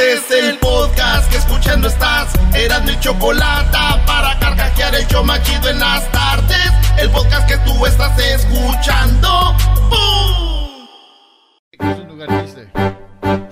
[0.00, 2.32] Este es el podcast que escuchando estás.
[2.54, 6.72] Eran mi chocolate para carcajear el show machido en las tardes.
[6.96, 9.54] El podcast que tú estás escuchando.
[9.90, 10.88] ¡Bum!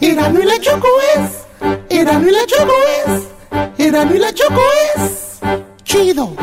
[0.00, 1.46] Erano y la Choco es.
[1.90, 2.72] Erano y la Choco
[3.06, 3.86] es.
[3.86, 4.62] Erano y la Choco
[4.96, 5.40] es.
[5.84, 6.34] Chido.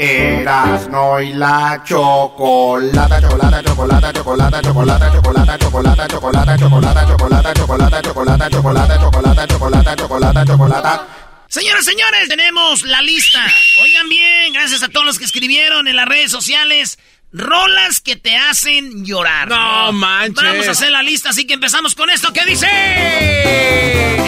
[0.00, 0.40] Chido.
[0.40, 8.50] Erasno y la chocolata, chocolata, chocolata, chocolata, chocolata, chocolata, chocolata, chocolata, chocolata, chocolata, chocolata, chocolata,
[8.50, 11.06] chocolata, chocolata, chocolata, chocolata, chocolata.
[11.48, 13.44] Señoras, señores, tenemos la lista.
[13.82, 16.98] Oigan bien, gracias a todos los que escribieron en las redes sociales.
[17.32, 19.48] Rolas que te hacen llorar.
[19.48, 20.42] No manches.
[20.42, 22.32] Vamos a hacer la lista, así que empezamos con esto.
[22.32, 22.66] ¿Qué dice?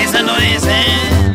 [0.02, 1.31] Esa no es, ¿eh?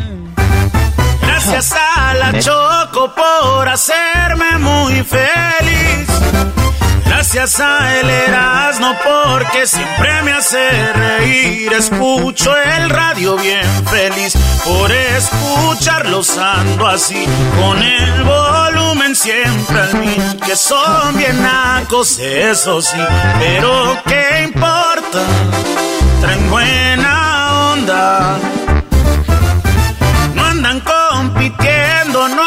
[1.49, 6.05] Gracias a la Choco por hacerme muy feliz.
[7.05, 11.71] Gracias a el Erasmo porque siempre me hace reír.
[11.71, 14.33] Escucho el radio bien feliz
[14.65, 17.25] por escucharlos ando así.
[17.57, 20.39] Con el volumen siempre al mil.
[20.45, 22.97] Que son bien nacos, eso sí.
[23.39, 25.19] Pero qué importa,
[26.19, 28.37] traen buena onda.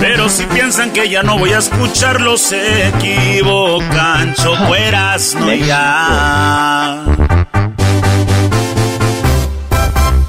[0.00, 4.34] Pero si piensan que ya no voy a escucharlos, se equivocan.
[4.34, 7.04] Chocueras, no ya.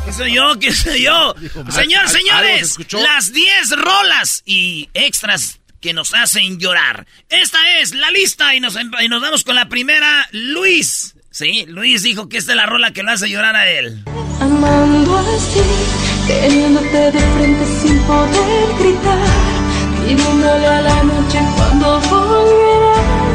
[0.05, 0.59] ¿Qué soy yo?
[0.59, 1.35] ¿Qué soy yo?
[1.69, 7.05] Señor, señores, las 10 rolas y extras que nos hacen llorar.
[7.29, 11.15] Esta es la lista y nos, y nos vamos con la primera, Luis.
[11.29, 14.03] Sí, Luis dijo que esta es la rola que lo hace llorar a él.
[14.39, 15.59] Amando así,
[16.25, 19.19] teniéndote de frente sin poder gritar,
[20.05, 23.25] pidiéndole a la noche cuando volverás.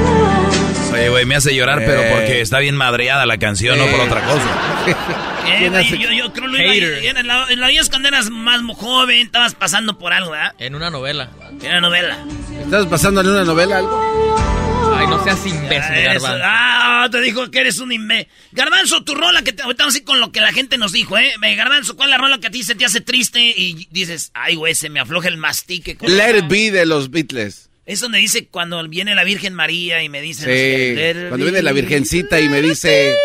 [0.92, 4.22] Oye, güey, me hace llorar, pero porque está bien madreada la canción, no por otra
[4.22, 5.26] cosa.
[5.52, 9.26] Eh, güey, yo, yo creo que en la, en la vida cuando eras más joven,
[9.26, 10.54] estabas pasando por algo, ¿verdad?
[10.58, 11.28] En una novela.
[11.60, 12.18] En una novela.
[12.62, 14.59] ¿Estás pasando en una novela algo?
[15.00, 16.40] Ay, no seas imbécil, Garbanzo.
[16.44, 18.28] Ah, te dijo que eres un imbécil.
[18.52, 20.92] Garbanzo, tu rola que te, ahorita vamos a ir con lo que la gente nos
[20.92, 21.32] dijo, ¿eh?
[21.56, 24.56] Garbanzo, ¿cuál es la rola que a ti se te hace triste y dices, ay,
[24.56, 25.96] güey, se me afloja el mastique?
[25.96, 27.70] con- Let It Be de los Beatles.
[27.86, 30.44] Es donde dice cuando viene la Virgen María y me dice...
[30.44, 31.28] Sí.
[31.28, 33.16] Cuando viene la Virgencita y me dice,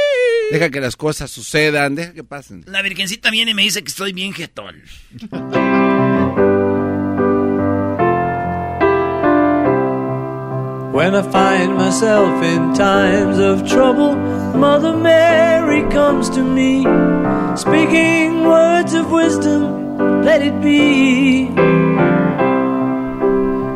[0.52, 2.64] deja que las cosas sucedan, deja que pasen.
[2.68, 4.82] La Virgencita viene y me dice que estoy bien jetón.
[10.96, 16.86] When I find myself in times of trouble, Mother Mary comes to me,
[17.58, 21.48] speaking words of wisdom, let it be.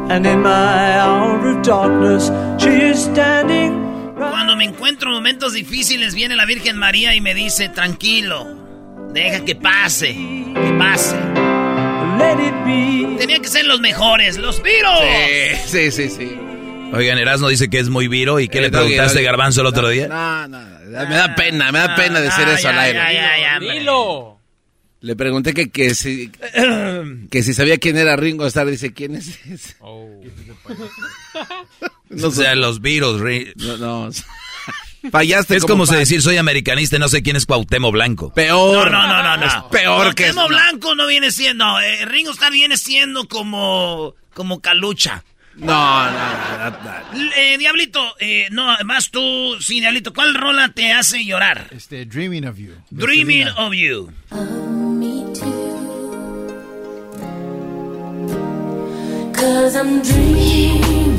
[0.10, 4.14] And in my hour of darkness, she is standing.
[4.16, 8.48] Cuando me encuentro en momentos difíciles, viene la Virgen María y me dice, tranquilo,
[9.12, 11.18] deja que pase, que pase.
[12.18, 13.18] Let it be.
[13.18, 15.02] Tenía que ser los mejores, los viros.
[15.66, 16.49] Sí, sí, sí.
[16.94, 18.40] Oigan, Erasmo dice que es muy viro.
[18.40, 19.26] ¿Y qué Eh, le preguntaste, Doggy.
[19.26, 20.08] Garbanzo, el otro día?
[20.08, 23.00] No, no, me da pena, me da pena decir Ah, eso ya, al aire.
[23.14, 23.60] ya, ya.
[23.60, 24.40] Dilo.
[25.02, 26.30] Le pregunté que, que, si,
[27.32, 28.68] que si sabía quién era Ringo Starr.
[28.70, 29.76] Dice, ¿quién es ese?
[32.24, 33.22] o sea, los virus.
[33.56, 34.10] No, no.
[35.12, 38.34] Fallaste Es como, si decir soy americanista y no sé quién es Cuauhtémoc Blanco.
[38.34, 38.92] Peor.
[38.92, 39.46] No, no, no, no.
[39.46, 40.50] Es peor que Cuauhtémoc.
[40.50, 41.64] Blanco no viene siendo.
[41.66, 44.16] No, eh, Ringo Starr viene siendo como.
[44.34, 45.24] como Calucha.
[45.60, 47.32] No, no, no, no, no.
[47.36, 51.68] Eh, Diablito, eh, no, además tú, sí, Diablito, ¿cuál rola te hace llorar?
[51.72, 52.72] Este, Dreaming of You.
[52.92, 53.66] Dreaming Selena.
[53.68, 54.12] of You.
[59.34, 61.18] Cause I'm dreaming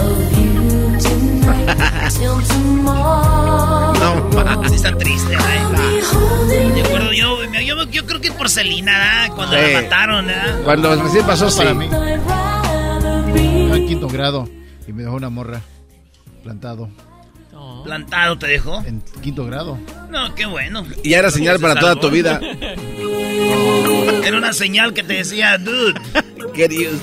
[0.00, 3.92] of you tonight till tomorrow.
[3.94, 5.38] No, Sí, está triste, ¿eh?
[6.74, 9.34] De acuerdo, yo, yo, yo creo que es por Celina, ¿verdad?
[9.36, 9.72] Cuando Sí.
[9.72, 10.60] la mataron, ¿verdad?
[10.64, 11.58] Cuando recién pasó, sí.
[11.58, 11.88] Para mí.
[13.74, 14.48] En quinto grado
[14.86, 15.62] y me dejó una morra
[16.42, 16.90] plantado.
[17.84, 18.82] Plantado te dejó.
[18.84, 19.78] En quinto grado.
[20.10, 20.86] No, qué bueno.
[21.02, 22.40] Y era señal para toda tu vida.
[24.24, 26.00] Era una señal que te decía, dude.
[26.54, 27.00] Queridos.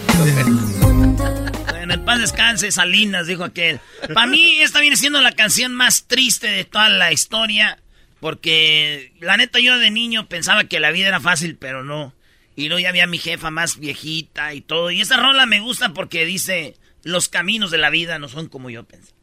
[1.81, 3.81] En el paz descanse, Salinas, dijo aquel.
[4.13, 7.77] Para mí, esta viene siendo la canción más triste de toda la historia.
[8.19, 12.13] Porque, la neta, yo de niño pensaba que la vida era fácil, pero no.
[12.60, 14.92] Y luego ya había mi jefa más viejita y todo.
[14.92, 18.70] Y esa rola me gusta porque dice: Los caminos de la vida no son como
[18.70, 19.14] yo pensé.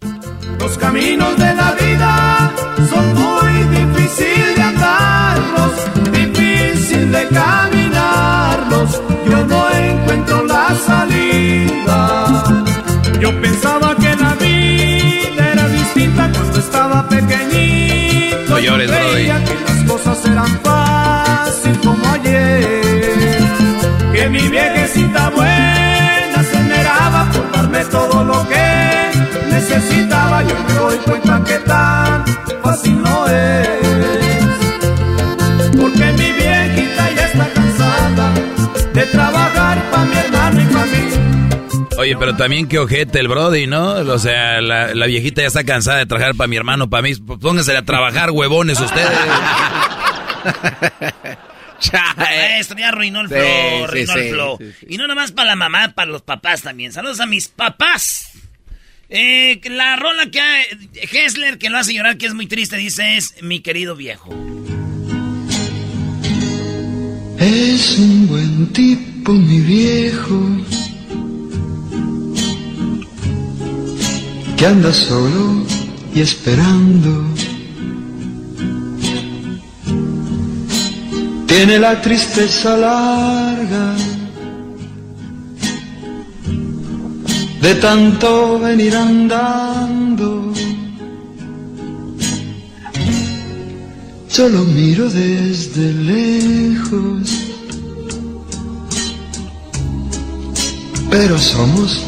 [0.60, 2.54] Los caminos de la vida
[2.90, 7.77] son muy difíciles de andarlos, difícil de caminarlos.
[31.08, 32.24] Cuenta que tan
[32.62, 33.68] fácil no es.
[35.76, 38.34] Porque mi viejita ya está cansada
[38.92, 41.08] de trabajar para mi hermano y para mí.
[41.98, 43.92] Oye, pero también qué ojete el Brody, ¿no?
[43.94, 47.14] O sea, la, la viejita ya está cansada de trabajar para mi hermano, para mí.
[47.14, 49.08] Pónganse a trabajar, huevones, ustedes.
[52.58, 54.56] Esto ya arruinó el Sí, flow, sí, arruinó el sí, flow.
[54.58, 54.86] sí, sí.
[54.90, 56.92] Y no nomás para la mamá, para los papás también.
[56.92, 58.30] Saludos a mis papás.
[59.10, 60.60] Eh, la rola que ha,
[61.10, 64.28] Hessler, que lo hace llorar, que es muy triste, dice es mi querido viejo.
[67.38, 70.40] Es un buen tipo, mi viejo,
[74.58, 75.64] que anda solo
[76.14, 77.24] y esperando.
[81.46, 83.96] Tiene la tristeza larga
[87.60, 90.52] de tanto venir andando.
[94.28, 97.28] Solo miro desde lejos,
[101.10, 102.04] pero somos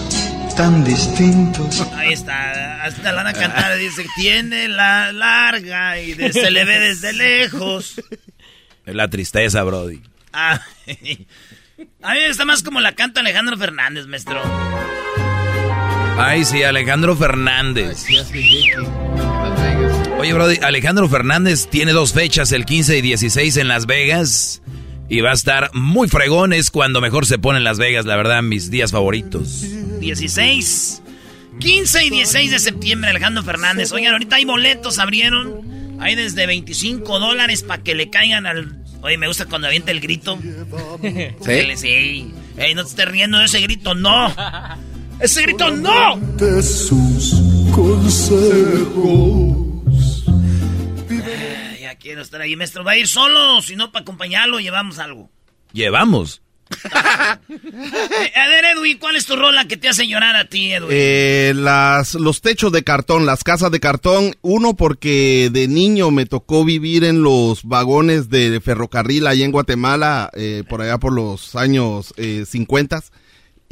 [0.56, 1.80] tan distintos.
[1.94, 6.64] Ahí está, hasta la van a cantar, dice, tiene la larga y de- se le
[6.64, 8.00] ve desde lejos.
[8.86, 10.00] Es la tristeza, Brody.
[10.32, 14.40] Ah, a mí me gusta más como la canta Alejandro Fernández, maestro.
[16.22, 18.04] Ay, sí, Alejandro Fernández.
[20.18, 24.60] Oye, Brody, Alejandro Fernández tiene dos fechas, el 15 y 16 en Las Vegas.
[25.08, 28.42] Y va a estar muy fregones cuando mejor se pone en Las Vegas, la verdad,
[28.42, 29.64] mis días favoritos.
[29.98, 31.02] 16,
[31.58, 33.90] 15 y 16 de septiembre, Alejandro Fernández.
[33.90, 35.98] Oigan, ahorita hay boletos, abrieron.
[36.00, 38.76] Hay desde 25 dólares para que le caigan al...
[39.00, 40.38] Oye, me gusta cuando avienta el grito.
[41.40, 41.76] ¿Sí?
[41.76, 42.34] Sí.
[42.58, 44.34] Ey, no te estés riendo de ese grito, no.
[45.20, 46.16] Ese grito, no.
[46.36, 47.34] De sus
[47.74, 49.56] consejos.
[51.08, 52.84] Ay, Ya quiero estar ahí, maestro.
[52.84, 53.60] ¿Va a ir solo?
[53.60, 55.30] Si no, para acompañarlo, llevamos algo.
[55.72, 56.40] Llevamos.
[56.84, 57.38] A
[58.48, 60.88] ver, Edwin, ¿cuál es tu rola que te hace llorar a ti, Edwin?
[60.92, 64.36] Eh, las, los techos de cartón, las casas de cartón.
[64.40, 70.30] Uno, porque de niño me tocó vivir en los vagones de ferrocarril ahí en Guatemala,
[70.34, 73.02] eh, por allá por los años eh, 50.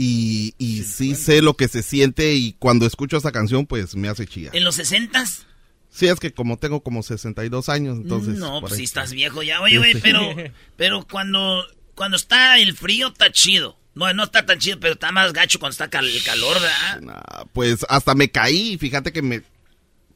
[0.00, 4.09] Y, y sí sé lo que se siente y cuando escucho esa canción, pues me
[4.09, 4.55] hace chillar.
[4.55, 5.43] ¿En los 60s?
[5.90, 8.38] Sí, es que como tengo como 62 años, entonces...
[8.38, 9.61] no, pues si estás viejo ya.
[9.61, 10.21] Oye, güey, pero,
[10.76, 11.64] pero cuando,
[11.97, 13.76] cuando está el frío, está chido.
[13.97, 17.00] No, no está tan chido, pero está más gacho cuando está cal- el calor, ¿verdad?
[17.00, 19.43] Nah, pues hasta me caí, fíjate que me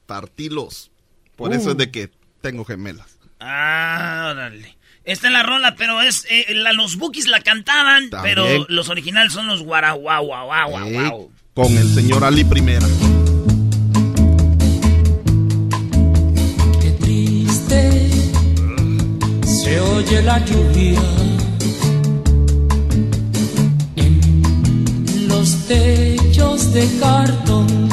[0.07, 0.93] partí los...
[1.35, 1.73] Por eso Uh.
[1.73, 2.11] es de que
[2.41, 3.19] tengo gemelas.
[3.41, 4.77] Ah, órale.
[5.05, 9.49] Está en la rola, pero es eh, los bookies la cantaban, pero los originales son
[9.49, 11.23] los guaraguaguaguaguau.
[11.23, 12.87] Eh, con el señor Ali Primera.
[16.81, 18.11] Qué triste
[19.45, 21.01] se oye la lluvia
[23.97, 27.89] en los techos de cartón.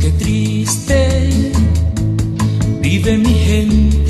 [0.00, 1.52] Qué triste
[2.80, 4.01] vive mi gente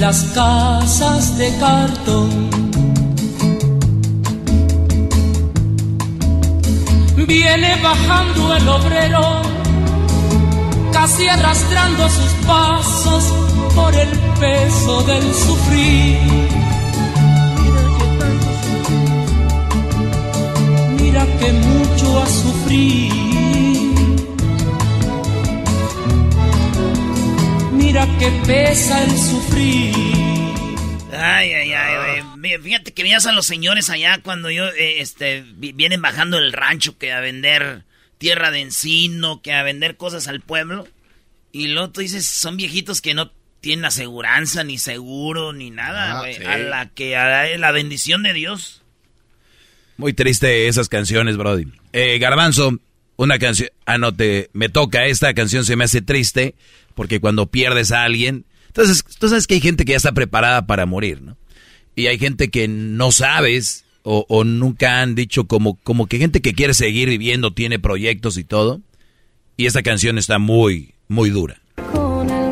[0.00, 2.50] las casas de cartón.
[7.26, 9.42] Viene bajando el obrero,
[10.92, 13.24] casi arrastrando sus pasos
[13.74, 14.10] por el
[14.40, 16.48] peso del sufrir.
[21.00, 23.35] Mira que mucho ha sufrido.
[27.98, 29.94] Mira que pesa el sufrir.
[31.18, 32.58] Ay, ay, ay, güey.
[32.60, 36.52] Fíjate que veías a los señores allá cuando yo, eh, este, vi- vienen bajando el
[36.52, 37.84] rancho que a vender
[38.18, 40.86] tierra de encino, que a vender cosas al pueblo.
[41.52, 46.20] Y luego tú dices, son viejitos que no tienen aseguranza, ni seguro, ni nada, Ah,
[46.20, 46.34] güey.
[46.34, 46.44] sí.
[46.44, 48.82] A la que, a la, la bendición de Dios.
[49.96, 51.64] Muy triste esas canciones, Brody.
[51.94, 52.78] Eh, Garbanzo,
[53.16, 53.70] una canción.
[53.84, 55.06] Ah, no, te, me toca.
[55.06, 56.54] Esta canción se me hace triste
[56.94, 58.44] porque cuando pierdes a alguien.
[58.68, 61.36] Entonces, tú sabes que hay gente que ya está preparada para morir, ¿no?
[61.94, 66.42] Y hay gente que no sabes o, o nunca han dicho como, como que gente
[66.42, 68.82] que quiere seguir viviendo, tiene proyectos y todo.
[69.56, 71.60] Y esta canción está muy, muy dura.
[71.92, 72.46] Con el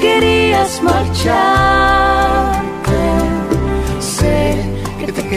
[0.00, 2.27] querías marcharte.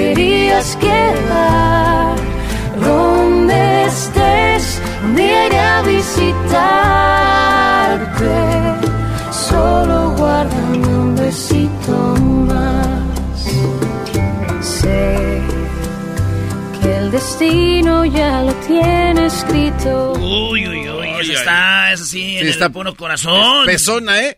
[0.02, 2.16] Querías quedar.
[2.80, 6.32] Donde estés, un día iré a visitarte.
[9.32, 11.94] Solo guárdame un besito
[12.50, 12.88] más.
[14.62, 15.42] Sé
[16.82, 20.14] que el destino ya lo tiene escrito.
[20.14, 21.08] Uy, uy, uy.
[21.22, 23.66] Eso está, eso sí, en está- el puro corazón.
[23.66, 24.38] Pesona, ¿eh?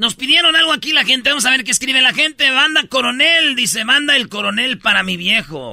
[0.00, 1.28] Nos pidieron algo aquí la gente.
[1.28, 2.50] Vamos a ver qué escribe la gente.
[2.52, 3.54] Manda coronel.
[3.54, 5.72] Dice, manda el coronel para mi viejo.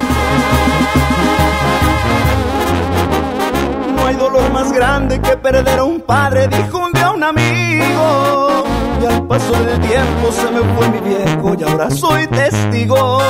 [3.95, 8.65] No hay dolor más grande que perder a un padre, dijo un día un amigo.
[9.01, 13.21] Y al paso del tiempo se me fue mi viejo y ahora soy testigo.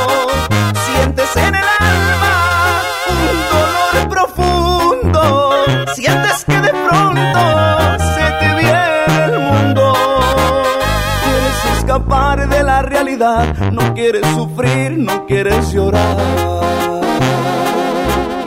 [0.50, 5.64] Sientes en el alma un dolor profundo.
[5.94, 7.67] Sientes que de pronto
[13.08, 16.18] realidad, no quieres sufrir, no quieres llorar.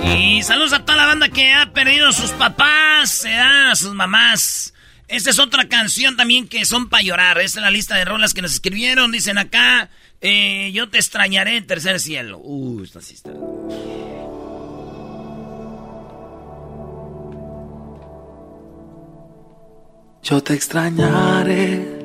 [0.05, 4.75] Y saludos a toda la banda que ha perdido sus papás, eh, a sus mamás.
[5.09, 7.38] Esta es otra canción también que son para llorar.
[7.38, 9.12] Esta es la lista de rolas que nos escribieron.
[9.12, 9.88] Dicen acá,
[10.21, 12.38] eh, yo te extrañaré en tercer cielo.
[12.38, 13.31] Uh, esta sí está.
[20.23, 22.05] Yo te extrañaré.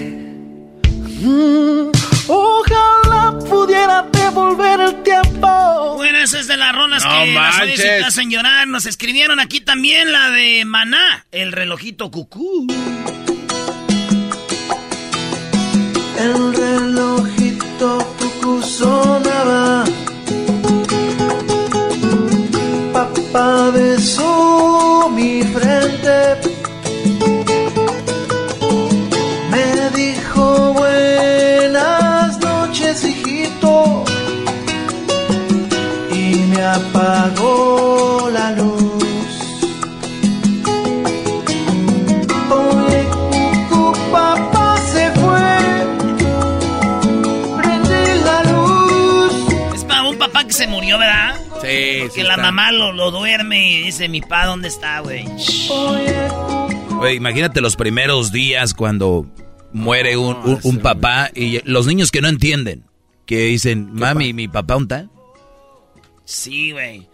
[1.21, 1.91] Mm,
[2.27, 5.93] ojalá pudiera devolver el tiempo.
[5.97, 8.03] Bueno, esa es de las rolas No que las te manches.
[8.05, 8.67] hacen llorar.
[8.67, 12.67] Nos escribieron aquí también la de Maná, el relojito cucú.
[16.17, 19.83] El relojito cucú sonaba.
[22.93, 26.60] Papá besó mi frente.
[50.61, 51.35] Se murió, ¿verdad?
[51.61, 52.37] Sí, Porque sí la está.
[52.43, 55.25] mamá lo, lo duerme y dice, mi pa, ¿dónde está, güey?
[56.99, 59.25] Oye, imagínate los primeros días cuando
[59.73, 62.83] muere un, un- un papá y los niños que no entienden,
[63.25, 65.09] que dicen, mami, mi papá, ¿dónde está?
[66.25, 67.07] Sí, güey.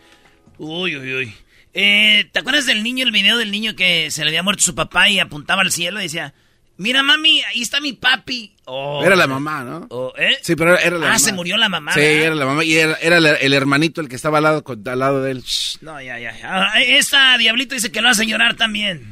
[0.58, 1.34] Uy, uy, uy.
[1.74, 4.76] Eh, ¿Te acuerdas del niño, el video del niño que se le había muerto su
[4.76, 6.34] papá y apuntaba al cielo y decía,
[6.78, 8.54] mira, mami, ahí está mi papi?
[8.66, 9.88] Oh, Era la mamá, ¿no?
[9.90, 10.38] oh, ¿eh?
[10.42, 11.20] Sí, pero era la ah, mamá.
[11.20, 11.94] se murió la mamá.
[11.94, 12.24] Sí, ¿verdad?
[12.26, 15.22] era la mamá y era, era el, hermanito el que estaba al lado, al lado
[15.24, 15.44] de él.
[15.82, 16.36] No, ya, ya.
[16.44, 19.08] Ah, esta Diablito dice que lo hace llorar también.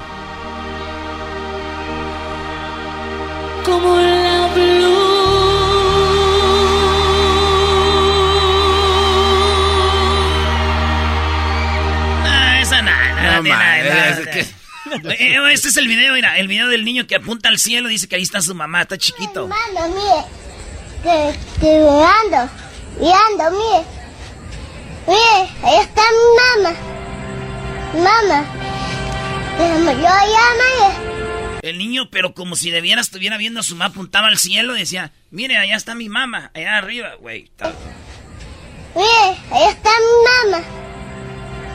[3.64, 4.46] Como la
[12.24, 13.14] Ah, esa nada.
[13.14, 13.78] nada, nada,
[14.10, 14.30] es nada.
[14.30, 14.46] que-
[15.50, 18.16] Este es el video, mira, el video del niño que apunta al cielo, dice que
[18.16, 19.48] ahí está su mamá, está chiquito.
[19.48, 20.24] Mano, mire.
[21.02, 22.50] Que estoy mirando.
[23.00, 23.84] Mirando, mire.
[25.06, 26.76] Mire, ahí está mi mamá.
[27.94, 28.44] Mamá.
[29.58, 34.28] Yo llama El niño, pero como si de veras estuviera viendo a su mamá, apuntaba
[34.28, 37.50] al cielo, decía, mire, allá está mi mamá, allá arriba, güey.
[38.94, 40.64] Mire, ahí está mi mamá.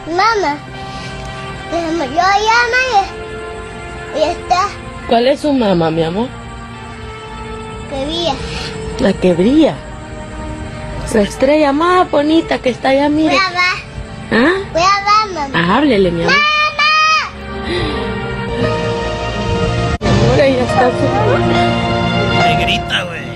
[0.08, 0.60] Mamá.
[1.72, 2.82] Déjame yo llama
[4.14, 4.68] Ahí está.
[5.08, 6.28] ¿Cuál es su mamá, mi amor?
[7.90, 8.34] Que vía.
[9.00, 9.76] La que brilla.
[11.14, 13.36] La estrella más bonita que está allá, mire.
[13.36, 13.60] Voy a ver.
[14.32, 14.54] ¿Ah?
[14.72, 15.50] Voy a ver, mamá.
[15.54, 16.36] Ah, háblele, mi amor.
[20.32, 20.92] Ahora ya está
[22.60, 23.31] grita, güey.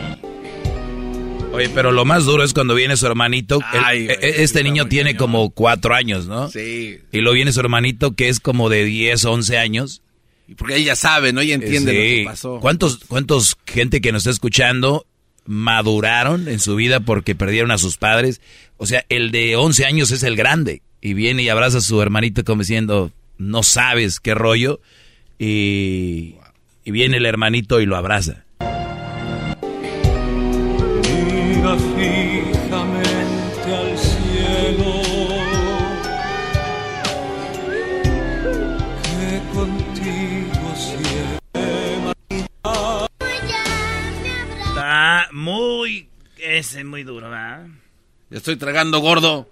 [1.56, 3.60] Oye, pero lo más duro es cuando viene su hermanito.
[3.74, 6.50] El- Ay, e- güey, e- este niño tiene como cuatro años, ¿no?
[6.50, 7.00] Sí.
[7.12, 10.02] Y luego viene su hermanito que es como de 10, 11 años.
[10.58, 11.42] Porque ella sabe, ¿no?
[11.42, 12.08] Ella entiende lo Sí.
[12.18, 12.60] que pasó.
[12.60, 15.06] ¿Cuántos, ¿Cuántos gente que nos está escuchando
[15.46, 18.42] maduraron en su vida porque perdieron a sus padres?
[18.78, 20.82] O sea, el de 11 años es el grande.
[21.02, 24.80] Y viene y abraza a su hermanito como diciendo, no sabes qué rollo.
[25.40, 26.36] Y,
[26.84, 28.45] y viene el hermanito y lo abraza.
[31.78, 35.02] Mira fijamente al cielo,
[39.04, 42.46] que contigo siempre.
[44.68, 46.10] Está muy...
[46.38, 47.66] Ese es muy duro, ¿verdad?
[48.30, 49.50] Ya estoy tragando gordo.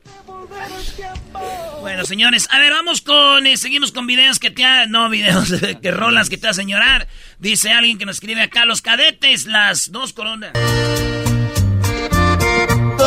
[1.82, 3.46] Bueno, señores, a ver, vamos con...
[3.48, 4.64] eh, seguimos con videos que te...
[4.64, 7.08] ha- No, videos, que rolas que te hacen llorar.
[7.40, 10.54] Dice alguien que nos escribe acá, los cadetes, las dos coronas.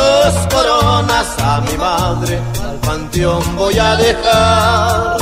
[0.07, 5.17] Dos coronas a mi madre al panteón voy a dejar.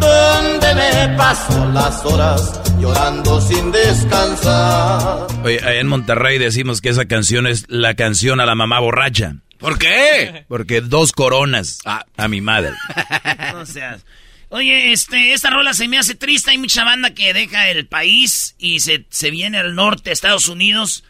[0.00, 5.26] Donde me paso las horas llorando sin descansar.
[5.44, 9.36] Oye, allá en Monterrey decimos que esa canción es la canción a la mamá borracha.
[9.58, 10.46] ¿Por qué?
[10.48, 12.72] Porque dos coronas a mi madre.
[13.52, 14.06] No seas.
[14.48, 16.50] Oye, este, esta rola se me hace triste.
[16.50, 20.48] Hay mucha banda que deja el país y se, se viene al norte, a Estados
[20.48, 21.04] Unidos.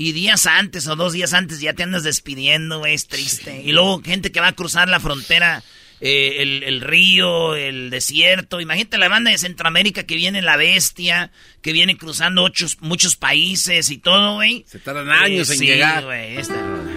[0.00, 3.62] Y días antes o dos días antes ya te andas despidiendo, güey, es triste.
[3.64, 5.64] Y luego gente que va a cruzar la frontera,
[6.00, 8.60] eh, el, el río, el desierto.
[8.60, 11.32] Imagínate la banda de Centroamérica que viene la bestia,
[11.62, 14.64] que viene cruzando ocho, muchos países y todo, güey.
[14.68, 16.04] Se tardan años Eh, en sí, llegar.
[16.04, 16.92] güey, esta rola.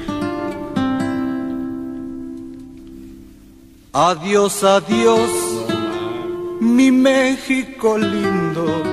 [3.94, 5.30] Adiós, adiós,
[6.62, 8.84] mi México lindo.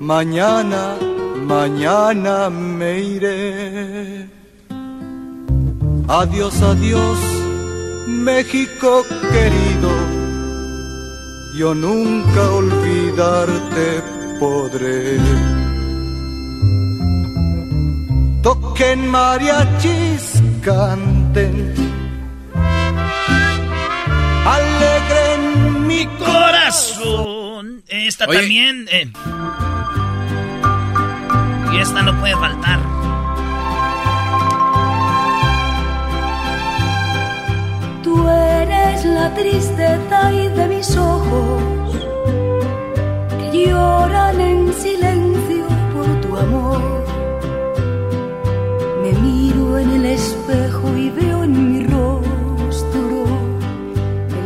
[0.00, 0.96] Mañana,
[1.44, 4.28] mañana me iré.
[6.08, 7.18] Adiós, adiós,
[8.06, 9.90] México querido.
[11.58, 14.02] Yo nunca olvidarte
[14.40, 15.18] podré.
[18.42, 21.74] Toquen mariachis, canten
[24.46, 27.82] alegren mi corazón.
[27.88, 28.38] Esta Oye.
[28.40, 28.86] también.
[28.90, 29.10] eh.
[31.74, 32.78] Y esta no puede faltar.
[38.04, 41.62] Tú eres la tristeza y de mis ojos
[43.40, 46.80] que lloran en silencio por tu amor.
[49.02, 53.24] Me miro en el espejo y veo en mi rostro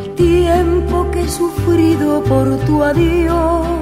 [0.00, 3.77] el tiempo que he sufrido por tu adiós.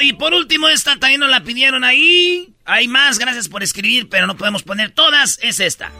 [0.00, 2.54] Y por último, esta también nos la pidieron ahí.
[2.64, 5.38] Hay más, gracias por escribir, pero no podemos poner todas.
[5.42, 5.90] Es esta.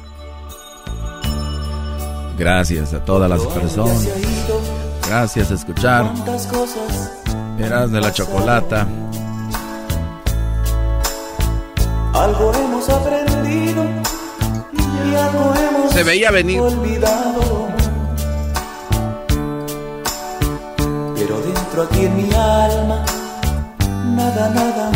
[2.38, 4.08] Gracias a todas las personas.
[5.06, 6.10] Gracias a escuchar.
[7.58, 8.86] Eras de la chocolata.
[12.14, 13.84] Algo hemos aprendido
[14.72, 16.60] y algo hemos Se veía venir.
[16.60, 17.68] olvidado.
[21.16, 23.04] Pero dentro aquí en mi alma,
[24.14, 24.90] nada, nada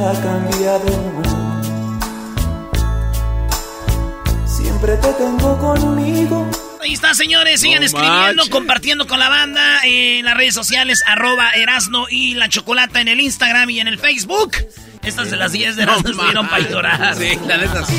[0.00, 1.18] ha cambiado.
[4.46, 6.46] Siempre te tengo conmigo.
[6.80, 7.60] Ahí está, señores.
[7.60, 8.48] Sigan No escribiendo, manches.
[8.50, 13.20] compartiendo con la banda en las redes sociales, arroba Erasno y la Chocolata en el
[13.20, 14.52] Instagram y en el Facebook.
[15.02, 17.14] Estas de las 10 de Erasno estuvieron para llorar.
[17.16, 17.94] Sí, la neta sí.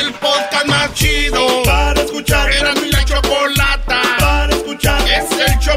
[0.00, 2.50] El podcast más chido para escuchar.
[2.50, 5.00] Era mi la chocolata para escuchar.
[5.08, 5.76] Es el show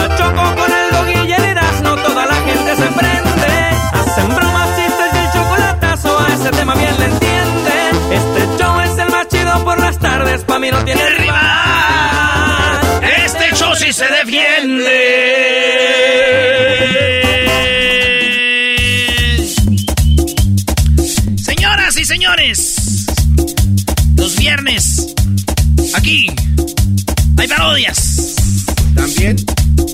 [4.15, 7.71] bromas, chistes y el chocolatazo, a ese tema bien le entiende.
[8.11, 12.79] Este show es el más chido por las tardes, pa' mí no tiene rival.
[13.25, 14.91] Este show sí se defiende.
[21.43, 23.05] Señoras y señores,
[24.15, 25.13] los viernes,
[25.95, 26.27] aquí,
[27.37, 28.35] hay parodias.
[28.95, 29.35] También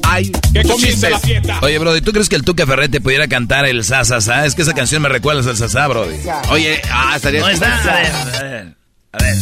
[0.03, 0.31] hay
[0.77, 1.13] chistes.
[1.61, 4.45] Oye, Brody, ¿tú crees que el Tuca Ferrete pudiera cantar el sa, sa, sa?
[4.45, 6.17] Es que esa canción me recuerda al sa, sa, Brody.
[6.49, 7.41] Oye, ah, estaría...
[7.41, 8.75] No está, a ver, a ver,
[9.13, 9.35] a ver.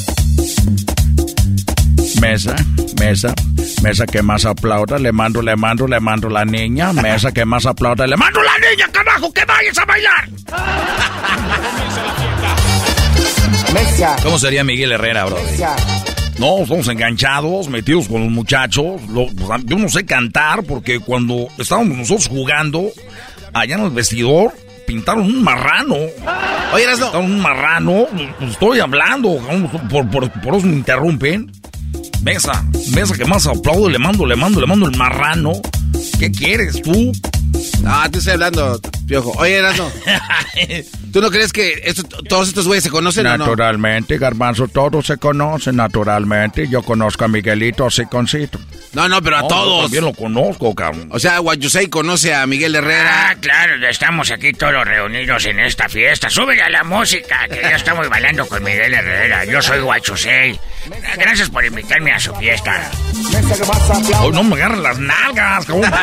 [2.21, 2.55] Mesa,
[2.99, 3.33] mesa,
[3.83, 6.93] mesa que más aplauda, le mando, le mando, le mando la niña.
[6.93, 10.29] Mesa que más aplauda, le mando la niña, carajo, que vayas a bailar.
[14.23, 15.57] ¿Cómo sería Miguel Herrera, Brody?
[16.39, 19.01] No, estamos enganchados, metidos con los muchachos.
[19.09, 19.27] Lo-
[19.63, 22.89] yo no sé cantar porque cuando estábamos nosotros jugando
[23.53, 24.51] allá en el vestidor,
[24.85, 25.95] pintaron un marrano.
[26.73, 27.05] Oye, Erasno.
[27.05, 28.05] Pintaron un marrano.
[28.37, 29.39] Pues estoy hablando,
[29.89, 31.51] por, por, por eso me interrumpen.
[32.21, 35.53] Mesa, mesa que más aplaudo, le mando, le mando, le mando el marrano.
[36.19, 37.11] ¿Qué quieres tú?
[37.85, 39.31] Ah, te estoy hablando, piojo.
[39.37, 39.89] Oye, Erasno.
[41.13, 43.45] ¿Tú no crees que esto- todos estos güeyes se conocen o no?
[43.45, 46.67] Naturalmente, Garbanzo, todos se conocen naturalmente.
[46.67, 48.59] Yo conozco a Miguelito Siconcito.
[48.93, 49.75] No, no, pero a No, todos.
[49.77, 51.09] yo también lo conozco, cabrón.
[51.11, 53.29] O sea, Guayusei conoce a Miguel Herrera.
[53.29, 56.29] Ah, claro, estamos aquí todos reunidos en esta fiesta.
[56.29, 59.45] Súbele a la música, que ya estamos bailando con Miguel Herrera.
[59.45, 60.59] Yo soy Guachusei.
[61.17, 62.89] Gracias por invitarme a su fiesta.
[64.21, 65.65] Oh, no me agarran las nalgas.
[65.65, 65.83] ¿cómo?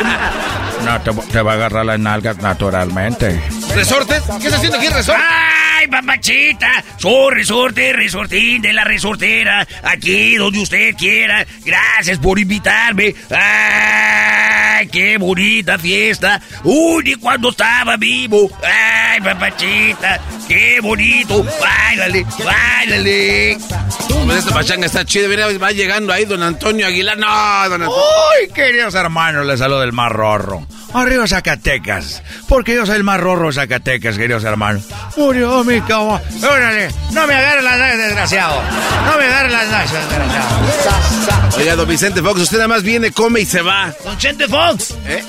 [0.85, 3.41] No, te, te va a agarrar las nalgas naturalmente.
[3.75, 4.21] ¿Resorte?
[4.41, 5.23] ¿Qué está haciendo aquí, resorte?
[5.23, 6.85] ¡Ay, papachita!
[6.97, 9.67] Soy resorte, resortín de la resortera.
[9.83, 11.45] Aquí, donde usted quiera.
[11.65, 13.15] Gracias por invitarme.
[13.31, 16.40] ¡Ay, qué bonita fiesta!
[16.64, 18.51] ¡Uy, ni cuando estaba vivo!
[18.62, 20.21] ¡Ay, papachita!
[20.49, 21.45] ¡Qué bonito!
[21.61, 23.53] ¡Báilale, báilale!
[23.53, 25.29] Esta pachanga está chida.
[25.29, 27.18] Mira, va llegando ahí don Antonio Aguilar.
[27.18, 27.27] No,
[27.68, 27.90] don Antonio.
[27.90, 29.47] ¡Uy, queridos hermanos!
[29.47, 30.66] Les saludo del Mar Rorro.
[30.95, 32.23] Arriba Zacatecas.
[32.49, 34.85] Porque yo soy el más rorro de Zacatecas, queridos hermanos.
[35.16, 36.21] Murió mi cama.
[36.42, 38.62] Órale, no me agarren las nalgas, desgraciado.
[39.07, 41.57] No me agarren las nalgas, desgraciado.
[41.57, 43.92] Oiga, don Vicente Fox, usted nada más viene, come y se va.
[44.05, 44.72] Don Chente Fox.
[44.73, 45.23] ¿Eh?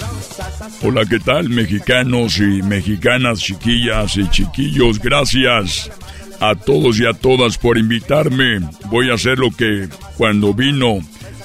[0.83, 4.99] Hola, ¿qué tal, mexicanos y mexicanas, chiquillas y chiquillos?
[4.99, 5.91] Gracias
[6.39, 8.61] a todos y a todas por invitarme.
[8.85, 10.99] Voy a hacer lo que cuando vino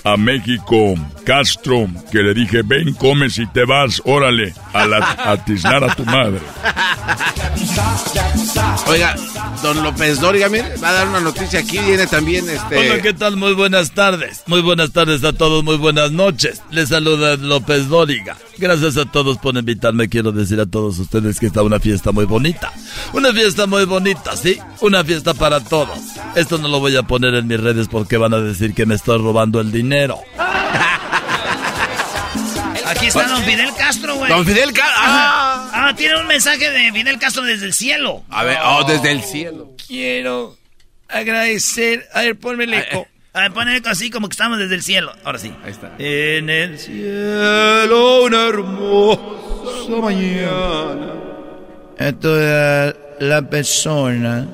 [0.04, 0.94] a México
[1.28, 5.94] Castro, que le dije, ven, comes y te vas, órale, a, la, a tiznar a
[5.94, 6.40] tu madre.
[8.86, 9.14] Oiga,
[9.62, 11.76] don López Dóriga, mire, va a dar una noticia aquí.
[11.80, 12.78] Viene también este.
[12.78, 13.36] Hola, ¿qué tal?
[13.36, 14.42] Muy buenas tardes.
[14.46, 16.62] Muy buenas tardes a todos, muy buenas noches.
[16.70, 18.38] Les saluda López Dóriga.
[18.56, 20.08] Gracias a todos por invitarme.
[20.08, 22.72] Quiero decir a todos ustedes que está una fiesta muy bonita.
[23.12, 24.58] Una fiesta muy bonita, ¿sí?
[24.80, 25.98] Una fiesta para todos.
[26.36, 28.94] Esto no lo voy a poner en mis redes porque van a decir que me
[28.94, 30.20] estoy robando el dinero.
[32.88, 34.30] Aquí está don Fidel Castro, güey.
[34.30, 34.94] Don Fidel Castro.
[34.96, 35.70] Ah.
[35.72, 38.24] Ah, tiene un mensaje de Fidel Castro desde el cielo.
[38.30, 39.74] A ver, oh, desde el cielo.
[39.86, 40.56] Quiero
[41.08, 42.08] agradecer.
[42.14, 43.06] A ver, ponme el eco.
[43.34, 45.12] A ver, ponme el eco así como que estamos desde el cielo.
[45.24, 45.52] Ahora sí.
[45.64, 45.92] Ahí está.
[45.98, 51.12] En el cielo una hermosa mañana.
[51.98, 54.48] A toda la persona.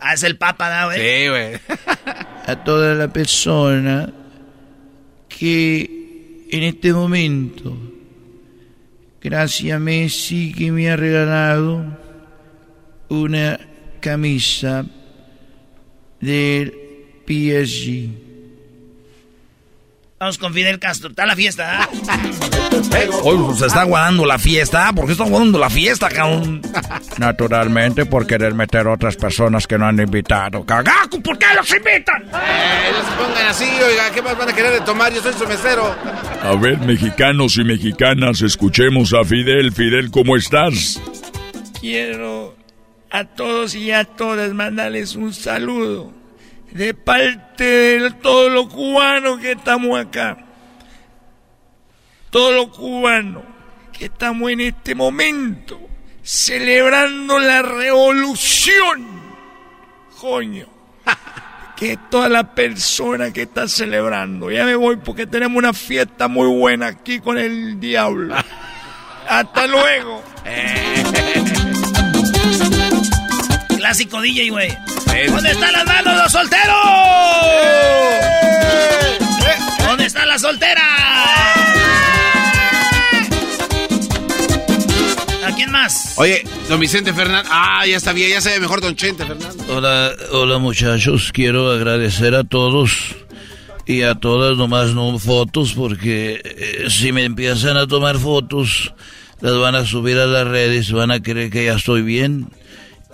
[0.00, 0.98] Ah, es el papa, ¿no, güey?
[0.98, 1.60] Sí, güey.
[2.46, 4.10] A toda la persona
[5.28, 5.99] que
[6.50, 7.76] en este momento,
[9.20, 11.84] gracias Messi que me ha regalado
[13.08, 13.58] una
[14.00, 14.84] camisa
[16.20, 16.72] del
[17.26, 18.29] PSG.
[20.20, 21.08] Vamos con Fidel Castro.
[21.08, 21.88] Está la fiesta, ¿ah?
[23.22, 24.92] Hoy se está guardando la fiesta.
[24.92, 26.60] ¿Por qué está guardando la fiesta, cabrón?
[27.16, 30.62] Naturalmente por querer meter a otras personas que no han invitado.
[30.66, 31.22] ¡Cagaco!
[31.22, 32.22] ¿Por qué los invitan?
[32.24, 35.10] Eh, no se pongan así, oiga, ¿qué más van a querer de tomar?
[35.10, 35.96] Yo soy su mesero.
[36.42, 39.72] A ver, mexicanos y mexicanas, escuchemos a Fidel.
[39.72, 41.00] Fidel, ¿cómo estás?
[41.80, 42.54] Quiero
[43.10, 46.19] a todos y a todas mandarles un saludo
[46.72, 50.38] de parte de todos los cubanos que estamos acá.
[52.30, 53.42] Todos los cubanos
[53.92, 55.80] que estamos en este momento
[56.22, 59.06] celebrando la revolución.
[60.18, 60.66] Coño.
[61.76, 64.50] Que toda la persona que está celebrando.
[64.50, 68.36] Ya me voy porque tenemos una fiesta muy buena aquí con el diablo.
[69.26, 70.22] Hasta luego.
[73.78, 74.76] Clásico DJ, güey.
[75.28, 76.76] ¿Dónde están las manos los solteros?
[79.86, 80.84] ¿Dónde están las solteras?
[85.44, 86.14] ¿A quién más?
[86.16, 87.50] Oye, don Vicente Fernández.
[87.52, 89.68] Ah, ya está bien, ya se ve mejor don Chente Fernández.
[89.68, 93.16] Hola, hola muchachos, quiero agradecer a todos
[93.86, 98.94] y a todas, nomás no fotos, porque eh, si me empiezan a tomar fotos,
[99.40, 102.48] las van a subir a las redes, van a creer que ya estoy bien.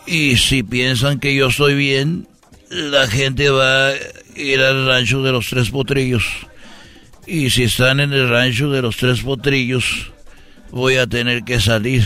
[0.07, 2.29] Y si piensan que yo estoy bien,
[2.71, 3.95] la gente va a
[4.37, 6.25] ir al rancho de los tres potrillos.
[7.27, 10.13] Y si están en el rancho de los tres potrillos,
[10.71, 12.05] voy a tener que salir.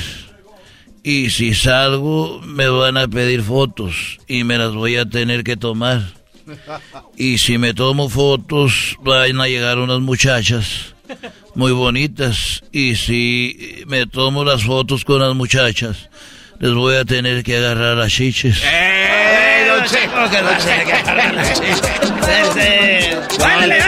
[1.03, 5.57] Y si salgo, me van a pedir fotos y me las voy a tener que
[5.57, 6.03] tomar.
[7.17, 10.95] Y si me tomo fotos, van a llegar unas muchachas
[11.55, 12.63] muy bonitas.
[12.73, 16.11] Y si me tomo las fotos con las muchachas,
[16.61, 18.61] les voy a tener que agarrar las chiches.
[18.63, 20.31] ¡Eh, don Checo!
[20.31, 21.81] que no sé qué agarrar las chiches.
[23.39, 23.81] ¡Báilale,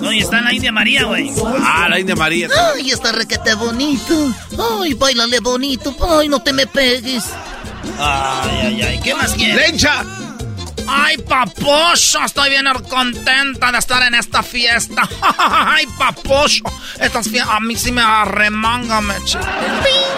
[0.00, 1.32] ¿Dónde está la India María, güey?
[1.62, 2.48] Ah, la India María.
[2.74, 4.34] Ay, está requete bonito.
[4.82, 5.96] Ay, bailale bonito.
[6.06, 7.24] Ay, no te me pegues.
[7.98, 9.00] Ay, ay, ay.
[9.02, 9.70] ¿Qué más quieres?
[9.70, 10.04] ¡Lencha!
[10.90, 15.08] Ay, paposo, estoy bien contenta de estar en esta fiesta.
[15.38, 16.64] Ay, paposo,
[17.00, 19.14] estas fiestas a mí sí me arremanga, me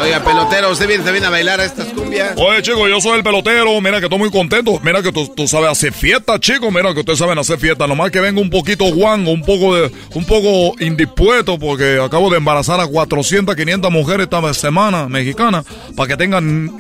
[0.03, 2.33] Oiga, pelotero, ¿usted viene también a bailar a estas cumbias?
[2.37, 3.81] Oye, chico, yo soy el pelotero.
[3.81, 4.79] Mira que estoy muy contento.
[4.83, 6.71] Mira que tú, tú sabes hacer fiesta, chico.
[6.71, 7.87] Mira que ustedes saben hacer fiesta.
[7.87, 12.39] Nomás que vengo un poquito guango, un poco de, un poco indispuesto porque acabo de
[12.39, 15.65] embarazar a 400, 500 mujeres esta semana mexicanas
[15.97, 16.71] para que tengan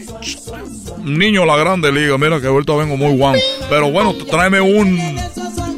[1.04, 2.16] niño a la grande liga.
[2.18, 3.40] Mira que ahorita vengo muy guango.
[3.68, 4.98] Pero bueno, tráeme un.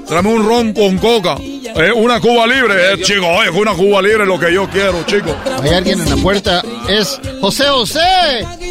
[0.07, 1.37] Tráeme un ron con coca.
[1.75, 3.27] Eh, una Cuba libre, eh, chico.
[3.27, 5.35] Oye, una Cuba libre es lo que yo quiero, chico.
[5.63, 6.63] Hay alguien en la puerta.
[6.89, 8.01] Es José José.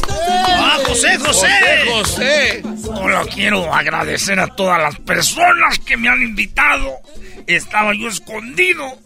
[0.09, 1.47] ¡Ah, José, José!
[1.89, 2.63] José.
[2.93, 6.99] Hola, quiero agradecer a todas las personas que me han invitado.
[7.47, 8.99] Estaba yo escondido.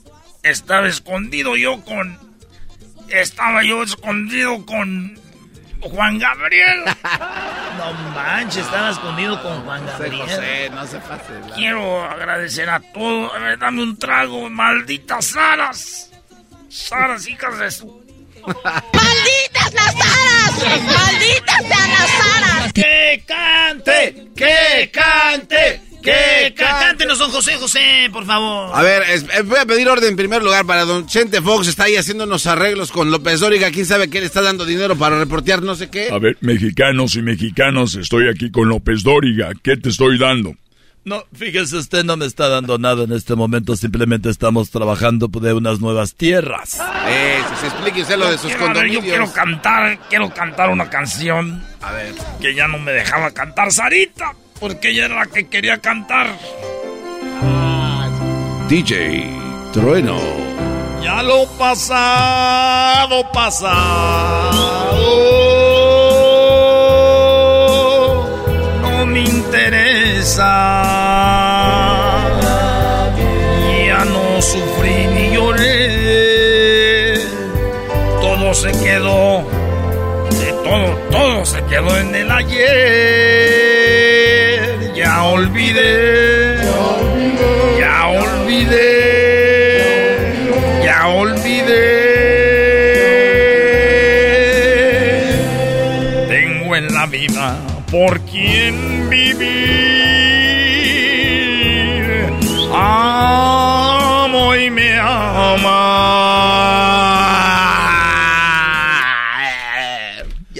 [0.44, 2.20] Estaba escondido yo con.
[3.10, 5.18] Estaba yo escondido con.
[5.82, 6.84] Juan Gabriel.
[7.76, 10.22] No manches, estaba escondido con Juan Gabriel.
[10.22, 11.34] José, no se pase.
[11.50, 13.34] la- Quiero agradecer a todos.
[13.36, 16.10] A ver, dame un trago, malditas Saras.
[16.70, 18.02] Saras, hijas de su.
[18.48, 20.84] ¡Malditas las aras!
[20.84, 22.74] ¡Malditas sean las aras!
[22.74, 24.28] ¡Que cante!
[24.36, 25.82] ¡Que cante!
[26.06, 27.06] ¡Que cante!
[27.15, 28.72] son José José, por favor.
[28.74, 31.68] A ver, es- eh, voy a pedir orden en primer lugar para don Chente Fox.
[31.68, 33.72] Está ahí haciendo unos arreglos con López Dóriga.
[33.72, 36.10] ¿Quién sabe qué le está dando dinero para reportear no sé qué?
[36.12, 39.52] A ver, mexicanos y mexicanas, estoy aquí con López Dóriga.
[39.63, 40.54] ¿Qué te estoy dando?
[41.06, 45.54] No, fíjese, usted no me está dando nada en este momento, simplemente estamos trabajando de
[45.54, 46.80] unas nuevas tierras.
[47.08, 49.04] Eh, si se explique usted lo de sus Quiero, ver, yo condominios.
[49.04, 51.63] quiero cantar, quiero cantar una canción.
[51.82, 52.15] A ver.
[52.41, 56.28] Que ya no me dejaba cantar Sarita, porque ella era la que quería cantar.
[58.68, 59.30] DJ
[59.74, 60.18] Trueno.
[61.04, 63.76] Ya lo pasado, pasado.
[68.82, 70.41] No me interesa.
[73.88, 77.20] Ya no sufrí ni lloré.
[78.20, 79.44] Todo se quedó.
[80.32, 83.35] De todo, todo se quedó en el ayer.
[98.06, 99.46] Por quien vivir.
[102.72, 105.96] Amo y me ama.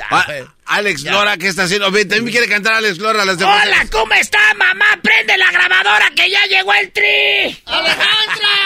[0.10, 0.26] Ah,
[0.66, 1.86] Alex Lora, ¿qué está haciendo?
[1.92, 3.24] También quiere cantar Alex Lora.
[3.26, 5.00] Las de Hola, ¿cómo está, mamá?
[5.04, 7.62] Prende la grabadora que ya llegó el tri.
[7.66, 8.65] ¡Alejandra!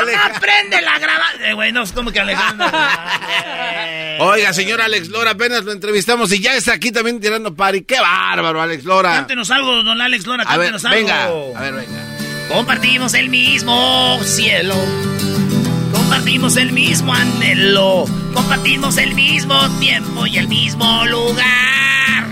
[0.00, 1.48] Mamá, prende la grabadora.
[1.50, 4.16] Eh, güey, no, es como que Alejandra.
[4.20, 7.82] Oiga, señor Alex Lora, apenas lo entrevistamos y ya está aquí también tirando pari.
[7.82, 9.12] ¡Qué bárbaro, Alex Lora!
[9.14, 10.96] Cántenos algo, don Alex Lora, A ver, cántenos algo.
[10.96, 12.18] venga, a ver, venga.
[12.48, 14.74] Compartimos el mismo cielo.
[15.92, 18.04] Compartimos el mismo anhelo.
[18.34, 22.26] Compartimos el mismo tiempo y el mismo lugar.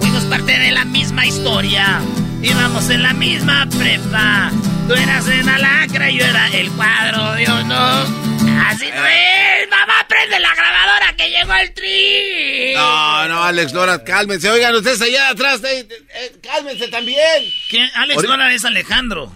[0.00, 2.00] Fuimos parte de la misma historia.
[2.48, 4.50] Íbamos en la misma prepa.
[4.86, 8.06] Tú eras en Alacra y yo era el cuadro de honor.
[8.66, 9.68] Así no es.
[9.68, 12.72] Mamá, prende la grabadora que llegó el tri.
[12.74, 14.48] No, no, Alex Lora, cálmense.
[14.48, 17.18] Oigan, ustedes allá atrás, eh, eh, cálmense también.
[17.94, 19.32] Alex Ahorita- Lora es Alejandro.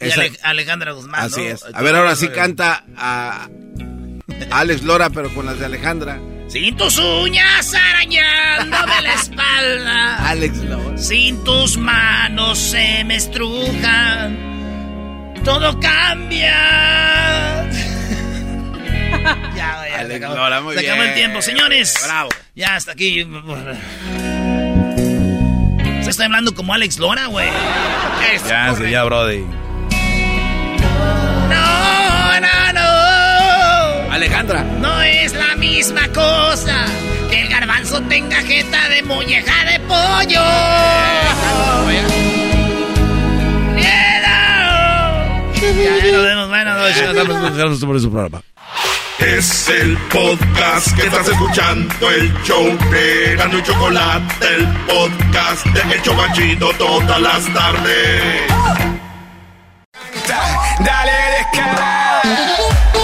[0.00, 1.20] Ale- Alejandra Guzmán.
[1.20, 1.48] Así ¿no?
[1.50, 1.64] es.
[1.72, 3.48] A ver, ahora sí canta a
[4.50, 6.18] Alex Lora, pero con las de Alejandra.
[6.48, 10.28] Sin tus uñas arañándome la espalda.
[10.28, 10.98] Alex Lora.
[10.98, 14.38] Sin tus manos se me estrujan.
[15.44, 16.54] Todo cambia.
[19.56, 21.14] ya, ya, Alex se acabó, Lora, muy se acabó el bien.
[21.18, 21.42] tiempo.
[21.42, 22.28] Señores, Bravo.
[22.54, 23.26] ya hasta aquí.
[26.02, 27.48] Se está hablando como Alex Lora, güey.
[28.48, 29.44] Ya, sí, ya, Brody.
[34.24, 34.62] Alejandra.
[34.80, 36.86] No es la misma cosa
[37.28, 40.40] que el garbanzo tenga jeta de molleja de pollo.
[49.18, 55.96] Es el podcast que estás escuchando, el show de Gano y Chocolate, el podcast de
[55.96, 58.42] Hecho Machito todas las tardes.
[60.80, 63.03] Dale descarada.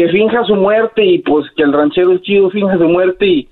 [0.00, 3.48] que finja su muerte y pues que el ranchero chido finja su muerte y,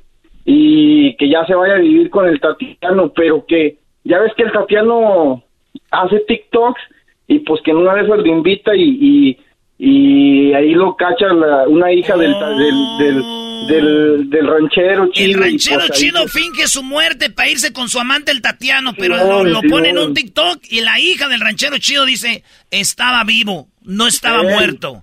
[0.47, 4.45] y que ya se vaya a vivir con el Tatiano, pero que ya ves que
[4.45, 5.45] el Tatiano
[5.91, 6.81] hace TikToks
[7.27, 9.39] y pues que en una de esas lo invita y, y,
[9.79, 13.23] y ahí lo cacha la- una hija del, del, del,
[13.69, 15.41] del, del ranchero El chido.
[15.43, 18.95] ranchero pues, ahí chido pues, finge su muerte para irse con su amante el Tatiano,
[18.99, 23.23] pero lo, lo pone en un TikTok y la hija del ranchero chido dice, estaba
[23.25, 24.55] vivo, no estaba Ey.
[24.55, 25.03] muerto.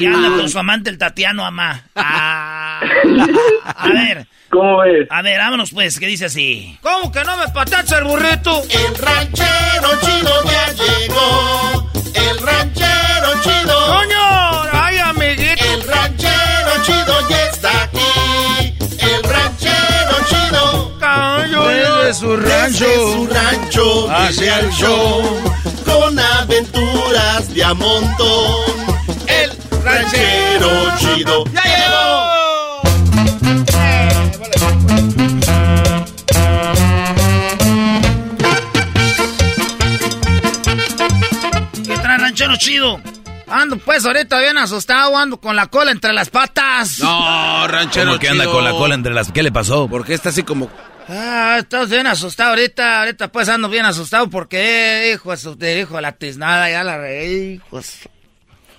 [0.00, 1.84] Y anda con su amante el Tatiano amá.
[1.94, 2.80] Ah.
[3.64, 4.26] A ver.
[4.50, 5.06] ¿Cómo ves?
[5.10, 6.76] A ver, vámonos pues, que dice así.
[6.82, 8.62] ¿Cómo que no me patacha el burrito?
[8.64, 11.90] El ranchero chido ya llegó.
[12.14, 13.86] El ranchero chido.
[13.86, 14.62] ¡Coño!
[14.72, 15.64] ¡Ay, amiguito!
[15.64, 18.74] El ranchero chido ya está aquí.
[18.98, 20.98] El ranchero chido.
[21.68, 22.84] Desde su rancho.
[22.86, 24.08] Desde su rancho.
[24.08, 25.55] Viene al show.
[25.86, 28.64] Con aventuras de a montón.
[29.26, 29.50] El
[29.82, 31.44] ranchero chido.
[31.52, 32.36] ¡Ya llegó!
[41.84, 43.00] ¿Qué trae ranchero chido?
[43.48, 46.98] Ando pues ahorita bien asustado, ando con la cola entre las patas.
[46.98, 49.30] No, ranchero ¿Cómo que anda con la cola entre las...
[49.30, 49.88] ¿Qué le pasó?
[49.88, 50.70] ¿Por qué está así como...
[51.08, 56.12] Ah, estás bien asustado ahorita, ahorita pues ando bien asustado porque, hijo hijo de la
[56.12, 57.98] tiznada, ya la reí, hijos.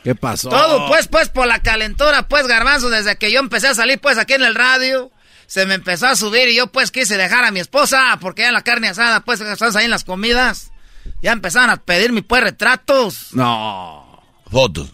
[0.03, 0.49] ¿Qué pasó?
[0.49, 4.18] Todo pues, pues por la calentura, pues garbanzo, desde que yo empecé a salir pues
[4.18, 5.09] aquí en el radio,
[5.45, 8.51] se me empezó a subir y yo pues quise dejar a mi esposa, porque ya
[8.51, 10.74] la carne asada, pues estás ahí en las comidas,
[11.22, 13.30] ya empezaron a pedirme pues retratos.
[13.32, 14.07] No.
[14.50, 14.89] Fotos.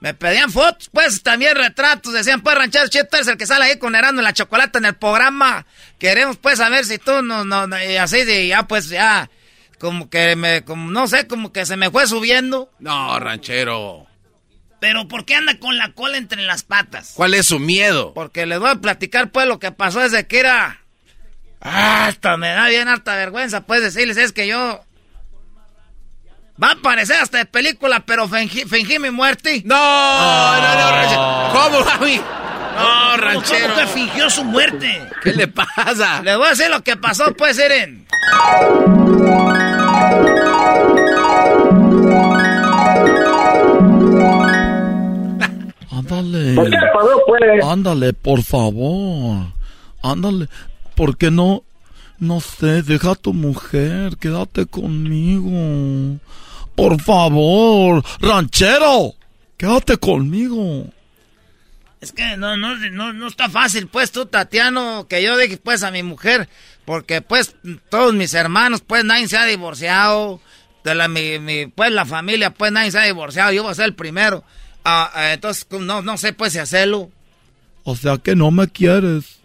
[0.00, 2.12] Me pedían fotos, pues también retratos.
[2.12, 4.84] Decían, pues, ranchero Chito, eres el que sale ahí con Herando en la chocolate en
[4.84, 5.64] el programa.
[5.98, 9.30] Queremos, pues, saber si tú no, no, no", y así de ya, pues, ya,
[9.78, 12.70] como que me, como, no sé, como que se me fue subiendo.
[12.80, 14.06] No, ranchero.
[14.78, 17.12] Pero, ¿por qué anda con la cola entre las patas?
[17.14, 18.12] ¿Cuál es su miedo?
[18.12, 20.82] Porque les voy a platicar, pues, lo que pasó desde que era.
[21.62, 24.84] Ah, hasta me da bien harta vergüenza, pues, decirles, es que yo.
[26.62, 29.62] Va a parecer hasta de película, pero fingí, fingí mi muerte.
[29.64, 31.48] No, no, no, ranchero.
[31.52, 32.20] ¿Cómo, mami?
[32.76, 33.74] No, ranchero.
[33.74, 35.02] ¿Cómo que fingió su muerte?
[35.22, 36.22] ¿Qué le pasa?
[36.22, 38.06] Les voy a decir lo que pasó, pues, Eren.
[45.90, 46.54] Ándale.
[46.54, 47.64] ¿Por qué pasó, pues?
[47.64, 49.46] Ándale, por favor.
[50.02, 50.48] Ándale.
[50.94, 51.64] ¿Por qué no?
[52.20, 55.50] No sé, deja a tu mujer, quédate conmigo.
[56.74, 59.14] Por favor, ranchero,
[59.56, 60.86] quédate conmigo.
[62.00, 65.82] Es que no, no, no, no está fácil, pues, tú, Tatiano, que yo dije, pues,
[65.82, 66.48] a mi mujer,
[66.84, 67.56] porque, pues,
[67.88, 70.40] todos mis hermanos, pues, nadie se ha divorciado,
[70.84, 73.74] de la, mi, mi, pues, la familia, pues, nadie se ha divorciado, yo voy a
[73.74, 74.44] ser el primero.
[74.84, 77.10] Ah, ah, entonces, no, no sé, pues, si hacerlo.
[77.84, 79.38] O sea que no me quieres.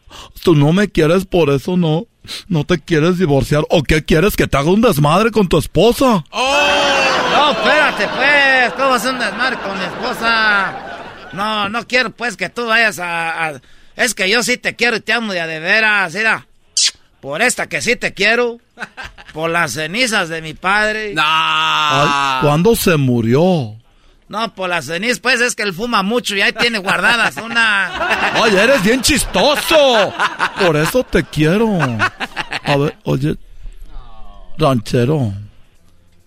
[0.44, 2.08] Tú no me quieres, por eso no.
[2.48, 3.64] No te quieres divorciar.
[3.70, 4.36] ¿O qué quieres?
[4.36, 6.24] ¿Que te haga un desmadre con tu esposa?
[7.50, 10.74] No, espérate, pues, ¿cómo hacer un desmadre con mi esposa?
[11.34, 13.62] No, no quiero, pues, que tú vayas a, a-
[13.96, 16.46] Es que yo sí te quiero y te amo de a de veras, mira.
[17.22, 18.60] Por esta que sí te quiero.
[19.34, 21.14] Por las cenizas de mi padre.
[21.18, 23.76] Ay, ¿Cuándo se murió?
[24.30, 28.34] No, por las cenizas, pues, es que él fuma mucho y ahí tiene guardadas una...
[28.42, 30.14] Ay, eres bien chistoso.
[30.62, 31.68] Por eso te quiero.
[32.64, 33.36] A ver, oye,
[34.58, 35.34] ranchero.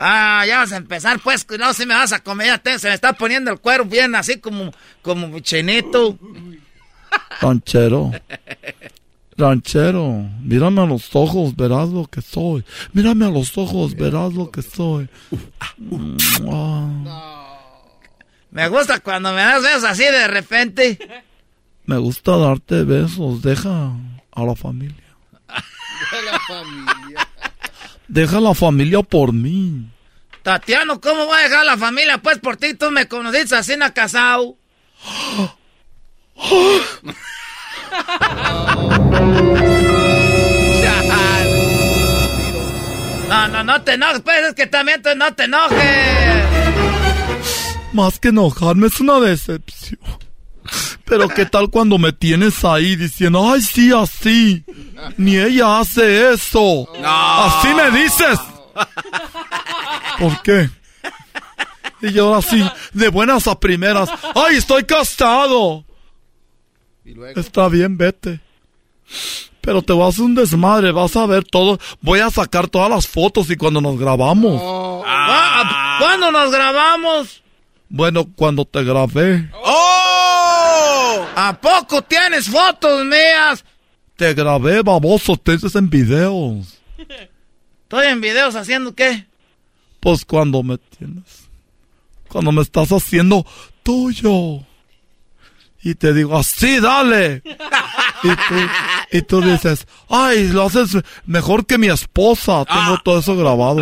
[0.04, 2.88] Ah, ya vas a empezar, pues, no, si me vas a comer, ya te- se
[2.88, 6.18] me está poniendo el cuero bien así como, como chinito.
[7.40, 8.10] Ranchero.
[9.36, 12.64] Ranchero, mírame a los ojos, verás lo que soy.
[12.92, 15.08] Mírame a los ojos, verás lo que soy.
[16.50, 17.58] Ah,
[18.50, 20.98] Me gusta cuando me das besos así de repente.
[21.86, 23.92] me gusta darte besos, deja
[24.32, 24.96] a la familia.
[26.12, 27.21] Deja a la familia
[29.02, 29.88] por mí.
[30.42, 32.18] Tatiano, ¿cómo voy a dejar la familia?
[32.18, 34.56] Pues por ti tú me conociste así en casado.
[43.28, 45.78] No, no, no te enojes, pues es que también tú no te enojes.
[47.94, 50.21] Más que enojarme es una decepción.
[51.04, 54.64] Pero qué tal cuando me tienes ahí diciendo, ay sí, así.
[55.16, 56.88] Ni ella hace eso.
[57.04, 58.38] Así me dices.
[60.18, 60.70] ¿Por qué?
[62.00, 64.10] Y yo ahora sí, de buenas a primeras.
[64.34, 65.84] ¡Ay, estoy casado!
[67.36, 68.40] Está bien, vete.
[69.60, 71.78] Pero te vas a hacer un desmadre, vas a ver todo.
[72.00, 74.60] Voy a sacar todas las fotos y cuando nos grabamos.
[75.06, 77.42] Ah, ¿Cuándo nos grabamos?
[77.88, 79.48] Bueno, cuando te grabé.
[79.64, 80.11] ¡Oh!
[81.34, 83.64] ¿A poco tienes fotos mías?
[84.16, 86.78] Te grabé, baboso, te dices en videos.
[87.84, 89.26] Estoy en videos haciendo qué?
[90.00, 91.48] Pues cuando me tienes.
[92.28, 93.46] Cuando me estás haciendo
[93.82, 94.64] tuyo.
[95.82, 97.42] Y te digo, así, dale.
[98.22, 98.54] Y tú,
[99.10, 102.64] y tú dices, ay, lo haces mejor que mi esposa.
[102.64, 103.80] Tengo todo eso grabado.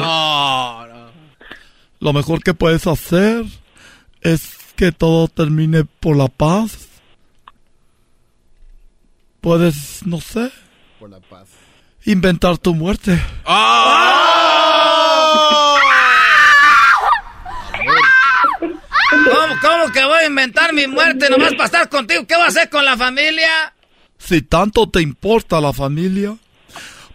[1.98, 3.44] Lo mejor que puedes hacer
[4.22, 6.89] es que todo termine por la paz.
[9.40, 10.50] Puedes, no sé,
[10.98, 11.48] Por la paz.
[12.04, 13.18] inventar tu muerte.
[19.10, 22.26] ¿Cómo, cómo que voy a inventar mi muerte nomás para estar contigo?
[22.26, 23.74] ¿Qué voy a hacer con la familia?
[24.18, 26.36] Si tanto te importa la familia,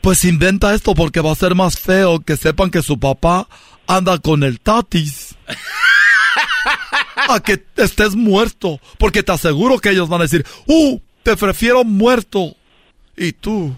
[0.01, 3.47] pues inventa esto porque va a ser más feo que sepan que su papá
[3.87, 5.35] anda con el tatis.
[7.29, 10.99] A que estés muerto, porque te aseguro que ellos van a decir, ¡uh!
[11.25, 12.55] Te prefiero muerto.
[13.17, 13.75] Y tú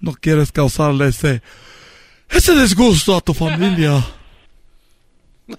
[0.00, 1.40] no quieres causarle ese,
[2.28, 4.04] ese disgusto a tu familia.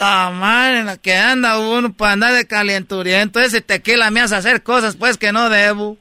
[0.00, 3.38] Madre, en la que anda uno para andar de calenturiento.
[3.38, 5.96] Ese tequila me hace hacer cosas pues que no debo.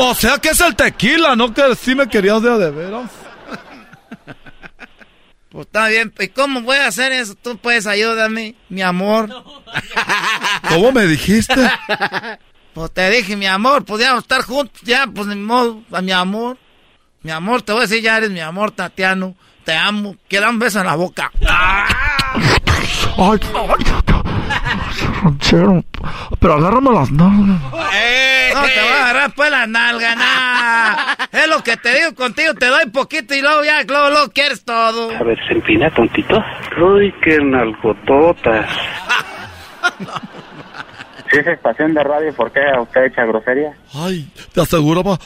[0.00, 1.54] O sea que es el tequila, ¿no?
[1.54, 3.10] Que sí me querías de de veras.
[5.50, 7.36] Pues está bien, ¿y cómo voy a hacer eso?
[7.36, 9.28] Tú puedes ayudarme, mi amor.
[10.68, 11.54] ¿Cómo me dijiste?
[12.80, 16.56] Pues te dije, mi amor, podíamos estar juntos, ya, pues ni modo, a mi amor.
[17.22, 19.34] Mi amor, te voy a decir, ya eres mi amor, Tatiano.
[19.66, 21.30] Te amo, quiero un beso en la boca.
[23.18, 23.38] Ay,
[25.22, 25.84] ranchero,
[26.38, 27.60] pero agárrame las nalgas.
[27.60, 31.14] No te voy a agarrar pues la nalga, nah.
[31.32, 34.64] Es lo que te digo contigo, te doy poquito y luego ya, luego, luego quieres
[34.64, 35.14] todo.
[35.14, 36.42] A ver, se empina tontito.
[36.80, 38.70] Uy, qué nalgototas.
[41.30, 43.76] Si es estación de radio, ¿por qué usted echa grosería?
[43.94, 45.18] Ay, te aseguro, pa-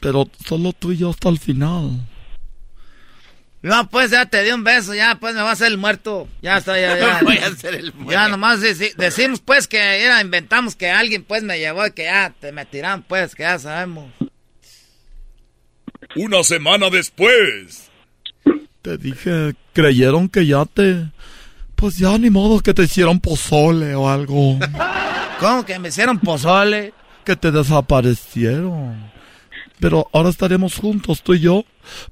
[0.00, 1.90] pero solo tú y yo hasta el final.
[3.60, 6.28] No, pues ya te di un beso, ya pues me va a hacer el muerto.
[6.42, 7.20] Ya está, ya, ya.
[7.24, 8.12] Voy a hacer el muerto.
[8.12, 12.04] Ya nomás deci- decimos pues que era, inventamos que alguien pues me llevó y que
[12.04, 14.12] ya te me tiran pues, que ya sabemos.
[16.16, 17.90] Una semana después.
[18.82, 21.06] Te dije, creyeron que ya te...
[21.78, 24.58] Pues ya ni modo que te hicieron pozole o algo.
[25.38, 26.92] ¿Cómo que me hicieron pozole?
[27.24, 29.12] Que te desaparecieron.
[29.78, 31.64] Pero ahora estaremos juntos, tú y yo.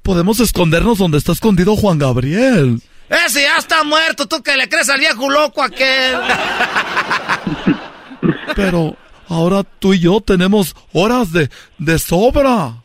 [0.04, 2.80] Podemos escondernos donde está escondido Juan Gabriel.
[3.08, 6.14] Ese ya está muerto, tú que le crees al viejo loco aquel.
[8.54, 8.96] Pero
[9.28, 12.84] ahora tú y yo tenemos horas de, de sobra.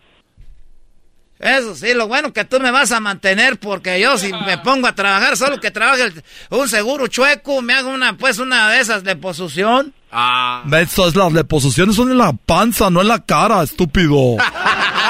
[1.42, 4.88] Eso sí, lo bueno que tú me vas a mantener porque yo si me pongo
[4.88, 8.80] a trabajar, solo que trabaje el- un seguro chueco, me hago una pues una de
[8.80, 9.94] esas de posución.
[10.12, 10.64] Ah.
[10.80, 14.38] Eso es las deposiciones son en la panza, no en la cara, estúpido.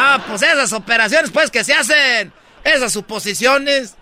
[0.03, 2.33] Ah, pues esas operaciones pues que se hacen,
[2.65, 3.95] esas suposiciones.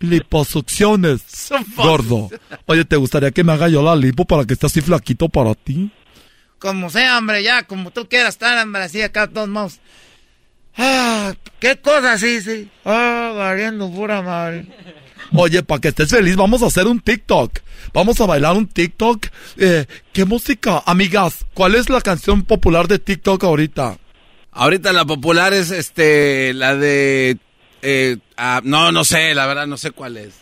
[0.00, 1.22] Liposucciones.
[1.76, 2.28] Gordo.
[2.66, 5.54] Oye, ¿te gustaría que me haga yo la lipo para que esté así flaquito para
[5.54, 5.90] ti?
[6.58, 9.78] Como sea, hombre, ya, como tú quieras estar, hombre, así acá de todos modos.
[10.78, 12.70] Ah, qué cosa, sí, sí.
[12.84, 14.66] Ah, valiendo pura madre.
[15.34, 17.58] Oye, para que estés feliz, vamos a hacer un TikTok.
[17.92, 19.26] Vamos a bailar un TikTok.
[19.58, 20.82] Eh, ¿Qué música?
[20.86, 23.98] Amigas, ¿cuál es la canción popular de TikTok ahorita?
[24.52, 27.38] Ahorita la popular es este la de
[27.82, 30.34] eh, ah, no no sé, la verdad no sé cuál es.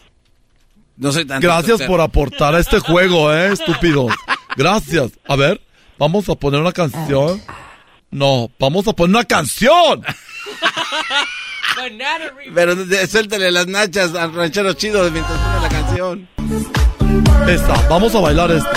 [0.96, 4.12] No soy tan Gracias por aportar a este juego, eh, estúpidos.
[4.56, 5.12] Gracias.
[5.26, 5.60] A ver,
[5.98, 7.42] vamos a poner una canción.
[8.16, 10.02] No, vamos a poner una canción.
[12.54, 12.74] Pero
[13.06, 16.28] suéltale las nachas al ranchero chido mientras pone la canción.
[17.46, 18.72] Esta, vamos a bailar esta.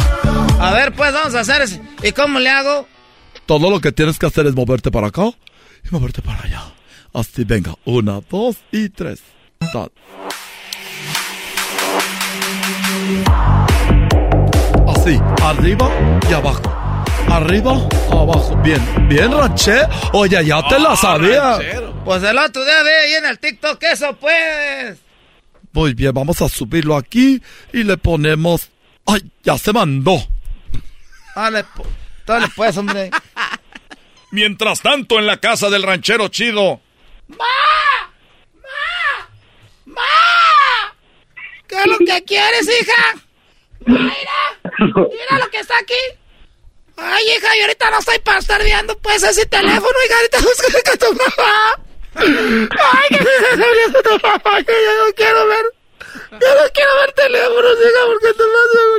[0.59, 1.79] A ver, pues vamos a hacer eso.
[2.03, 2.85] ¿Y cómo le hago?
[3.45, 5.31] Todo lo que tienes que hacer es moverte para acá
[5.85, 6.63] y moverte para allá.
[7.13, 7.75] Así, venga.
[7.85, 9.21] Una, dos y tres.
[14.85, 15.89] Así, arriba
[16.29, 16.78] y abajo.
[17.31, 18.55] Arriba, abajo.
[18.63, 19.81] Bien, bien, ranché.
[20.13, 21.59] Oye, ya te la sabía.
[22.03, 24.97] Pues el otro día ve ahí en el TikTok eso, pues.
[25.71, 28.69] Muy bien, vamos a subirlo aquí y le ponemos.
[29.05, 30.17] ¡Ay, ya se mandó!
[31.35, 31.65] Dale,
[32.25, 33.11] dale pues, hombre.
[34.31, 36.81] Mientras tanto, en la casa del ranchero chido.
[41.67, 43.21] ¿Qué es lo que quieres, hija?
[43.85, 44.09] Mira,
[44.79, 45.93] mira lo que está aquí.
[47.01, 48.21] Ay, hija, yo ahorita no estoy
[48.63, 51.79] viendo pues ese teléfono, hija, ahorita busco con tu mamá.
[52.15, 55.73] Ay, que se viendo tu mamá, que yo no quiero ver.
[56.31, 58.89] Yo no quiero ver teléfonos, hija, porque te vas a.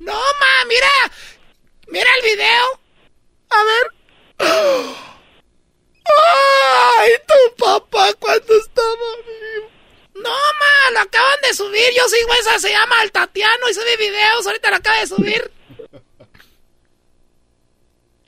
[0.00, 0.88] No, ma, mira.
[1.88, 2.80] Mira el video.
[3.50, 3.92] A ver.
[6.98, 9.77] ¡Ay, tu papá cuando estaba vivo!
[10.22, 11.88] No, ma, lo acaban de subir.
[11.96, 14.46] Yo sigo esa, se llama El Tatiano y sube videos.
[14.46, 15.50] Ahorita lo acaba de subir.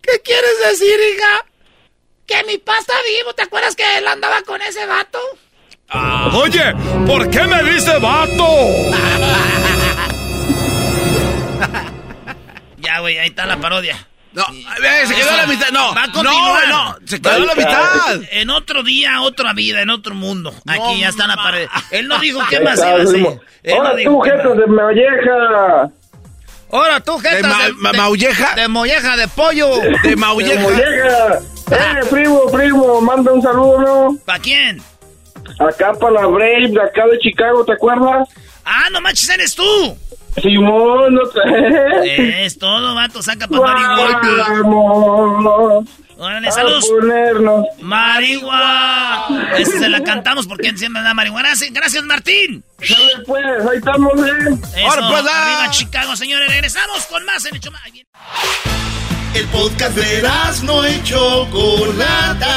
[0.03, 1.45] ¿Qué quieres decir, hija?
[2.27, 3.35] Que mi papá está vivo.
[3.35, 5.19] ¿Te acuerdas que él andaba con ese vato?
[6.35, 6.73] Oye,
[7.07, 8.45] ¿por qué me dice vato?
[12.79, 14.09] Ya, güey, ahí está la parodia.
[14.33, 15.71] No, eh, se quedó la mitad.
[15.73, 16.69] No, Va a continuar.
[16.69, 18.21] no, no, se quedó la mitad.
[18.31, 20.55] En otro día, otra vida, en otro mundo.
[20.67, 21.69] Aquí ya está la pared.
[21.91, 23.19] Él no dijo qué más iba a hacer.
[23.21, 23.41] no
[23.75, 25.91] Ahora tú, jetas de molleja.
[26.73, 28.55] Ahora tú, jetas ¿De ma- de, ma- de- maulleja?
[28.55, 29.77] De molleja de pollo.
[29.81, 30.61] De De maulleja.
[30.61, 31.39] molleja.
[31.73, 34.19] Eh, primo, primo, manda un saludo, ¿no?
[34.25, 34.81] ¿Para quién?
[35.59, 38.29] Acá para la Brave, de acá de Chicago, ¿te acuerdas?
[38.65, 39.99] Ah, no manches, eres tú.
[40.41, 42.45] Simón, no te...
[42.45, 44.63] Es todo, vato, saca para marihuana.
[44.63, 45.89] Vamos
[46.21, 46.87] Órale, saludos.
[46.87, 47.65] ponernos.
[47.81, 49.57] Marihuana.
[49.57, 51.49] Esa se la cantamos porque siempre da marihuana.
[51.49, 52.63] Gracias, Gracias, Martín.
[52.79, 54.59] Dale, pues, ahí estamos, ¿eh?
[54.77, 55.43] Eso, Ahora, pues, ah.
[55.43, 56.49] arriba Chicago, señores.
[56.51, 57.71] Regresamos con más en Hecho.
[59.33, 60.23] El podcast de
[60.65, 62.49] no y Chocolata.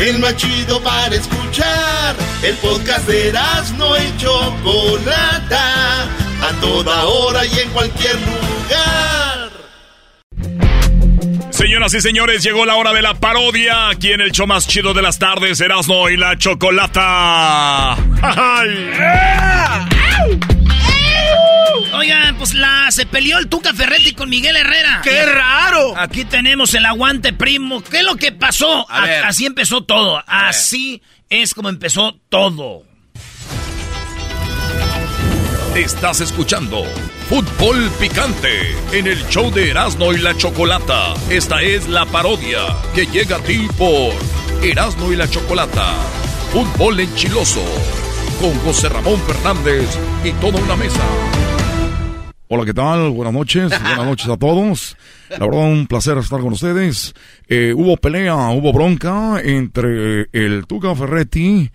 [0.00, 2.16] El más chido para escuchar.
[2.42, 3.32] El podcast de
[3.76, 6.04] no y Chocolata.
[6.42, 9.50] A toda hora y en cualquier lugar.
[11.50, 13.90] Señoras y señores, llegó la hora de la parodia.
[13.90, 17.92] Aquí en el show más chido de las tardes, Erasmo y la Chocolata.
[18.22, 18.90] ¡Ay!
[21.92, 25.00] Oigan, pues la se peleó el Tuca Ferretti con Miguel Herrera.
[25.02, 25.96] ¡Qué raro!
[25.96, 27.82] Aquí tenemos el aguante primo.
[27.82, 28.90] ¿Qué es lo que pasó?
[28.90, 30.22] A así empezó todo.
[30.26, 32.84] Así es como empezó todo.
[35.74, 36.84] Estás escuchando
[37.28, 41.14] Fútbol Picante en el show de Erasmo y la Chocolata.
[41.30, 42.58] Esta es la parodia
[42.92, 44.12] que llega a ti por
[44.64, 45.94] Erasmo y la Chocolata.
[46.52, 47.62] Fútbol enchiloso
[48.40, 49.88] con José Ramón Fernández
[50.24, 51.02] y toda una mesa.
[52.52, 53.10] Hola, ¿qué tal?
[53.10, 54.96] Buenas noches, buenas noches a todos.
[55.28, 57.14] La verdad, un placer estar con ustedes.
[57.46, 61.70] Eh, hubo pelea, hubo bronca entre el Tuca Ferretti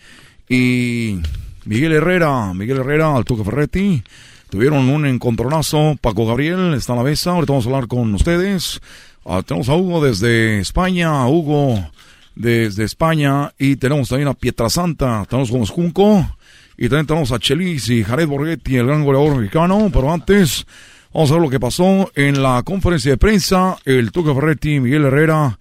[0.49, 1.17] y
[1.63, 2.53] Miguel Herrera.
[2.53, 4.03] Miguel Herrera, al Tuca Ferretti.
[4.49, 5.95] Tuvieron un encontronazo.
[6.01, 7.31] Paco Gabriel está en la mesa.
[7.31, 8.81] Ahorita vamos a hablar con ustedes.
[9.23, 11.21] Ah, tenemos a Hugo desde España.
[11.21, 11.89] A Hugo
[12.35, 13.53] desde España.
[13.57, 15.25] Y tenemos también a Pietrasanta.
[15.29, 16.35] Tenemos con Junco.
[16.77, 19.89] Y también tenemos a Chelis y Jared Borghetti, el gran goleador mexicano.
[19.91, 20.65] Pero antes,
[21.13, 23.77] vamos a ver lo que pasó en la conferencia de prensa.
[23.85, 25.57] El Tuca Ferretti y Miguel Herrera,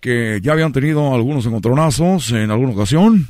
[0.00, 3.28] que ya habían tenido algunos encontronazos en alguna ocasión.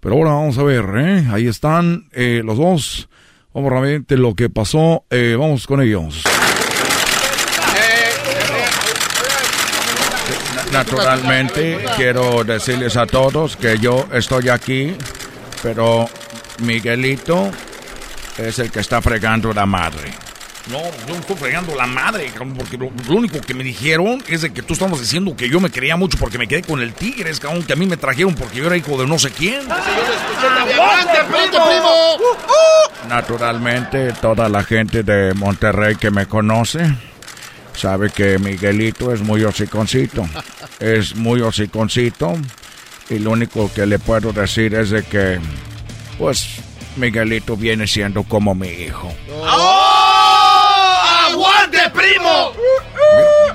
[0.00, 1.26] Pero ahora vamos a ver, ¿eh?
[1.30, 3.08] Ahí están eh, los dos.
[3.54, 5.04] Vamos rápidamente lo que pasó.
[5.10, 6.24] Eh, vamos con ellos.
[10.72, 14.92] Naturalmente, quiero decirles a todos que yo estoy aquí,
[15.62, 16.08] pero
[16.58, 17.50] Miguelito
[18.38, 20.12] es el que está fregando la madre.
[20.70, 24.22] No, yo no estoy fregando la madre, cabrón, porque lo, lo único que me dijeron
[24.26, 26.80] es de que tú estabas diciendo que yo me creía mucho porque me quedé con
[26.80, 29.30] el Tigres, cabrón, que a mí me trajeron porque yo era hijo de no sé
[29.30, 29.60] quién.
[29.70, 32.16] ¡Aguante, primo!
[33.08, 36.94] Naturalmente, toda la gente de Monterrey que me conoce
[37.74, 40.26] sabe que Miguelito es muy hociconcito.
[40.80, 42.34] Es muy hociconcito.
[43.08, 45.38] Y lo único que le puedo decir es de que,
[46.18, 46.60] pues,
[46.96, 49.12] Miguelito viene siendo como mi hijo.
[51.26, 52.52] ¡Aguante, primo!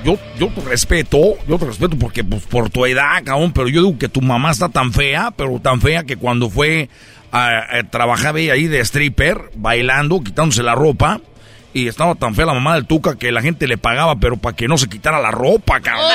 [0.04, 3.82] Yo, yo te respeto, yo te respeto porque pues, por tu edad, cabrón, pero yo
[3.82, 6.88] digo que tu mamá está tan fea, pero tan fea que cuando fue
[7.32, 11.20] a, a trabajar ahí de stripper, bailando, quitándose la ropa,
[11.72, 14.56] y estaba tan fea la mamá del Tuca que la gente le pagaba, pero para
[14.56, 16.10] que no se quitara la ropa, cabrón.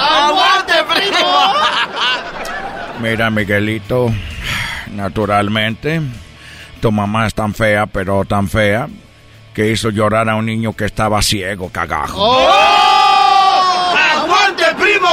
[0.00, 1.52] ¡Aguante, primo!
[3.00, 4.12] Mira, Miguelito,
[4.92, 6.00] naturalmente,
[6.80, 8.88] tu mamá es tan fea, pero tan fea,
[9.54, 12.38] que hizo llorar a un niño que estaba ciego, cagajo.
[14.16, 15.08] ¡Aguante, primo!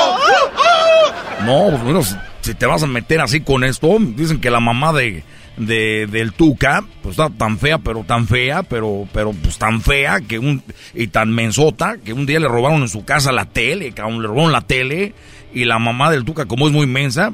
[1.45, 2.01] No, pues bueno,
[2.41, 5.23] si- te vas a meter así con esto, dicen que la mamá de,
[5.57, 10.19] de- del Tuca, pues está tan fea, pero tan fea, pero, pero pues tan fea
[10.21, 10.61] que un,
[10.93, 14.27] y tan mensota, que un día le robaron en su casa la tele, cabrón, le
[14.27, 15.13] robaron la tele,
[15.53, 17.31] y la mamá del Tuca, como es muy mensa,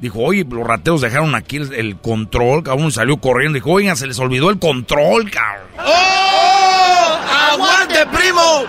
[0.00, 4.06] dijo, oye, los rateros dejaron aquí el, el control, cabrón, salió corriendo, dijo, oigan, se
[4.06, 5.68] les olvidó el control, cabrón.
[7.52, 8.64] ¡Aguante, primo!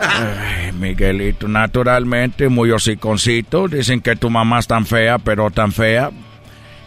[0.00, 3.68] Ay, Miguelito, naturalmente, muy hociconcito.
[3.68, 6.10] Dicen que tu mamá es tan fea, pero tan fea,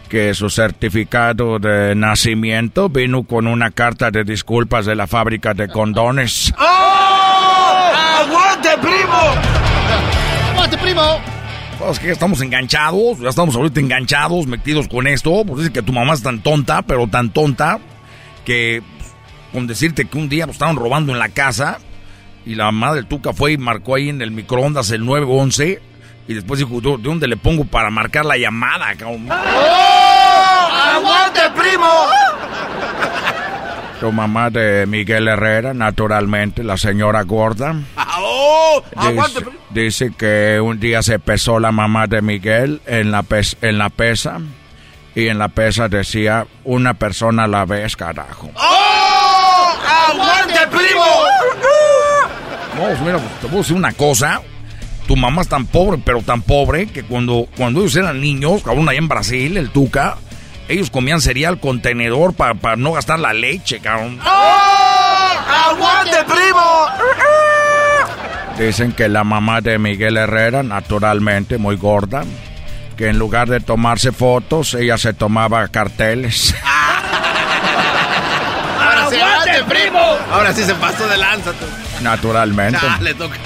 [0.08, 5.68] que su certificado de nacimiento vino con una carta de disculpas de la fábrica de
[5.68, 6.52] condones.
[8.18, 9.34] ¡Aguante, primo!
[10.52, 11.31] ¡Aguante, primo!
[11.84, 15.44] Pues que estamos enganchados, ya estamos ahorita enganchados, metidos con esto.
[15.44, 17.80] Pues dicen que tu mamá es tan tonta, pero tan tonta,
[18.44, 18.82] que
[19.52, 21.80] con decirte que un día nos estaban robando en la casa
[22.46, 25.82] y la del Tuca fue y marcó ahí en el microondas el 911
[26.28, 28.94] y después dijo, ¿de de dónde le pongo para marcar la llamada?
[28.94, 31.88] cabrón?" ¡Aguante, primo!
[34.02, 37.76] Tu mamá de Miguel Herrera, naturalmente, la señora gorda.
[38.18, 38.82] ¡Oh!
[38.96, 39.38] ¡Aguante,
[39.70, 43.78] Dice, dice que un día se pesó la mamá de Miguel en la, pes- en
[43.78, 44.40] la pesa
[45.14, 48.50] y en la pesa decía una persona a la vez, carajo.
[48.56, 49.72] ¡Oh!
[50.10, 51.04] ¡Aguante, primo!
[52.76, 54.42] No, pues mira, pues, te puedo decir una cosa.
[55.06, 58.88] Tu mamá es tan pobre, pero tan pobre, que cuando, cuando ellos eran niños, cabrón,
[58.88, 60.16] allá en Brasil, el Tuca,
[60.68, 64.18] ellos comían cereal con tenedor para no gastar la leche, cabrón.
[64.24, 65.68] ¡Oh!
[65.70, 66.86] ¡Aguante, primo!
[68.58, 72.24] Dicen que la mamá de Miguel Herrera, naturalmente muy gorda,
[72.96, 76.54] que en lugar de tomarse fotos, ella se tomaba carteles.
[78.80, 79.98] ¡Ahora sí, aguante, primo!
[80.30, 81.64] Ahora sí se pasó de lanza tú.
[82.02, 82.78] Naturalmente.
[82.82, 83.36] Ya, le toca.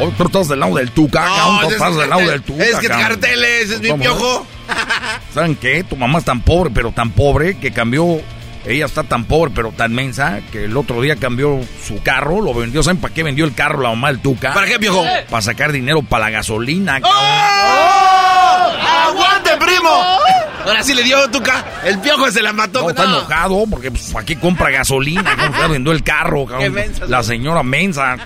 [0.00, 2.64] Hoy tú estás del lado del Tuca, cabrón, tú es- estás del lado del Tuca.
[2.64, 4.46] Es que carteles, es mi piojo.
[5.34, 5.84] ¿Saben qué?
[5.84, 8.20] Tu mamá es tan pobre, pero tan pobre, que cambió...
[8.68, 12.52] Ella está tan pobre, pero tan mensa, que el otro día cambió su carro, lo
[12.52, 12.82] vendió.
[12.82, 14.52] ¿Saben para qué vendió el carro la mamá del Tuca?
[14.54, 15.04] ¿Para qué, piojo?
[15.30, 17.16] Para sacar dinero para la gasolina, cabrón.
[17.16, 18.72] ¡Oh!
[19.08, 19.88] ¡Aguante, primo!
[20.66, 21.64] Ahora sí le dio Tuca.
[21.84, 22.82] El piojo se la mató.
[22.82, 23.18] No, está No.
[23.18, 25.36] enojado porque pues, aquí compra gasolina.
[25.36, 26.72] ¿cómo Ya vendió el carro, cabrón.
[26.72, 28.16] mensa, La señora mensa.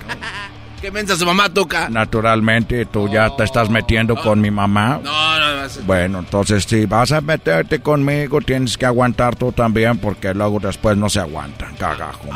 [0.81, 1.89] ¿Qué mensa su mamá Tuca?
[1.89, 4.99] Naturalmente, tú ya te estás metiendo con mi mamá.
[5.03, 10.33] No, no, Bueno, entonces si vas a meterte conmigo, tienes que aguantar tú también, porque
[10.33, 12.29] luego después no se aguantan, cagajo.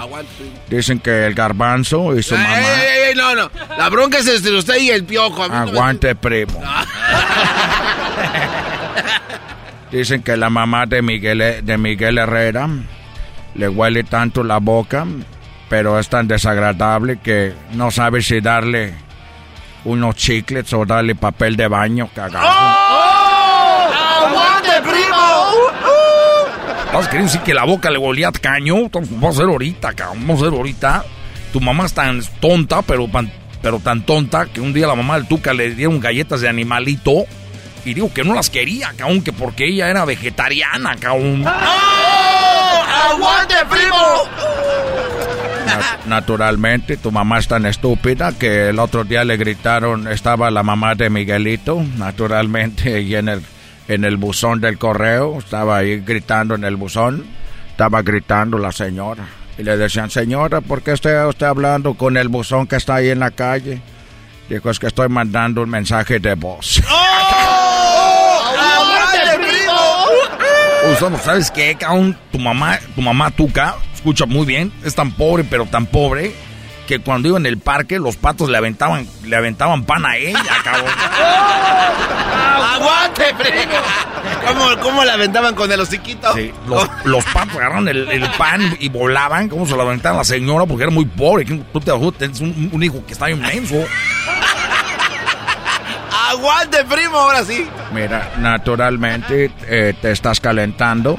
[0.70, 2.60] Dicen que el garbanzo y su mamá...
[2.60, 3.50] Ey, ey, no, no.
[3.80, 5.42] La bronca es entre usted y el piojo.
[5.44, 6.62] Aguante, primo.
[9.92, 12.70] Dicen que la mamá de Miguel, de Miguel Herrera
[13.56, 15.06] le huele tanto la boca,
[15.70, 18.94] pero es tan desagradable que no sabe si darle
[19.84, 22.48] unos chiclets o darle papel de baño, cagajo.
[22.48, 23.90] ¡Oh!
[24.28, 25.26] ¡Aguante, primo!
[26.86, 28.90] ¿Estás queriendo decir que la boca le volía caño?
[28.90, 30.20] Vamos a hacer ahorita, cabrón.
[30.22, 31.06] Vamos a hacer ahorita.
[31.52, 33.08] Tu mamá es tan tonta, pero,
[33.62, 37.26] pero tan tonta, que un día la mamá del Tuca le dieron galletas de animalito.
[37.86, 41.46] Y digo que no las quería, cabrón, que porque ella era vegetariana, cabrón.
[41.46, 42.84] ¡Oh!
[43.12, 43.96] ¡Aguante, primo!
[46.06, 50.96] naturalmente, tu mamá es tan estúpida que el otro día le gritaron, estaba la mamá
[50.96, 53.42] de Miguelito, naturalmente, y en el,
[53.88, 57.26] en el buzón del correo, estaba ahí gritando en el buzón,
[57.70, 59.26] estaba gritando la señora.
[59.58, 63.10] Y le decían, señora, ¿por qué está usted hablando con el buzón que está ahí
[63.10, 63.82] en la calle?
[64.50, 66.82] Dijo, es que estoy mandando un mensaje de voz.
[66.90, 67.35] ¡Oh!
[70.86, 71.20] Primo!
[71.24, 72.18] ¿sabes qué, cabrón?
[72.32, 76.34] Tu mamá, tu mamá Tuca, escucha muy bien, es tan pobre, pero tan pobre,
[76.86, 80.44] que cuando iba en el parque, los patos le aventaban, le aventaban pan a ella,
[80.64, 80.92] cabrón.
[82.76, 83.74] ¡Aguante, primo!
[84.48, 86.34] ¿Cómo, ¿Cómo le aventaban con el hociquito?
[86.34, 90.20] Sí, los, los patos agarraron el, el, pan y volaban, ¿cómo se lo aventaban a
[90.20, 90.66] la señora?
[90.66, 91.46] Porque era muy pobre.
[91.46, 93.76] Tú te tienes un, un hijo que está inmenso.
[96.30, 97.18] ¡Aguante, primo!
[97.18, 97.68] Ahora sí.
[97.94, 101.18] Mira, naturalmente eh, te estás calentando.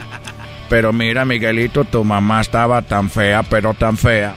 [0.68, 4.34] Pero mira, Miguelito, tu mamá estaba tan fea, pero tan fea,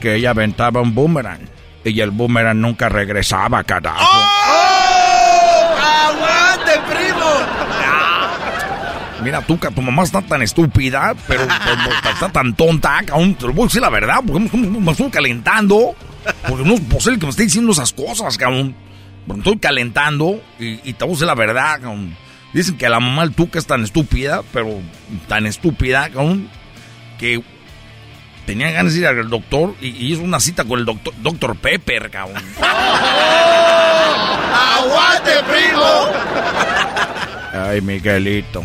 [0.00, 1.40] que ella aventaba un boomerang.
[1.84, 3.98] Y el boomerang nunca regresaba, carajo.
[4.00, 4.38] ¡Oh!
[5.80, 7.26] ¡Aguante, primo!
[9.22, 11.42] Mira, tú, tu mamá está tan estúpida, pero,
[12.12, 13.34] está tan tonta, cabrón.
[13.34, 15.94] Te lo voy a decir la verdad, porque me, estoy calentando.
[16.46, 18.76] Porque no es posible que me esté diciendo esas cosas, cabrón.
[19.36, 22.16] Estoy calentando y, y te voy a decir la verdad, cabrón.
[22.52, 24.80] Dicen que la mamá del Tuca es tan estúpida, pero
[25.28, 26.48] tan estúpida, cabrón,
[27.18, 27.42] que
[28.46, 32.10] tenía ganas de ir al doctor y, hizo una cita con el doctor, doctor Pepper,
[32.10, 32.42] cabrón.
[34.54, 36.08] ¡Aguante, primo!
[37.52, 38.62] Ay, Miguelito.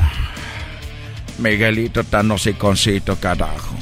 [1.40, 3.76] Miguelito tan hociconcito, carajo.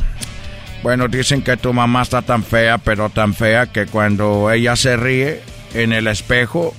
[0.82, 4.98] Bueno, dicen que tu mamá está tan fea, pero tan fea que cuando ella se
[4.98, 6.74] ríe en el espejo,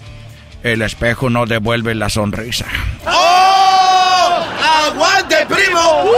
[0.63, 2.67] el espejo no devuelve la sonrisa.
[3.07, 4.45] ¡Oh!
[4.87, 6.11] ¡Aguante, primo!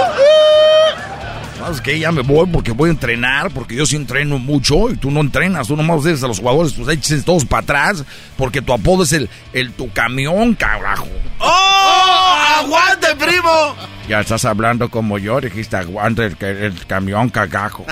[1.65, 1.99] ¿Sabes qué?
[1.99, 5.23] Ya me voy porque voy a entrenar, porque yo sí entreno mucho y tú no
[5.23, 8.05] entrenas, tú nomás dices a los jugadores, pues eches todos para atrás,
[8.37, 11.09] porque tu apodo es el, el tu camión, carajo.
[11.39, 12.37] ¡Oh!
[12.59, 13.75] ¡Aguante, primo!
[14.07, 17.87] Ya estás hablando como yo, dijiste aguante el, el camión, cagajo.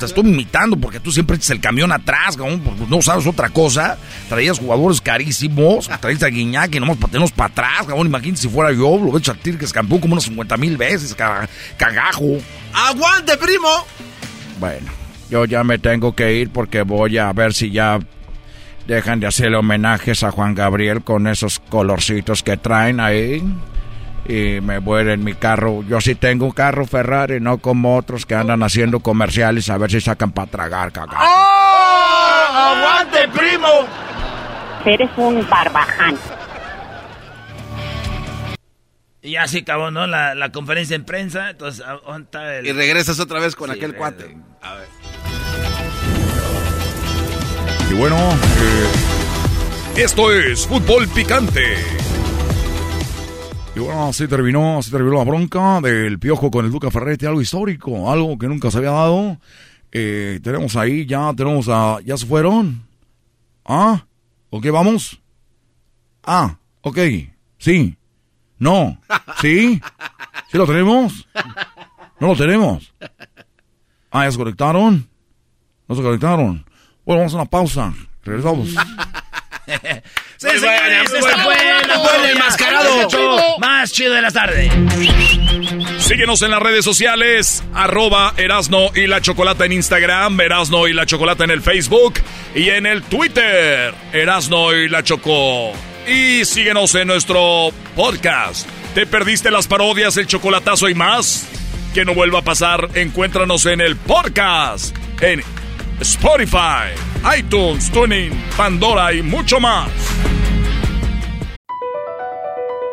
[0.00, 3.50] Te estoy imitando porque tú siempre echas el camión atrás, cabrón, porque no sabes otra
[3.50, 3.98] cosa.
[4.30, 8.06] Traías jugadores carísimos, traías a Guiñac y nomás patenos para atrás, cabrón.
[8.06, 10.78] Imagínate si fuera yo, lo he hecho a ti que escampó como unas 50 mil
[10.78, 11.14] veces,
[11.76, 12.38] cagajo.
[12.74, 13.68] ¡Aguante, primo!
[14.58, 14.90] Bueno,
[15.30, 17.98] yo ya me tengo que ir porque voy a ver si ya
[18.86, 23.44] dejan de hacerle homenajes a Juan Gabriel con esos colorcitos que traen ahí
[24.26, 25.82] y me voy en mi carro.
[25.82, 29.90] Yo sí tengo un carro Ferrari, no como otros que andan haciendo comerciales a ver
[29.90, 31.18] si sacan para tragar, cagado.
[31.20, 32.44] ¡Oh!
[32.50, 33.68] ¡Aguante, primo!
[34.84, 36.16] Eres un barbaján.
[39.20, 40.06] Y así acabó, ¿no?
[40.06, 41.50] La, la conferencia en prensa.
[41.50, 41.84] Entonces,
[42.32, 42.66] el...
[42.66, 44.36] Y regresas otra vez con sí, aquel cuate.
[44.62, 44.88] A ver.
[47.90, 51.76] Y bueno, eh, esto es Fútbol Picante.
[53.74, 57.40] Y bueno, así terminó, así terminó la bronca del piojo con el Duca Ferretti, algo
[57.40, 59.38] histórico, algo que nunca se había dado.
[59.90, 61.98] Eh, tenemos ahí, ya tenemos a.
[62.04, 62.86] ¿Ya se fueron?
[63.64, 64.04] ¿Ah?
[64.50, 65.20] ¿Ok, vamos?
[66.22, 66.98] Ah, ok,
[67.58, 67.97] sí.
[68.58, 69.00] No,
[69.40, 69.80] sí.
[70.50, 71.26] ¿Sí lo tenemos?
[72.20, 72.92] ¿No lo tenemos?
[74.10, 75.08] Ah, ¿ya se conectaron?
[75.86, 76.64] ¿No se conectaron?
[77.04, 77.92] Bueno, vamos a una pausa.
[78.24, 78.68] Regresamos.
[80.38, 81.54] Sí, señores, este fue
[82.24, 84.70] el enmascarado más chido de la tarde.
[85.98, 91.06] Síguenos en las redes sociales, arroba Erasno y la Chocolata en Instagram, Erasno y la
[91.06, 92.14] Chocolata en el Facebook
[92.54, 95.72] y en el Twitter, Erasno y la Choco.
[96.08, 98.66] Y síguenos en nuestro podcast.
[98.94, 101.46] ¿Te perdiste las parodias, el chocolatazo y más?
[101.92, 105.42] Que no vuelva a pasar, encuéntranos en el podcast, en
[106.00, 106.94] Spotify,
[107.38, 109.90] iTunes, Tuning, Pandora y mucho más.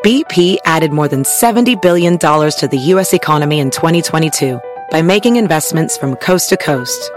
[0.04, 3.14] BP added more than $70 billion to the U.S.
[3.14, 4.60] economy in 2022
[4.92, 7.12] by making investments from coast to coast.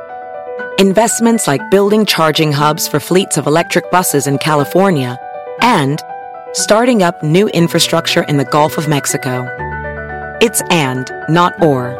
[0.79, 5.19] Investments like building charging hubs for fleets of electric buses in California
[5.61, 6.03] and
[6.53, 9.47] starting up new infrastructure in the Gulf of Mexico.
[10.41, 11.97] It's and, not or.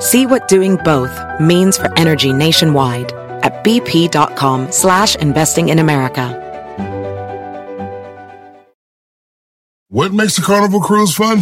[0.00, 3.12] See what doing both means for energy nationwide
[3.42, 6.44] at bp.com slash investing in America.
[9.88, 11.38] What makes a carnival cruise fun?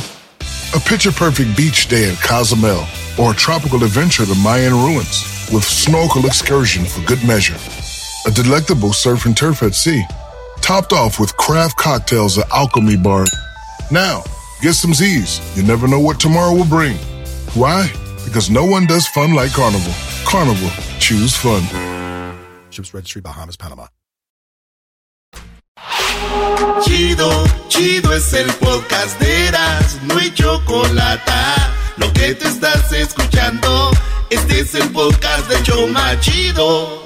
[0.75, 2.87] A picture-perfect beach day in Cozumel
[3.19, 7.57] or a tropical adventure to Mayan ruins with snorkel excursion for good measure.
[8.27, 10.05] A delectable surf and turf at sea,
[10.67, 13.25] topped off with craft cocktails at Alchemy Bar.
[13.93, 14.25] Now,
[14.61, 15.41] get some Z's.
[15.57, 16.97] You never know what tomorrow will bring.
[17.55, 17.89] Why?
[18.25, 19.93] Because no one does fun like Carnival.
[20.25, 21.63] Carnival, choose fun.
[22.71, 23.87] Ships Registry, Bahamas, Panama.
[26.83, 27.31] Chido,
[27.69, 31.33] chido es el podcast de Eras, no hay chocolate.
[31.97, 33.93] Lo que te estás escuchando,
[34.31, 37.06] este es el podcast de Choma Chido.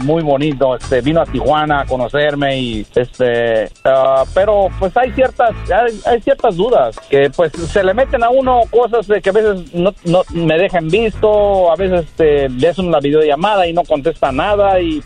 [0.00, 0.76] muy bonito.
[0.76, 5.52] Este, vino a Tijuana a conocerme y este, ah, pero pues hay ciertas,
[6.06, 9.74] hay, ciertas dudas que pues se le meten a uno cosas de que a veces
[9.74, 14.32] no, no me dejan visto, a veces este, le hacen una videollamada y no contesta
[14.32, 15.00] nada y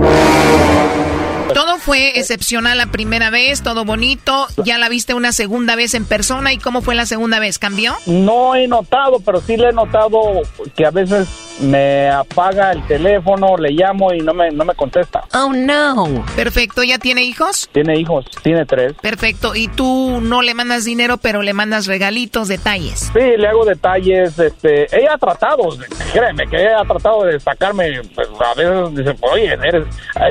[1.55, 4.47] Todo fue excepcional la primera vez, todo bonito.
[4.65, 6.53] Ya la viste una segunda vez en persona.
[6.53, 7.59] ¿Y cómo fue la segunda vez?
[7.59, 7.97] ¿Cambió?
[8.07, 10.43] No he notado, pero sí le he notado
[10.77, 11.29] que a veces
[11.61, 15.25] me apaga el teléfono, le llamo y no me, no me contesta.
[15.35, 16.25] Oh, no.
[16.37, 16.83] Perfecto.
[16.83, 17.69] ¿Ya tiene hijos?
[17.73, 18.95] Tiene hijos, tiene tres.
[19.01, 19.55] Perfecto.
[19.55, 23.11] ¿Y tú no le mandas dinero, pero le mandas regalitos, detalles?
[23.13, 24.39] Sí, le hago detalles.
[24.39, 25.77] Este, ella ha tratado,
[26.13, 28.03] créeme, que ella ha tratado de sacarme.
[28.15, 29.85] Pues, a veces dice, oye, eres.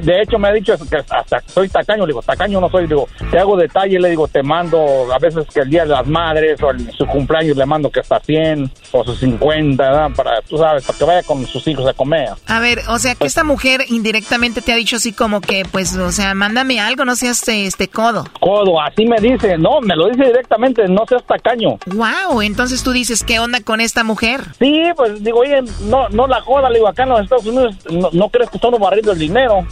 [0.03, 2.05] De hecho, me ha dicho que hasta soy tacaño.
[2.05, 2.83] Le digo, tacaño no soy.
[2.83, 4.01] Le digo, te hago detalles.
[4.01, 7.05] Le digo, te mando a veces que el día de las madres o el, su
[7.05, 10.11] cumpleaños le mando que hasta 100 o sus 50, ¿verdad?
[10.15, 12.29] Para, tú sabes, para que vaya con sus hijos a comer.
[12.47, 15.95] A ver, o sea, que esta mujer indirectamente te ha dicho así como que, pues,
[15.95, 18.25] o sea, mándame algo, no seas este codo.
[18.39, 19.57] Codo, así me dice.
[19.57, 21.77] No, me lo dice directamente, no seas tacaño.
[21.85, 24.41] Wow, entonces tú dices, ¿qué onda con esta mujer?
[24.59, 27.75] Sí, pues digo, oye, no, no la joda, le digo, acá en los Estados Unidos
[27.89, 29.65] no, no crees que estamos barriendo el dinero.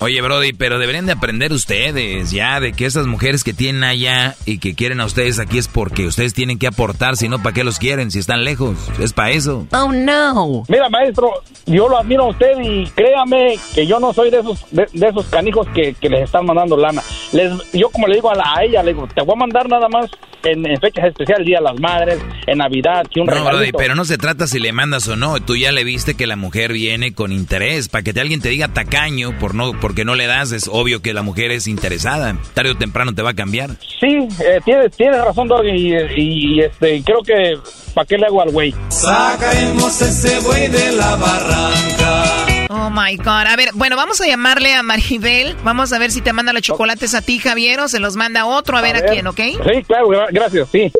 [0.00, 4.34] Oye, Brody, pero deberían de aprender ustedes ya de que esas mujeres que tienen allá
[4.44, 7.54] y que quieren a ustedes aquí es porque ustedes tienen que aportar, si no, ¿para
[7.54, 8.10] qué los quieren?
[8.10, 9.66] Si están lejos, es para eso.
[9.72, 10.64] Oh, no.
[10.68, 11.30] Mira, maestro,
[11.66, 15.08] yo lo admiro a usted y créame que yo no soy de esos de, de
[15.08, 17.02] esos canijos que, que les están mandando lana.
[17.32, 19.68] Les, yo como le digo a, la, a ella, le digo, te voy a mandar
[19.68, 20.10] nada más
[20.44, 23.44] en, en fechas especiales, Día de las Madres, en Navidad, que un No.
[23.44, 25.40] Brody, pero no se trata si le mandas o no.
[25.40, 27.88] Tú ya le viste que la mujer viene con interés.
[27.88, 31.02] Para que te, alguien te diga tacaño por no, porque no le das, es obvio
[31.02, 32.34] que la mujer es interesada.
[32.54, 33.68] Tarde o temprano te va a cambiar.
[34.00, 37.58] Sí, eh, tienes, tienes razón, Doggy, y, y, este, creo que,
[37.92, 38.74] ¿para qué le hago al güey?
[38.88, 42.24] Sacaremos ese buey de la barranca.
[42.70, 43.46] Oh my God.
[43.46, 45.54] A ver, bueno, vamos a llamarle a Maribel.
[45.64, 48.40] Vamos a ver si te manda los chocolates a ti, Javier, o se los manda
[48.40, 49.36] a otro, a, ver, a quién, ¿ok?
[49.36, 50.90] Sí, claro, gra- gracias, sí.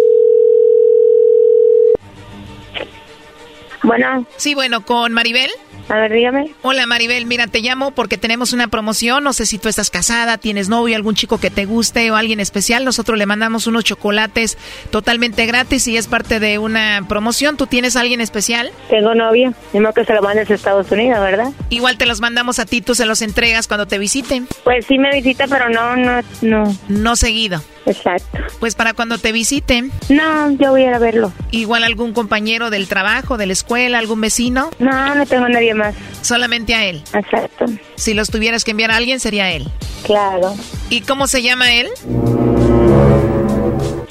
[3.82, 4.26] Bueno.
[4.36, 5.50] Sí, bueno, con Maribel.
[5.88, 6.50] A ver, dígame.
[6.62, 9.22] Hola Maribel, mira, te llamo porque tenemos una promoción.
[9.22, 12.40] No sé si tú estás casada, tienes novio, algún chico que te guste o alguien
[12.40, 12.84] especial.
[12.84, 14.56] Nosotros le mandamos unos chocolates
[14.90, 17.56] totalmente gratis y es parte de una promoción.
[17.56, 18.70] ¿Tú tienes a alguien especial?
[18.88, 19.52] Tengo novio.
[19.72, 21.52] Mismo que se lo mandes a Estados Unidos, ¿verdad?
[21.68, 24.48] Igual te los mandamos a ti, tú se los entregas cuando te visiten.
[24.64, 26.76] Pues sí me visita, pero no, no, no.
[26.88, 27.62] No seguido.
[27.86, 28.38] Exacto.
[28.60, 29.92] Pues para cuando te visiten.
[30.08, 31.32] No, yo voy a ir a verlo.
[31.50, 34.70] Igual algún compañero del trabajo, de la escuela, algún vecino.
[34.78, 35.94] No, no tengo a nadie más.
[36.22, 37.02] Solamente a él.
[37.12, 37.66] Exacto.
[37.96, 39.68] Si los tuvieras que enviar a alguien, sería él.
[40.04, 40.54] Claro.
[40.90, 41.88] ¿Y cómo se llama él?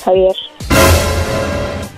[0.03, 0.35] Javier.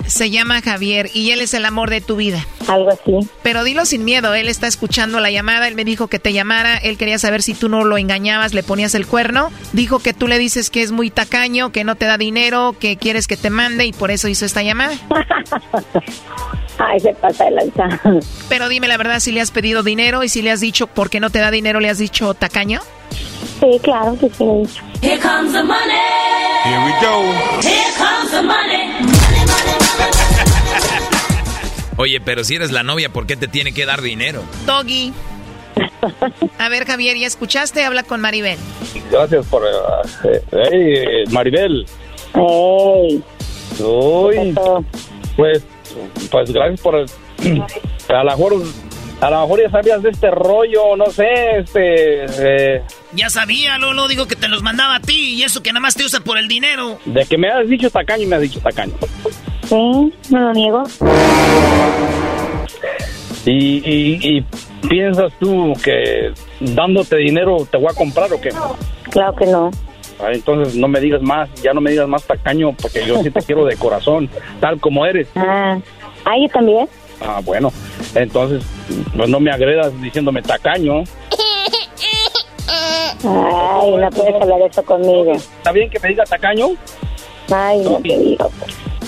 [0.07, 2.45] Se llama Javier y él es el amor de tu vida.
[2.67, 3.27] Algo así.
[3.43, 6.77] Pero dilo sin miedo, él está escuchando la llamada, él me dijo que te llamara,
[6.77, 10.27] él quería saber si tú no lo engañabas, le ponías el cuerno, dijo que tú
[10.27, 13.49] le dices que es muy tacaño, que no te da dinero, que quieres que te
[13.49, 14.95] mande y por eso hizo esta llamada.
[16.77, 18.01] Ay, se pasa de lanza.
[18.49, 21.09] Pero dime la verdad, si le has pedido dinero y si le has dicho por
[21.09, 22.81] qué no te da dinero, le has dicho tacaño.
[23.59, 24.45] Sí, claro que sí.
[25.01, 25.95] Here comes the money.
[26.63, 27.23] Here we go.
[27.61, 28.84] Here comes the money.
[31.97, 34.43] Oye, pero si eres la novia, ¿por qué te tiene que dar dinero?
[34.65, 35.13] Doggy.
[36.57, 37.83] A ver, Javier, ¿ya escuchaste?
[37.83, 38.57] Habla con Maribel.
[39.11, 39.63] Gracias por...
[39.65, 41.85] eh, hey, Maribel.
[42.33, 43.23] Hey.
[43.79, 44.55] Uy,
[45.35, 45.63] pues,
[46.31, 46.95] pues gracias por...
[48.09, 48.53] a lo mejor...
[49.21, 51.25] A lo mejor ya sabías de este rollo, no sé,
[51.59, 52.25] este...
[52.77, 52.83] eh,
[53.13, 55.95] Ya sabía, Lolo, digo que te los mandaba a ti y eso que nada más
[55.95, 56.99] te usa por el dinero.
[57.05, 58.93] de que me has dicho tacaño y me has dicho tacaño.
[59.65, 60.83] Sí, no lo niego.
[63.45, 64.45] Y, y, y
[64.87, 68.49] piensas tú que dándote dinero te voy a comprar o qué?
[69.11, 69.71] Claro que no.
[70.19, 73.29] Ah, entonces no me digas más, ya no me digas más tacaño porque yo sí
[73.29, 74.29] te quiero de corazón,
[74.61, 75.27] tal como eres.
[75.35, 75.77] Ah,
[76.23, 76.87] ah, yo también.
[77.21, 77.71] Ah, bueno,
[78.13, 78.63] entonces
[79.15, 81.03] pues no me agredas diciéndome tacaño.
[83.27, 85.33] Ay, no puedes hablar eso conmigo.
[85.33, 86.69] ¿Está bien que me diga tacaño?
[87.51, 88.49] Ay, no te digo.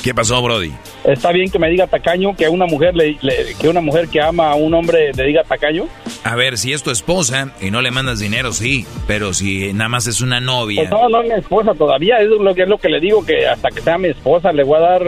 [0.08, 0.72] ¿Qué pasó, Brody?
[1.04, 4.22] ¿Está bien que me diga tacaño que una mujer le, le- que una mujer que
[4.22, 5.90] ama a un hombre le diga tacaño?
[6.24, 8.86] A ver, si es tu esposa y no le mandas dinero, sí.
[9.08, 10.82] Pero si nada más es una novia.
[10.82, 13.26] Pues no, no es mi esposa todavía, es lo que es lo que le digo
[13.26, 15.04] que hasta que sea mi esposa le voy a dar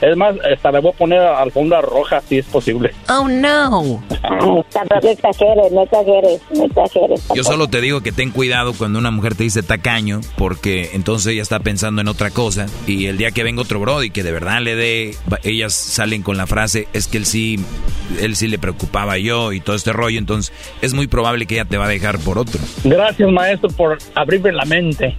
[0.00, 2.92] es más, hasta le voy a poner alfombra roja si es posible.
[3.08, 4.02] Oh, no.
[4.72, 7.28] Tampoco exageres, no exageres, no exageres.
[7.34, 11.32] Yo solo te digo que ten cuidado cuando una mujer te dice tacaño, porque entonces
[11.32, 12.66] ella está pensando en otra cosa.
[12.86, 16.36] Y el día que venga otro Brody que de verdad le dé, ellas salen con
[16.36, 17.58] la frase, es que él sí,
[18.20, 20.18] él sí le preocupaba yo y todo este rollo.
[20.18, 20.33] Entonces
[20.82, 22.60] es muy probable que ella te va a dejar por otro.
[22.84, 25.16] Gracias, maestro, por abrirme la mente.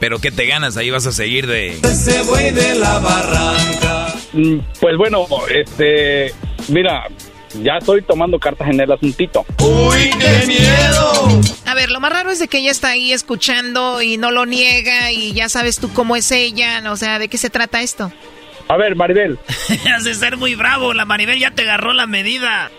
[0.00, 0.76] Pero ¿qué te ganas?
[0.76, 1.78] Ahí vas a seguir de...
[1.82, 4.14] Ese buey de la barranca.
[4.32, 6.32] Mm, Pues bueno, este,
[6.68, 7.04] mira,
[7.62, 9.46] ya estoy tomando cartas en el asuntito.
[9.60, 11.40] ¡Uy, qué miedo!
[11.66, 14.44] A ver, lo más raro es de que ella está ahí escuchando y no lo
[14.44, 18.12] niega y ya sabes tú cómo es ella, o sea, ¿de qué se trata esto?
[18.68, 19.38] A ver, Maribel,
[19.94, 22.70] Has de ser muy bravo, la Maribel ya te agarró la medida.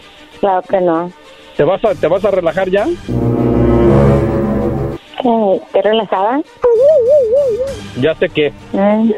[0.45, 1.11] Claro que no.
[1.57, 2.85] ¿te vas a, te vas a relajar ya?
[5.23, 5.61] ¿Qué?
[5.73, 6.39] ¿Te relajada?
[7.99, 9.09] Ya sé que, Mm.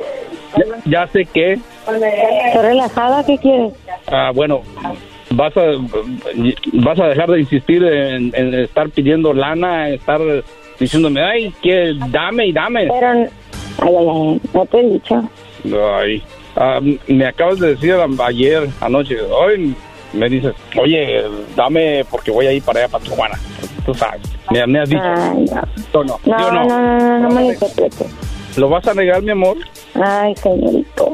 [0.55, 3.25] ya, ya sé que, ¿Estoy relajada?
[3.25, 3.73] ¿Qué quieres?
[4.09, 4.61] ah, bueno,
[5.31, 5.63] vas a,
[6.75, 10.21] vas a dejar de insistir en, en estar pidiendo lana, estar
[10.79, 12.87] diciéndome, ay, que dame y dame.
[12.87, 13.27] Pero, ay,
[13.79, 15.29] ay, ay, no te he dicho.
[15.93, 16.23] Ay,
[16.55, 19.75] ah, me acabas de decir ayer, anoche, hoy
[20.17, 21.23] me dices, oye,
[21.55, 23.39] dame porque voy a ir para allá, para Tijuana.
[23.85, 25.01] Tú sabes, me, me has dicho.
[25.03, 25.99] Ay, no.
[25.99, 26.19] ¿O no?
[26.23, 28.07] ¿Sí No, o no, no, no, no, no me lo interpretes.
[28.57, 29.57] ¿Lo vas a negar, mi amor?
[29.93, 31.13] Ay, señorito.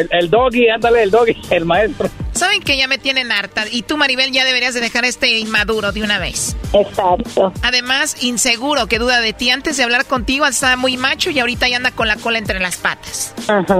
[0.00, 2.08] El, el Doggy, ándale, el Doggy, el maestro.
[2.32, 5.38] Saben que ya me tienen harta y tú, Maribel, ya deberías de dejar a este
[5.38, 6.56] inmaduro de una vez.
[6.72, 7.52] Exacto.
[7.62, 9.50] Además, inseguro, que duda de ti.
[9.50, 12.60] Antes de hablar contigo estaba muy macho y ahorita ya anda con la cola entre
[12.60, 13.34] las patas.
[13.48, 13.76] Ajá.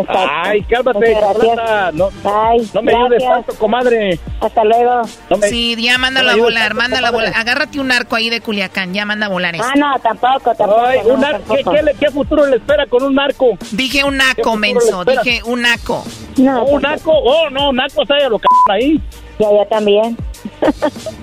[0.00, 0.30] Exacto.
[0.44, 1.92] Ay, cálmate, chocolata.
[1.92, 3.46] No, Ay, no me ayudes gracias.
[3.46, 4.18] tanto, comadre.
[4.40, 5.02] Hasta luego.
[5.30, 7.28] No me- Sí, ya mándalo no a volar, tanto, mándalo a comadre.
[7.30, 7.40] volar.
[7.40, 9.64] Agárrate un arco ahí de Culiacán, ya manda a volar eso.
[9.64, 10.80] Ah, no, tampoco, tampoco.
[10.82, 11.70] Ay, no, un ar- ¿qué, tampoco.
[11.72, 13.56] qué le- qué futuro le espera con un narco?
[13.72, 16.04] Dije un ¿Qué naco, menso, dije un naco.
[16.36, 16.80] No, ¿Un tampoco.
[16.80, 17.12] narco?
[17.12, 19.00] Oh, no, narco, o sea, lo c ahí.
[19.38, 20.16] Ya, ya también.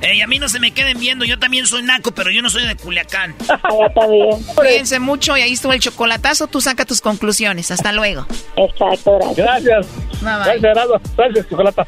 [0.01, 2.49] Ey, a mí no se me queden viendo, yo también soy naco, pero yo no
[2.49, 3.36] soy de Culiacán.
[3.47, 4.43] Ya también.
[4.55, 6.47] Cuídense mucho y ahí estuvo el chocolatazo.
[6.47, 7.72] Tú saca tus conclusiones.
[7.72, 8.26] Hasta luego.
[8.55, 9.38] Exacto, gracias.
[9.38, 9.88] Gracias.
[10.22, 10.59] Bye, bye.
[10.59, 11.01] Gracias.
[11.16, 11.88] Gracias, chocolata.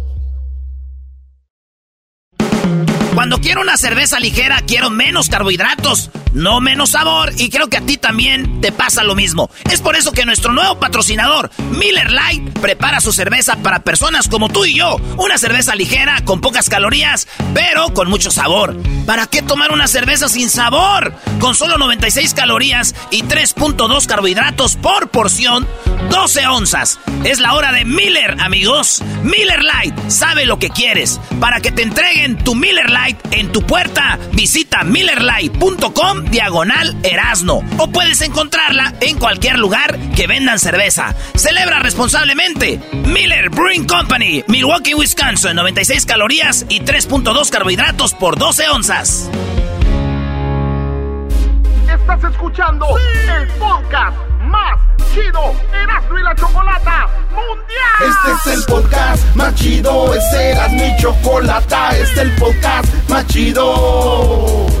[3.13, 7.81] Cuando quiero una cerveza ligera, quiero menos carbohidratos, no menos sabor, y creo que a
[7.81, 9.49] ti también te pasa lo mismo.
[9.69, 14.47] Es por eso que nuestro nuevo patrocinador, Miller Lite, prepara su cerveza para personas como
[14.47, 14.95] tú y yo.
[15.17, 18.77] Una cerveza ligera, con pocas calorías, pero con mucho sabor.
[19.05, 21.13] ¿Para qué tomar una cerveza sin sabor?
[21.39, 25.67] Con solo 96 calorías y 3.2 carbohidratos por porción,
[26.09, 26.99] 12 onzas.
[27.25, 29.03] Es la hora de Miller, amigos.
[29.23, 31.19] Miller Lite, sabe lo que quieres.
[31.41, 33.00] Para que te entreguen tu Miller Lite
[33.31, 40.59] en tu puerta, visita millerlight.com diagonal erasno o puedes encontrarla en cualquier lugar que vendan
[40.59, 41.15] cerveza.
[41.35, 42.79] Celebra responsablemente.
[43.05, 49.29] Miller Brewing Company, Milwaukee, Wisconsin, 96 calorías y 3.2 carbohidratos por 12 onzas.
[51.89, 58.09] Estás escuchando el podcast más chido, Erasmo y la Chocolata Mundial.
[58.09, 63.27] Este es el podcast más chido, es Erasmo y Chocolata, este es el podcast más
[63.27, 64.80] chido.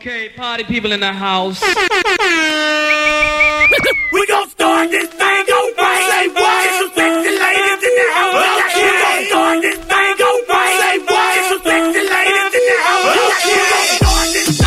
[0.00, 1.60] Okay, party people in the house.
[4.12, 5.92] we gon' start this thing over.
[6.08, 6.70] Say what?
[6.80, 8.32] Some sexy ladies in the house.
[8.32, 10.64] We gon' start this thing over.
[10.80, 11.36] Say what?
[11.50, 13.44] Some sexy ladies in the house.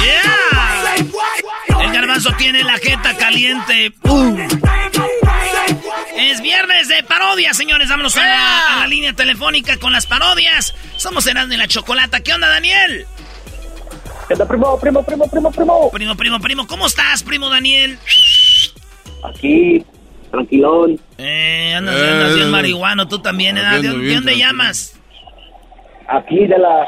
[0.05, 1.81] Yeah.
[1.81, 3.91] El garbanzo tiene la jeta caliente.
[4.03, 4.37] Uh.
[6.15, 7.89] Es viernes de parodia, señores.
[7.89, 10.75] Vámonos a la, a la línea telefónica con las parodias.
[10.97, 12.19] Somos Erasmo y la Chocolata.
[12.21, 13.07] ¿Qué onda, Daniel?
[14.27, 15.91] ¿Qué tal, primo, primo, primo, primo, primo?
[15.91, 16.67] Primo, primo, primo.
[16.67, 17.97] ¿Cómo estás, primo Daniel?
[19.23, 19.83] Aquí,
[20.31, 20.99] tranquilón.
[21.17, 23.57] Eh, andas, andas bien marihuano, tú también.
[23.57, 23.63] ¿eh?
[23.81, 24.99] ¿De, de dónde llamas?
[26.07, 26.87] Aquí, de la...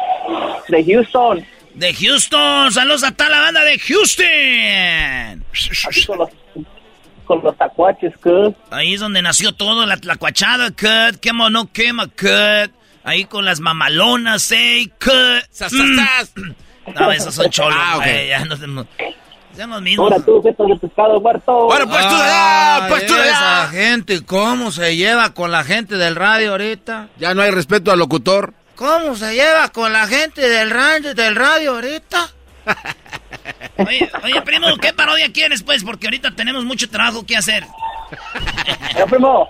[0.69, 1.45] de Houston.
[1.73, 2.71] De Houston.
[2.71, 5.45] Saludos a toda la banda de Houston.
[5.89, 6.29] Aquí con los,
[7.25, 8.55] con los tacuaches, cut.
[8.71, 11.19] Ahí es donde nació todo, la tlacuachada, cut.
[11.19, 12.71] Quema o no quema, cut.
[13.03, 15.43] Ahí con las mamalonas, eh, cut.
[15.51, 16.33] Sas, sas, sas.
[16.93, 18.85] No, esos son cholos, Ah, ya no tenemos...
[19.53, 20.11] Sean los mismos.
[20.11, 21.65] Ahora tú, feto de pescado muerto.
[21.67, 25.95] Bueno, pues tú de allá, pues tú Esa gente, ¿cómo se lleva con la gente
[25.95, 27.07] del radio ahorita?
[27.17, 28.53] Ya no hay respeto al locutor.
[28.75, 32.27] ¿Cómo se lleva con la gente del radio, del radio ahorita?
[33.77, 35.83] Oye, oye, primo, ¿qué parodia quieres, pues?
[35.83, 37.63] Porque ahorita tenemos mucho trabajo que hacer.
[38.95, 39.47] Eh, primo,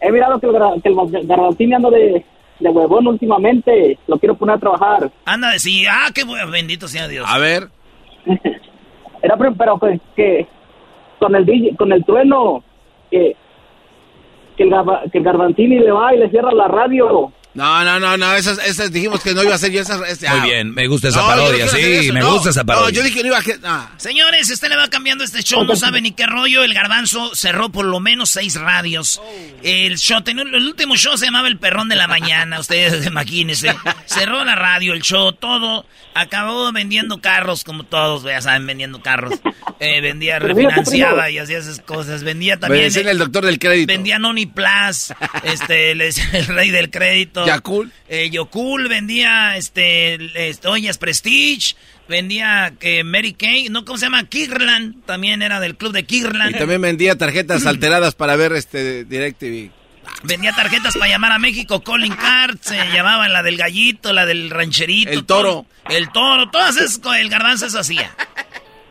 [0.00, 2.24] he mirado que el, gra- que el garbanzín ando de,
[2.60, 3.98] de huevón últimamente.
[4.06, 5.10] Lo quiero poner a trabajar.
[5.24, 7.26] Anda, de sí, ah, qué bueno, bendito sea Dios.
[7.28, 7.68] A ver.
[9.22, 10.46] Era, pero que, que
[11.18, 12.62] con el DJ con el trueno,
[13.10, 13.34] que,
[14.56, 17.32] que, el, garba- que el garbanzini le va y le cierra la radio.
[17.56, 20.00] No, no, no, no, esas, esas dijimos que no iba a ser yo esas.
[20.08, 20.44] ese- Muy ah.
[20.44, 22.34] bien, me gusta esa No, parodia, sí, me no.
[22.34, 22.88] gusta esa parodia.
[22.88, 23.42] No, yo dije que no iba a.
[23.42, 23.90] que- ah.
[23.96, 26.62] Señores, usted le va cambiando este show, no sabe ni qué rollo.
[26.64, 29.20] El garbanzo cerró por lo menos seis radios.
[29.62, 33.74] El show, tenía- el último show se llamaba El Perrón de la Mañana, ustedes imagínense.
[34.04, 35.86] Cerró la radio, el show, todo.
[36.14, 39.34] Acabó vendiendo carros, como todos, ya saben, vendiendo carros.
[39.80, 42.22] Eh, vendía, refinanciaba y hacía esas cosas.
[42.22, 42.84] Vendía Me también.
[42.84, 43.86] decían eh, el doctor del crédito.
[43.92, 45.12] Vendía Noni Plus,
[45.42, 47.45] este, el rey del crédito.
[47.46, 47.92] Yakul.
[48.08, 50.18] Eh, Yokul vendía, este,
[50.48, 51.76] este, ollas Prestige,
[52.08, 53.84] vendía que Mary Kay, ¿no?
[53.84, 54.24] ¿Cómo se llama?
[54.24, 56.52] Kirlan, también era del club de Y Kirlan.
[56.54, 59.70] también vendía tarjetas alteradas para ver este DirecTV.
[60.22, 64.50] Vendía tarjetas para llamar a México, calling cards, se llamaban la del gallito, la del
[64.50, 65.10] rancherito.
[65.10, 65.66] El toro.
[65.84, 65.96] todo.
[65.96, 68.10] el toro, todas esas, el garbanzo eso hacía.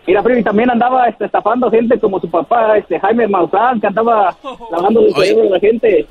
[0.08, 3.88] Mira, primo, y también andaba este, estafando gente como su papá, este Jaime Maussan, que
[3.88, 4.38] andaba
[4.72, 6.08] lavando el cerebro de la gente.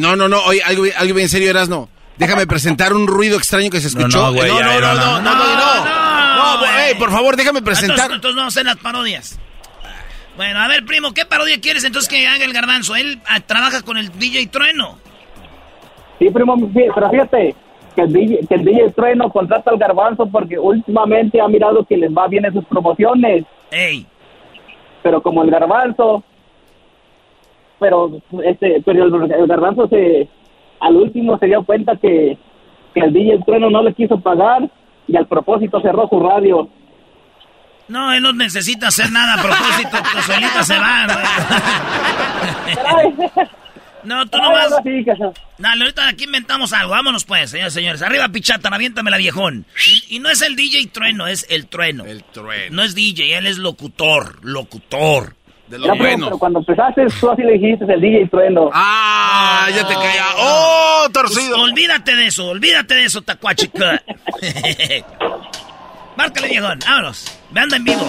[0.00, 1.88] No, no, no, oye, algo, bien- algo bien serio, Erasno.
[2.16, 4.18] Déjame presentar un ruido extraño que se escuchó.
[4.18, 7.10] no, güey, no, ya, no, no, no, no, no, no, no, no, No, hey, por
[7.10, 8.10] favor, déjame presentar.
[8.10, 9.38] Entonces, entonces vamos a hacer las parodias.
[10.36, 12.94] Bueno, a ver, primo, ¿qué parodia quieres entonces que haga el garbanzo?
[12.94, 14.98] Él ah, trabaja con el DJ Trueno.
[16.18, 17.54] Sí, primo, pero fíjate
[17.94, 21.96] que el, DJ, que el DJ Trueno contrata al garbanzo porque últimamente ha mirado que
[21.96, 23.44] les va bien en sus promociones.
[23.70, 24.06] Ey.
[25.02, 26.22] Pero como el garbanzo,
[27.78, 30.28] pero este, pero el, el garbanzo se,
[30.80, 32.36] al último se dio cuenta que,
[32.94, 34.70] que el DJ Trueno no le quiso pagar
[35.06, 36.68] y al propósito cerró su radio.
[37.88, 41.06] No, él no necesita hacer nada a propósito, pues solita se va.
[44.04, 44.72] No, tú no vas.
[45.58, 46.90] Dale, ahorita aquí inventamos algo.
[46.90, 48.02] Vámonos pues, señores señores.
[48.02, 49.66] Arriba, pichata, aviéntame la viejón.
[49.86, 52.04] Y, y no es el DJ trueno, es el trueno.
[52.04, 52.76] El trueno.
[52.76, 54.38] No es DJ, él es locutor.
[54.44, 55.34] Locutor.
[55.68, 58.70] De Ya, pero, pero cuando empezaste, tú así le dijiste el DJ Trueno.
[58.72, 60.26] Ah, ya te caía.
[60.38, 61.56] ¡Oh, torcido!
[61.56, 64.02] Pues, olvídate de eso, olvídate de eso, tacuachica.
[66.16, 67.38] Márcale, viejón, vámonos.
[67.50, 68.08] Me anda en vivo.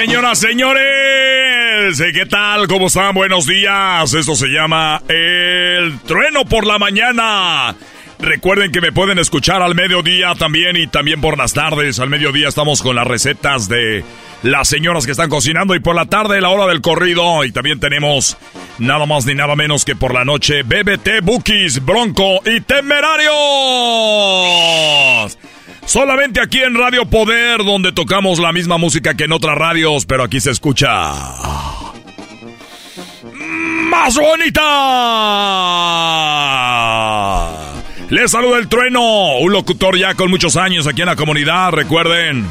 [0.00, 2.66] Señoras, señores, ¿qué tal?
[2.68, 3.14] ¿Cómo están?
[3.14, 4.14] Buenos días.
[4.14, 7.76] Esto se llama El Trueno por la Mañana.
[8.18, 12.00] Recuerden que me pueden escuchar al mediodía también y también por las tardes.
[12.00, 14.02] Al mediodía estamos con las recetas de
[14.42, 17.44] las señoras que están cocinando y por la tarde la hora del corrido.
[17.44, 18.38] Y también tenemos
[18.78, 23.30] nada más ni nada menos que por la noche BBT, Bookies, Bronco y Temerarios.
[25.86, 30.22] Solamente aquí en Radio Poder, donde tocamos la misma música que en otras radios, pero
[30.22, 31.12] aquí se escucha.
[33.90, 34.60] ¡Más bonita!
[38.08, 41.72] Les saluda el trueno, un locutor ya con muchos años aquí en la comunidad.
[41.72, 42.46] Recuerden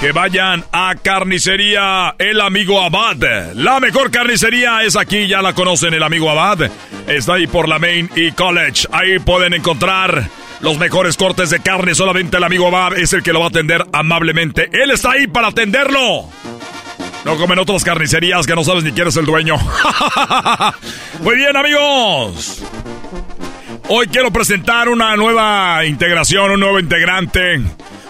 [0.00, 3.54] que vayan a Carnicería El Amigo Abad.
[3.54, 6.70] La mejor carnicería es aquí, ya la conocen, El Amigo Abad.
[7.06, 8.86] Está ahí por la Main y College.
[8.92, 10.28] Ahí pueden encontrar
[10.60, 11.94] los mejores cortes de carne.
[11.94, 14.68] Solamente el amigo Abad es el que lo va a atender amablemente.
[14.72, 16.28] Él está ahí para atenderlo.
[17.24, 19.56] No comen otras carnicerías que no sabes ni quién es el dueño.
[21.22, 22.62] Muy bien, amigos.
[23.88, 27.60] Hoy quiero presentar una nueva integración, un nuevo integrante.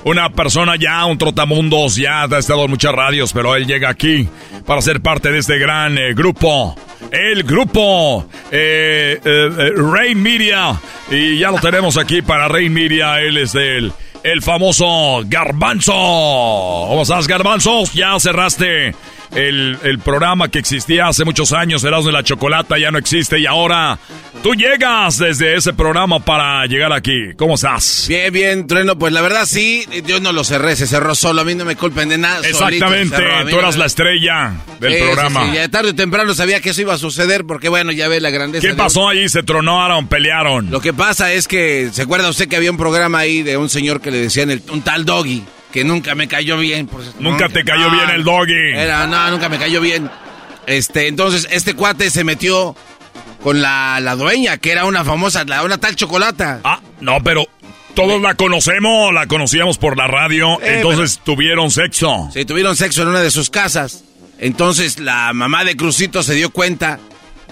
[0.05, 4.29] Una persona ya, un trotamundos, ya ha estado en muchas radios, pero él llega aquí
[4.65, 6.77] para ser parte de este gran eh, grupo.
[7.11, 10.81] El grupo eh, eh, eh, Rain Media.
[11.11, 13.21] Y ya lo tenemos aquí para Rain Media.
[13.21, 13.93] Él es el,
[14.23, 15.93] el famoso Garbanzo.
[15.93, 17.85] ¿Cómo estás, Garbanzo?
[17.95, 18.95] Ya cerraste
[19.35, 23.39] el, el programa que existía hace muchos años, Erasmo de la Chocolata, ya no existe
[23.39, 23.99] y ahora
[24.43, 27.35] tú llegas desde ese programa para llegar aquí.
[27.37, 28.07] ¿Cómo estás?
[28.09, 28.99] Bien, bien, Trueno.
[28.99, 31.43] Pues la verdad sí, yo no lo cerré, se cerró solo.
[31.43, 32.47] A mí no me culpen de nada.
[32.47, 35.47] Exactamente, cerró, tú no- eras la estrella del Sí, programa.
[35.51, 38.21] sí, ya tarde o temprano sabía que eso iba a suceder porque, bueno, ya ve
[38.21, 38.63] la grandeza.
[38.63, 39.29] ¿Qué de- pasó ahí?
[39.29, 40.07] ¿Se tronaron?
[40.09, 40.71] ¿Pelearon?
[40.71, 43.69] Lo que pasa es que, ¿se acuerda usted que había un programa ahí de un
[43.69, 45.43] señor que le decían el- un tal Doggy?
[45.73, 46.87] Que nunca me cayó bien.
[46.87, 48.73] por- Nunca te cayó bien el Doggy.
[48.75, 50.11] Era, no, nunca me cayó bien.
[50.67, 52.75] Este, entonces, este cuate se metió
[53.43, 56.61] con la, la dueña, que era una famosa, la, una tal chocolata.
[56.65, 57.47] Ah, no, pero
[57.95, 62.29] todos la conocemos, la conocíamos por la radio, Eh, entonces tuvieron sexo.
[62.33, 64.03] Sí, tuvieron sexo en una de sus casas.
[64.39, 66.99] Entonces la mamá de Crucito se dio cuenta,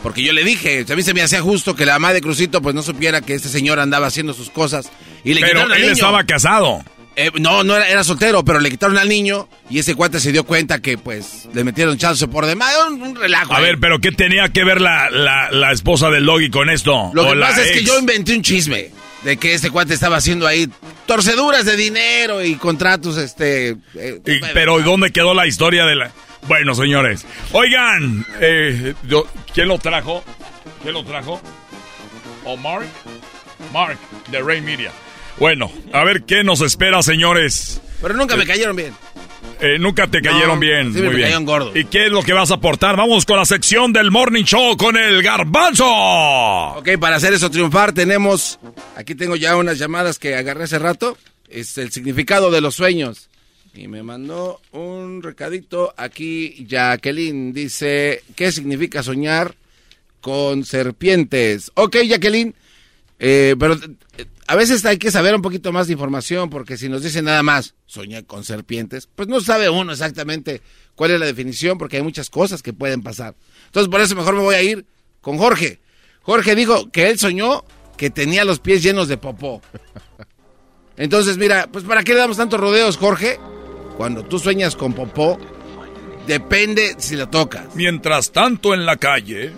[0.03, 2.61] porque yo le dije, a mí se me hacía justo que la mamá de Crucito
[2.61, 4.91] pues no supiera que este señor andaba haciendo sus cosas.
[5.24, 5.93] Y le Pero él niño.
[5.93, 6.85] estaba casado.
[7.16, 10.32] Eh, no, no era, era soltero, pero le quitaron al niño y ese cuate se
[10.32, 12.74] dio cuenta que pues le metieron chance por demás.
[12.91, 13.53] Un, un relajo.
[13.55, 13.62] A ahí.
[13.65, 17.11] ver, pero ¿qué tenía que ver la, la, la esposa del Doggy con esto?
[17.15, 18.91] Lo O que pasa es que yo inventé un chisme
[19.23, 20.69] de que este cuate estaba haciendo ahí
[21.07, 23.77] torceduras de dinero y contratos, este...
[23.95, 26.11] eh, Y- pero ¿dónde quedó la historia de la...?
[26.49, 27.24] Bueno, señores.
[27.53, 30.23] Oigan, eh, yo- ¿quién lo trajo?
[30.82, 31.41] ¿Quién lo trajo?
[32.45, 32.86] ¿O Mark?
[33.73, 33.97] Mark,
[34.31, 34.91] de Ray Media.
[35.39, 37.81] Bueno, a ver qué nos espera, señores.
[38.01, 38.93] Pero nunca me cayeron bien.
[39.61, 40.93] Eh, nunca te cayeron No, bien.
[40.93, 41.23] Muy me bien.
[41.23, 41.77] cayeron gordo.
[41.77, 42.97] ¿Y qué es lo que vas a aportar?
[42.97, 45.86] Vamos con la sección del Morning Show con el garbanzo.
[46.77, 48.59] Ok, para hacer eso triunfar tenemos,
[48.97, 51.16] aquí tengo ya unas llamadas que agarré hace rato,
[51.48, 53.28] es el significado de los sueños.
[53.74, 59.55] Y me mandó un recadito aquí, Jacqueline dice, ¿qué significa soñar
[60.20, 61.73] con serpientes?
[61.74, 62.55] Ok, Jacqueline,
[63.19, 66.89] eh, pero eh, a veces hay que saber un poquito más de información, porque si
[66.89, 70.61] nos dicen nada más, soñar con serpientes, pues no sabe uno exactamente
[70.95, 73.35] cuál es la definición, porque hay muchas cosas que pueden pasar.
[73.66, 74.86] Entonces, por eso mejor me voy a ir
[75.20, 75.81] con Jorge.
[76.23, 77.65] Jorge dijo que él soñó
[77.97, 79.62] que tenía los pies llenos de popó.
[80.97, 83.39] Entonces, mira, pues ¿para qué le damos tantos rodeos, Jorge?
[83.97, 85.39] Cuando tú sueñas con popó,
[86.27, 87.74] depende si lo tocas.
[87.74, 89.53] Mientras tanto en la calle...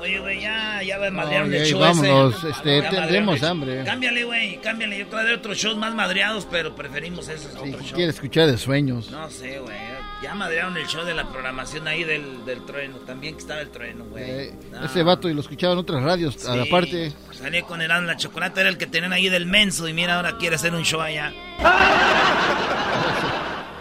[0.00, 2.48] Oye, güey, ya, ya me madrearon el show vámonos, ese.
[2.50, 3.84] este, tendremos hambre.
[3.84, 4.98] Cámbiale, güey, cámbiale.
[4.98, 7.92] Yo traeré otros shows más madreados, pero preferimos esos otros shows.
[7.92, 9.10] Quiere escuchar de sueños.
[9.10, 9.76] No sé, güey.
[10.22, 12.96] Ya madrearon el show de la programación ahí del, del trueno.
[12.98, 14.24] También que estaba el trueno, güey.
[14.24, 14.84] Eh, No.
[14.84, 17.12] Ese vato y lo escuchaban en otras radios, Sí, aparte.
[17.32, 19.88] Salí con el la chocolate, era el que tenían ahí del menso.
[19.88, 21.32] Y mira, ahora quiere hacer un show allá.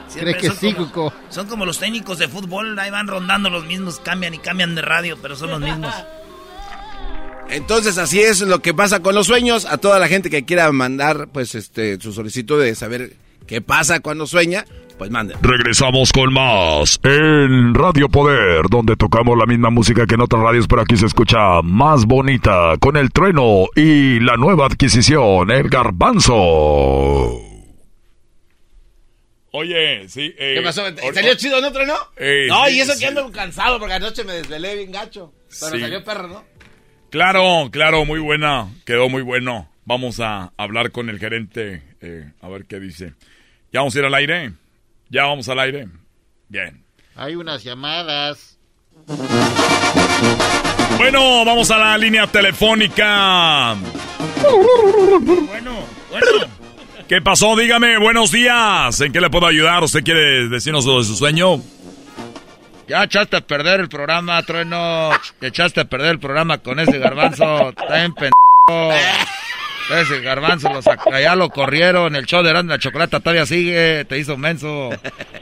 [0.10, 1.14] Siempre ¿Crees que son sí, Cuco?
[1.30, 4.82] Son como los técnicos de fútbol, ahí van rondando los mismos, cambian y cambian de
[4.82, 5.94] radio, pero son los mismos.
[7.50, 9.66] Entonces así es lo que pasa con los sueños.
[9.66, 13.14] A toda la gente que quiera mandar pues este su solicitud de saber
[13.48, 14.66] qué pasa cuando sueña,
[15.00, 15.38] pues manden.
[15.42, 20.68] Regresamos con más en Radio Poder, donde tocamos la misma música que en otras radios,
[20.68, 27.49] pero aquí se escucha más bonita con el trueno y la nueva adquisición, el garbanzo.
[29.52, 30.34] Oye, sí.
[30.38, 30.84] eh, ¿Qué pasó?
[31.14, 31.96] ¿Salió chido no trueno?
[32.18, 33.00] Eh, no, sí, y eso sí.
[33.00, 35.34] que ando cansado porque anoche me desvelé bien gacho.
[35.60, 35.82] Pero Sí.
[35.82, 36.46] salió perro, ¿no?
[37.10, 38.68] Claro, claro, muy buena.
[38.86, 39.68] Quedó muy bueno.
[39.86, 43.14] Vamos a hablar con el gerente eh, a ver qué dice.
[43.74, 44.52] ¿Ya vamos a ir al aire?
[45.10, 45.88] ¿Ya vamos al aire?
[46.48, 46.84] Bien.
[47.16, 48.58] Hay unas llamadas.
[50.98, 53.76] Bueno, vamos a la línea telefónica.
[55.48, 55.76] Bueno,
[56.12, 56.28] bueno.
[57.10, 57.56] ¿Qué pasó?
[57.56, 59.02] Dígame, buenos días.
[59.02, 59.84] ¿En qué le puedo ayudar?
[59.84, 61.60] ¿Usted quiere decirnos lo de su sueño?
[62.88, 65.10] Ya echaste a perder el programa, Trueno.
[65.42, 67.70] Echaste a perder el programa con ese garbanzo.
[67.70, 68.94] Está en pendejo.
[69.92, 72.16] Ese garbanzo lo sac- allá lo corrieron.
[72.16, 74.06] El show de Grande la Chocolata todavía sigue.
[74.06, 74.90] Te hizo menso.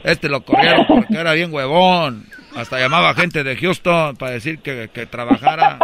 [0.04, 2.26] Este lo corrieron porque era bien huevón.
[2.56, 5.78] Hasta llamaba gente de Houston para decir que, que trabajara.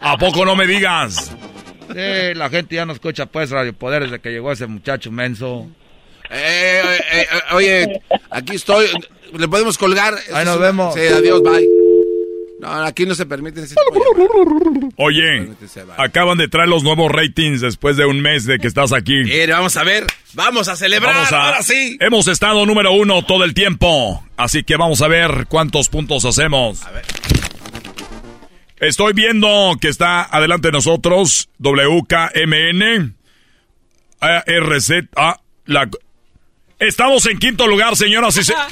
[0.00, 1.34] ¿A poco no me digas?
[1.88, 5.68] Sí, la gente ya no escucha pues Radio Poder desde que llegó ese muchacho menso.
[6.30, 8.86] Eh, eh, eh, eh, oye, aquí estoy.
[9.36, 10.14] ¿Le podemos colgar?
[10.32, 10.94] Ahí nos vemos.
[10.94, 11.66] Sí, adiós, bye.
[12.58, 14.92] No, aquí no se permite ese tipo de llamadas.
[14.96, 15.50] Oye,
[15.98, 19.14] acaban de traer los nuevos ratings después de un mes de que estás aquí.
[19.24, 20.06] Mire, vamos a ver.
[20.32, 21.14] Vamos a celebrar.
[21.14, 21.96] Vamos a- Ahora sí.
[22.00, 26.80] Hemos estado número uno todo el tiempo, así que vamos a ver cuántos puntos hacemos.
[28.78, 33.16] Estoy viendo que está adelante de nosotros WKMN,
[34.20, 35.88] ARZ, ah, la...
[36.78, 38.54] Estamos en quinto lugar, señoras y se...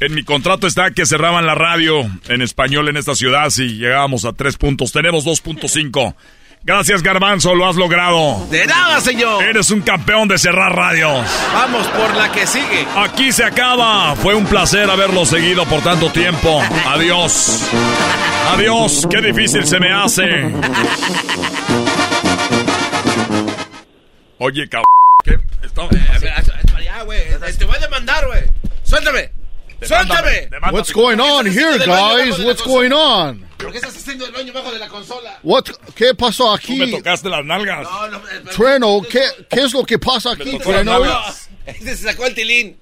[0.00, 4.24] En mi contrato está que cerraban la radio en español en esta ciudad si llegábamos
[4.24, 4.92] a tres puntos.
[4.92, 6.14] Tenemos 2.5.
[6.62, 8.46] Gracias, Garbanzo, lo has logrado.
[8.50, 9.42] De nada, señor.
[9.42, 11.26] Eres un campeón de cerrar radios.
[11.54, 12.86] Vamos por la que sigue.
[12.96, 14.14] Aquí se acaba.
[14.16, 16.62] Fue un placer haberlo seguido por tanto tiempo.
[16.86, 17.66] Adiós.
[18.52, 19.06] Adiós.
[19.10, 20.22] Qué difícil se me hace.
[24.38, 24.84] Oye, cabrón.
[25.24, 25.38] ¿Qué?
[25.64, 25.88] Está-
[26.84, 27.20] Ya, güey.
[27.58, 28.42] Te voy a demandar, güey.
[28.84, 29.30] Suéltame.
[29.82, 30.50] Suéltame.
[30.72, 32.38] What's going on here, guys?
[32.38, 33.46] What's going on?
[33.58, 35.38] ¿Por qué estás haciendo el baño bajo de la consola?
[35.42, 36.76] What, ¿Qué pasó Tú aquí?
[36.78, 37.84] me tocaste las nalgas.
[37.90, 39.20] No, no, eh, Trueno, ¿qué,
[39.50, 40.58] ¿qué es lo que pasa aquí.
[41.66, 42.78] Este se sacó el tilín.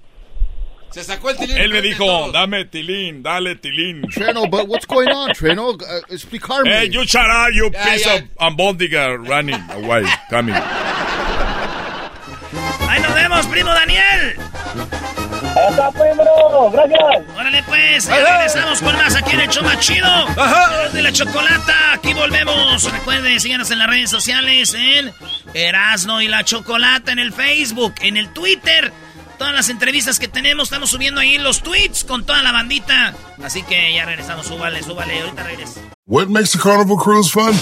[0.91, 1.57] Se sacó el tilín.
[1.59, 4.03] Él me dijo, dame tilín, dale tilín.
[4.03, 5.71] Trueno, but what's going on, Trueno?
[5.71, 6.71] Uh, explicarme.
[6.73, 8.15] Hey, you shut up, you Ya, piece ya.
[8.17, 10.55] of ambondiga running away, coming.
[12.89, 14.37] Ahí nos vemos, primo Daniel.
[15.69, 16.71] ¡Hasta pues, bro!
[16.71, 17.37] ¡Gracias!
[17.37, 20.07] Órale pues, ya regresamos con más aquí en el más chido.
[20.29, 22.91] Erasmo de la Chocolata, aquí volvemos.
[22.91, 25.13] Recuerden, síganos en las redes sociales en
[25.55, 28.93] Erasno y la Chocolata, en el Facebook, en el Twitter.
[29.39, 33.15] Todas las entrevistas que tenemos, estamos subiendo ahí los tweets con toda la bandita.
[33.43, 35.81] Así que ya regresamos, súbale, súbale, ahorita regreso.
[36.07, 37.55] What makes a carnival cruise fun?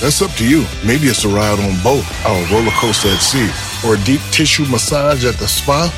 [0.00, 0.66] That's up to you.
[0.84, 3.48] Maybe it's a ride on boat, or a roller coaster at sea,
[3.86, 5.90] or a deep tissue massage at the spa.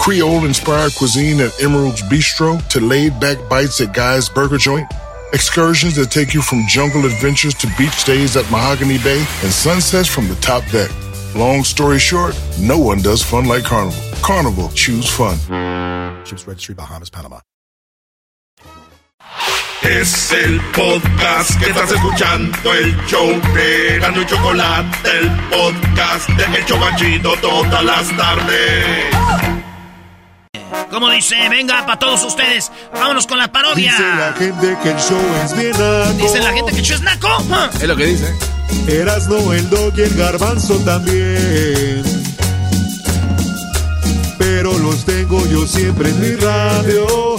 [0.00, 4.90] Creole inspired cuisine at Emerald's Bistro to laid back bites at Guy's Burger Joint.
[5.34, 10.08] Excursions that take you from jungle adventures to beach stays at Mahogany Bay and sunsets
[10.08, 10.90] from the top deck.
[11.36, 14.00] Long story short, no one does fun like Carnival.
[14.22, 15.36] Carnival, choose fun.
[16.24, 17.40] Ships Registry, Bahamas, Panama.
[19.82, 26.58] Es el podcast que estás escuchando, el show de Gano y Chocolate, el podcast de
[26.58, 29.59] El Chocachito todas las tardes.
[30.90, 33.92] Como dice, venga para todos ustedes, vámonos con la parodia.
[33.92, 36.12] Dice la gente que el show es bien naco.
[36.14, 37.28] Dice la gente que el show es naco.
[37.50, 37.70] Ah.
[37.74, 38.34] Es lo que dice.
[38.86, 42.02] Erasno, el dog y el garbanzo también.
[44.38, 47.36] Pero los tengo yo siempre en mi radio.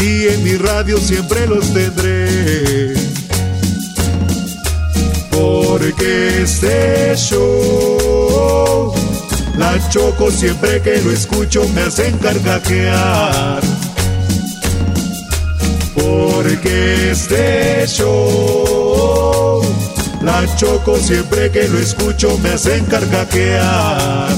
[0.00, 2.94] Y en mi radio siempre los tendré.
[5.30, 8.94] Por Porque este show,
[9.56, 13.62] la choco siempre que lo escucho me hacen carcajear.
[15.94, 19.62] Porque este show,
[20.22, 24.34] la choco siempre que lo escucho me hacen carcajear.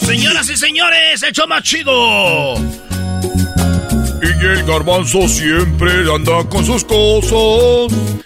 [0.00, 2.56] Señoras y señores, show más chido.
[4.40, 7.32] Y el garbanzo siempre anda con sus cosas.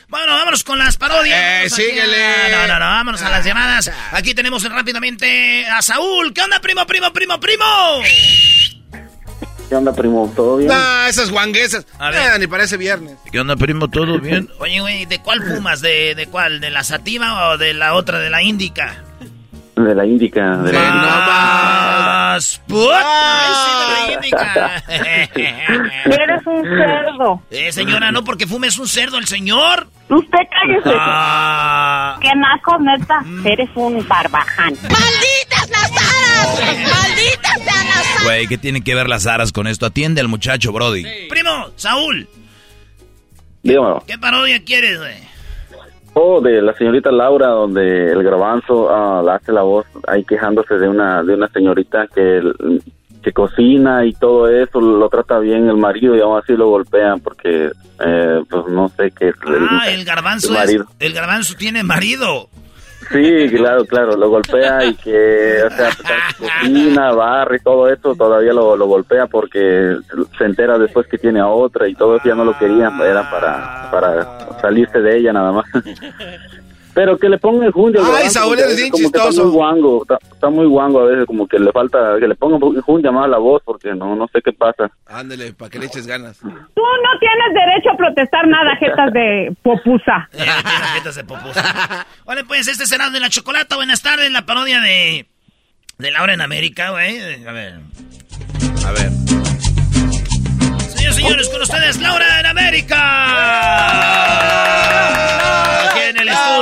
[0.08, 1.64] Bueno, vámonos con las parodias.
[1.66, 2.24] Eh, síguele.
[2.24, 3.90] a- No, no, no, vámonos a las llamadas.
[4.12, 6.32] Aquí tenemos rápidamente a Saúl.
[6.32, 7.64] ¿Qué onda, primo, primo, primo, primo?
[9.68, 10.32] ¿Qué onda, primo?
[10.36, 10.70] ¿Todo bien?
[10.72, 11.84] Ah, esas guanguesas.
[11.98, 13.16] Ah, ni parece viernes.
[13.32, 13.88] ¿Qué onda, primo?
[13.90, 14.48] ¿Todo bien?
[14.60, 15.80] Oye, güey, ¿de cuál fumas?
[15.80, 16.60] ¿De, ¿De cuál?
[16.60, 19.03] ¿De la sativa o de la otra, de la índica?
[19.76, 20.56] De la Índica.
[20.58, 20.80] De la...
[22.34, 22.60] Más.
[22.66, 22.90] put.
[22.92, 24.82] Ay, sí, de la índica.
[26.06, 27.42] Eres un cerdo.
[27.50, 29.88] Eh, señora, no porque fumes un cerdo el señor.
[30.08, 30.96] Usted cállese.
[30.98, 32.18] Ah.
[32.20, 33.22] Qué naco, neta.
[33.48, 34.74] Eres un barbaján.
[34.82, 36.60] ¡Malditas las aras!
[36.60, 38.24] ¡Malditas sean las aras!
[38.24, 39.86] Güey, ¿qué tienen que ver las aras con esto?
[39.86, 41.04] Atiende al muchacho, Brody.
[41.28, 42.28] Primo, Saúl,
[43.62, 44.04] Dígamelo.
[44.06, 45.33] ¿qué parodia quieres, güey?
[46.14, 50.74] Oh, de la señorita Laura, donde el garbanzo ah, la hace la voz ahí quejándose
[50.74, 52.40] de una de una señorita que,
[53.22, 57.18] que cocina y todo eso, lo trata bien el marido y aún así lo golpean
[57.20, 57.70] porque,
[58.04, 62.48] eh, pues no sé qué es Ah, el garbanzo el es, el garbanzo tiene marido.
[63.14, 68.16] Sí, claro, claro, lo golpea y que, o sea, pues, cocina, barre y todo eso,
[68.16, 69.96] todavía lo, lo golpea porque
[70.36, 73.30] se entera después que tiene a otra y todo eso ya no lo querían, era
[73.30, 75.66] para, para salirse de ella nada más.
[76.94, 78.04] Pero que le ponga el jundio.
[78.04, 79.28] al Ay, Saúl, veces bien como que chistoso.
[79.30, 82.36] Está muy guango, está, está muy guango a veces, como que le falta, que le
[82.36, 84.90] ponga el jundio más a la voz porque no, no sé qué pasa.
[85.06, 86.38] Ándele, para que le eches ganas.
[86.38, 90.28] Tú no tienes derecho a protestar nada, jetas de popusa.
[90.94, 92.06] Jetas de popusa.
[92.24, 93.74] Vale, pues este será de la chocolata.
[93.76, 95.26] Buenas tardes, la parodia de.
[95.98, 97.18] de Laura en América, güey.
[97.46, 97.74] A ver.
[98.86, 99.10] A ver.
[100.94, 103.00] Señores, señores, con ustedes, Laura en América.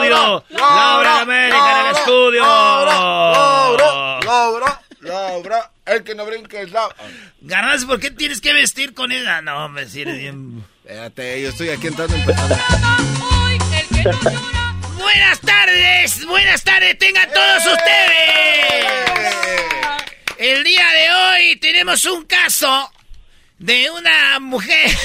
[0.07, 0.45] En estudio.
[0.51, 2.43] Laura en América en el estudio.
[2.43, 6.95] Laura, Laura, Laura, el que no brinca es Laura.
[7.41, 9.41] Garbanzo, ¿por qué tienes que vestir con ella?
[9.43, 10.65] No, hombre, si eres bien.
[10.85, 12.57] Espérate, yo estoy aquí entrando empezando.
[14.99, 19.35] Buenas tardes, buenas tardes, tengan todos ustedes.
[20.39, 22.91] El día de hoy tenemos un caso
[23.59, 24.91] de una mujer.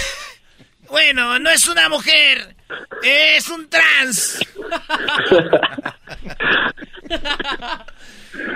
[0.89, 2.55] Bueno, no es una mujer,
[3.03, 4.39] es un trans.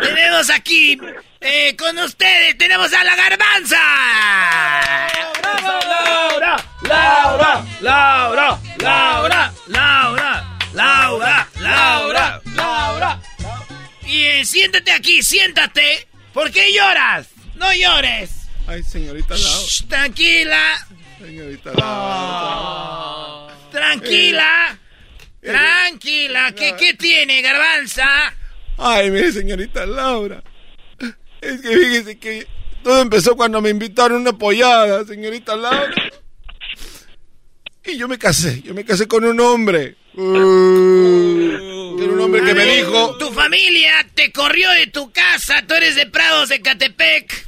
[0.01, 0.99] tenemos aquí
[1.39, 3.77] eh, con ustedes, tenemos a la garbanza.
[5.61, 13.19] Laura, Laura, Laura, Laura, Laura, Laura, Laura, Laura.
[14.03, 16.07] Bien, siéntate aquí, siéntate.
[16.33, 17.27] ¿Por qué lloras?
[17.55, 18.47] No llores.
[18.67, 19.67] Ay, señorita Laura.
[19.67, 20.87] Shh, tranquila.
[21.19, 23.20] Señorita Laura.
[23.71, 24.77] Tranquila.
[25.41, 26.51] Tranquila.
[26.53, 28.33] ¿Qué, qué tiene, garbanza?
[28.77, 30.43] Ay, mire, señorita Laura.
[31.41, 32.47] Es que fíjese que
[32.83, 35.93] todo empezó cuando me invitaron a una pollada, señorita Laura.
[37.85, 39.95] Y yo me casé, yo me casé con un hombre.
[40.13, 43.17] Uh, era un hombre que me dijo...
[43.17, 45.63] Tu familia te corrió de tu casa.
[45.67, 47.47] Tú eres de Prados de Catepec.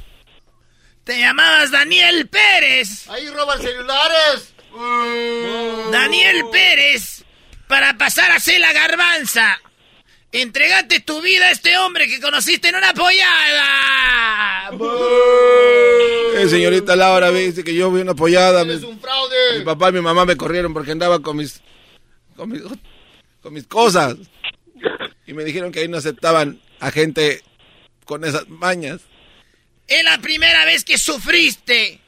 [1.04, 3.08] Te llamabas Daniel Pérez.
[3.08, 4.53] Ahí roban celulares.
[5.90, 7.24] Daniel Pérez.
[7.68, 9.58] Para pasar a ser la garbanza.
[10.32, 14.70] Entregate tu vida a este hombre que conociste en una pollada.
[16.36, 18.62] Eh, señorita Laura, dice que yo vi una pollada.
[18.62, 19.58] Es Mi, un fraude.
[19.58, 21.60] mi papá y mi mamá me corrieron porque andaba con mis,
[22.36, 22.62] con mis,
[23.40, 24.16] con mis cosas.
[25.26, 27.42] Y me dijeron que ahí no aceptaban a gente
[28.04, 29.00] con esas mañas.
[29.86, 32.00] Es la primera vez que sufriste.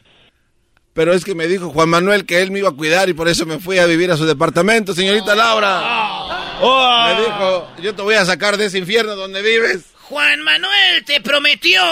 [0.96, 3.28] Pero es que me dijo Juan Manuel que él me iba a cuidar y por
[3.28, 6.56] eso me fui a vivir a su departamento, señorita Laura.
[6.58, 9.84] Me dijo, yo te voy a sacar de ese infierno donde vives.
[10.04, 11.82] Juan Manuel te prometió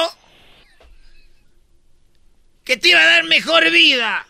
[2.65, 4.27] que te iba a dar mejor vida.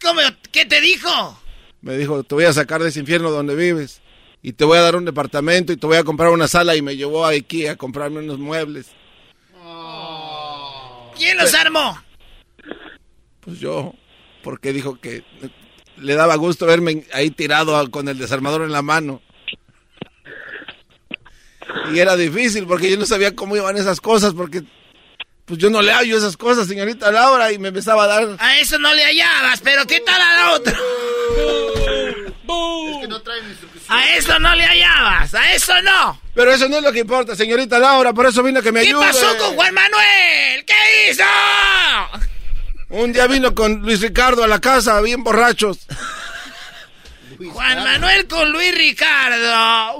[0.00, 0.20] ¿Cómo?
[0.52, 1.42] ¿Qué te dijo?
[1.80, 4.02] Me dijo, te voy a sacar de ese infierno donde vives.
[4.40, 6.82] Y te voy a dar un departamento y te voy a comprar una sala y
[6.82, 8.86] me llevó a Ikea a comprarme unos muebles.
[11.16, 12.05] ¿Quién los armó?
[13.46, 13.94] Pues yo,
[14.42, 15.24] porque dijo que
[15.96, 19.22] le daba gusto verme ahí tirado con el desarmador en la mano.
[21.92, 24.62] Y era difícil porque yo no sabía cómo iban esas cosas porque
[25.44, 28.36] pues yo no le hallo esas cosas, señorita Laura, y me empezaba a dar...
[28.40, 30.72] A eso no le hallabas, pero ¿qué tal a la otra?
[30.72, 30.78] Es
[33.00, 33.44] que no traen
[33.88, 36.20] A eso no le hallabas, a eso no.
[36.34, 38.88] Pero eso no es lo que importa, señorita Laura, por eso vino que me ¿Qué
[38.88, 39.06] ayude.
[39.06, 40.64] pasó con Juan Manuel?
[40.64, 41.22] ¿Qué hizo?
[42.88, 45.86] Un día vino con Luis Ricardo a la casa, bien borrachos.
[47.52, 49.98] Juan Manuel con Luis Ricardo.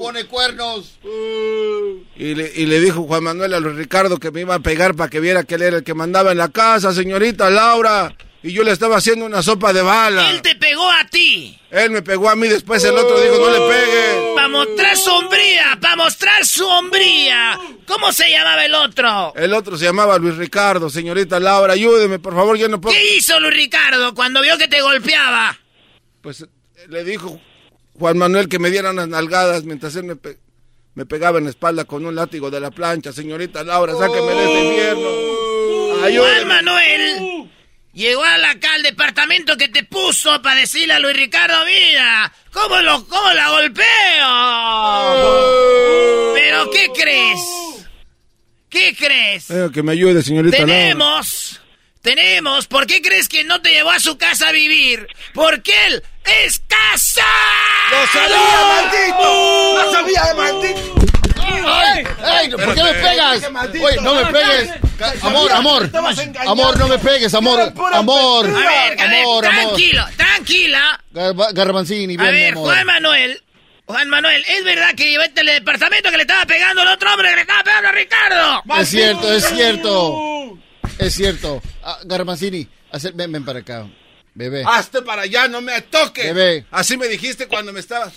[0.00, 0.98] Pone cuernos.
[2.16, 4.94] Y le, y le dijo Juan Manuel a Luis Ricardo que me iba a pegar
[4.96, 8.12] para que viera que él era el que mandaba en la casa, señorita Laura.
[8.46, 10.30] Y yo le estaba haciendo una sopa de bala.
[10.30, 11.58] Él te pegó a ti.
[11.68, 14.34] Él me pegó a mí, después el otro dijo, no le pegue.
[14.36, 17.58] Para mostrar su hombría, para mostrar su hombría.
[17.88, 19.32] ¿Cómo se llamaba el otro?
[19.34, 22.94] El otro se llamaba Luis Ricardo, señorita Laura, ayúdeme, por favor, yo no puedo...
[22.96, 25.58] ¿Qué hizo Luis Ricardo cuando vio que te golpeaba?
[26.20, 26.46] Pues eh,
[26.88, 27.40] le dijo
[27.98, 30.38] Juan Manuel que me diera unas nalgadas mientras él me, pe-
[30.94, 33.12] me pegaba en la espalda con un látigo de la plancha.
[33.12, 36.04] Señorita Laura, sáqueme de este infierno.
[36.04, 36.34] Ayúdeme.
[36.44, 37.50] Juan Manuel
[37.96, 42.32] llegó a la, acá al departamento que te puso para decirle a Luis Ricardo, mira,
[42.52, 43.84] ¿cómo, lo, cómo la golpeo?
[46.34, 47.40] ¿Pero qué crees?
[48.68, 49.50] ¿Qué crees?
[49.50, 50.72] Eh, que me ayude, señorita Laura.
[50.74, 51.60] Tenemos,
[52.02, 55.08] tenemos, ¿por qué crees que no te llevó a su casa a vivir?
[55.32, 56.02] Porque él
[56.44, 57.24] es casa.
[57.90, 59.82] ¡Lo sabía, maldito!
[59.82, 61.05] ¡Lo sabía, maldito!
[61.66, 62.04] ¡Ay!
[62.24, 62.50] ¡Ay!
[62.50, 63.42] ¿Por qué me pegas?
[63.82, 64.70] Oye, no me pegues.
[65.22, 65.90] Amor, amor.
[66.46, 67.72] Amor, no me pegues, amor.
[67.92, 68.46] Amor.
[68.46, 69.64] A ver, a Amor, amor.
[69.64, 71.00] tranquilo, tranquila.
[71.12, 72.54] Garba- Garbanzini, A ven, mi ver.
[72.54, 73.42] Juan Manuel.
[73.86, 77.28] Juan Manuel, ¿es verdad que llevaste al departamento que le estaba pegando al otro hombre
[77.30, 78.62] que le estaba pegando a Ricardo?
[78.80, 80.58] Es cierto, es cierto.
[80.98, 81.62] Es cierto.
[81.84, 82.66] Ah, Garbanzini,
[83.14, 83.86] ven, ven para acá.
[84.34, 84.64] Bebé.
[84.66, 86.24] Hazte para allá, no me toques.
[86.34, 86.66] Bebé.
[86.70, 88.12] Así me dijiste cuando me estabas.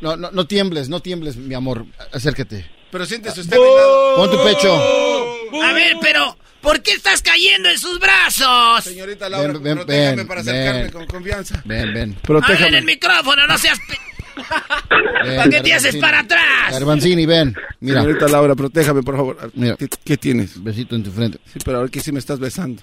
[0.00, 1.86] No, no, no tiembles, no tiembles, mi amor.
[2.12, 2.66] Acércate.
[2.90, 4.16] Pero siéntese usted a mi lado.
[4.16, 5.62] Pon tu pecho.
[5.64, 8.84] A ver, pero, ¿por qué estás cayendo en sus brazos?
[8.84, 10.92] Señorita Laura, Ven, ven, protéjame ven, para acercarme ven.
[10.92, 11.62] con confianza.
[11.64, 12.16] Ven, ven.
[12.28, 13.78] Habla en el micrófono, no seas...
[13.88, 13.98] pe-
[15.24, 16.70] Ven, ¿Para qué te haces para atrás?
[16.72, 17.56] Garbanzini, ven.
[17.80, 18.02] Mira.
[18.02, 19.50] Señorita Laura, protéjame, por favor.
[19.54, 19.76] Mira.
[19.76, 20.62] ¿Qué, qué tienes?
[20.62, 21.38] Besito en tu frente.
[21.46, 22.82] Sí, pero ahora que sí me estás besando.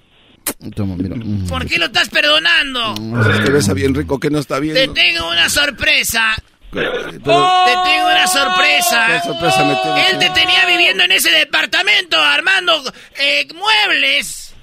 [0.76, 1.16] Toma, mira.
[1.48, 2.96] ¿Por qué lo estás perdonando?
[3.46, 4.74] Que besa bien rico que no está bien.
[4.74, 6.34] Te tengo una sorpresa.
[6.74, 9.08] Te tengo una sorpresa.
[9.08, 10.12] ¿Qué sorpresa me tienes?
[10.12, 12.82] Él te tenía viviendo en ese departamento armando
[13.16, 14.54] eh, muebles.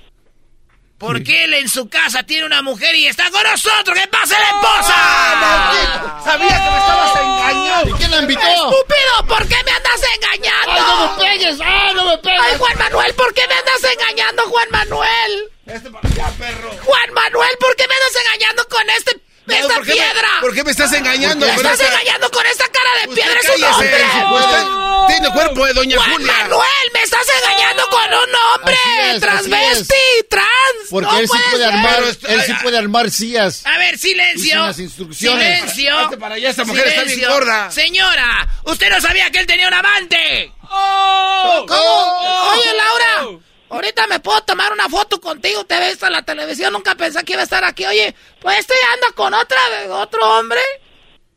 [0.99, 3.99] Porque él en su casa tiene una mujer y está con nosotros.
[3.99, 6.21] ¡Que pase la esposa!
[6.25, 7.89] Sabía que me estabas engañando.
[7.89, 8.41] ¿Y quién la invitó?
[8.41, 9.27] ¡Estúpido!
[9.27, 10.73] ¿Por qué me andas engañando?
[10.73, 11.61] ¡Ay, no me pegues!
[11.65, 12.41] ¡Ay, no me pegues!
[12.43, 13.15] ¡Ay, Juan Manuel!
[13.15, 15.51] ¿Por qué me andas engañando, Juan Manuel?
[15.65, 16.71] Este para allá, perro.
[16.85, 19.21] Juan Manuel, ¿por qué me andas engañando con este,
[19.53, 22.91] esta ¿por qué me- por qué me estás engañando Me estás engañando con esta cara
[23.03, 25.07] de piedra, es un hombre.
[25.09, 26.33] tiene cuerpo de doña Juan Julia.
[26.33, 28.77] Manuel, me estás engañando con un hombre.
[29.11, 29.95] Es, transvesti,
[30.29, 30.49] trans.
[30.91, 33.67] Porque no él sí puede armar, él sí puede armar sillas.
[33.67, 34.67] A ver, silencio.
[34.67, 35.59] las instrucciones.
[35.73, 36.19] Silencio.
[36.19, 37.71] Para allá, esta mujer está bien gorda.
[37.71, 40.53] Señora, usted no sabía que él tenía un amante.
[40.71, 41.65] Oh.
[41.67, 42.51] ¿Cómo?
[42.53, 43.41] Oye, Laura.
[43.71, 47.33] Ahorita me puedo tomar una foto contigo, te ves en la televisión, nunca pensé que
[47.35, 47.85] iba a estar aquí.
[47.87, 49.59] Oye, pues este anda con otra,
[49.91, 50.61] otro hombre.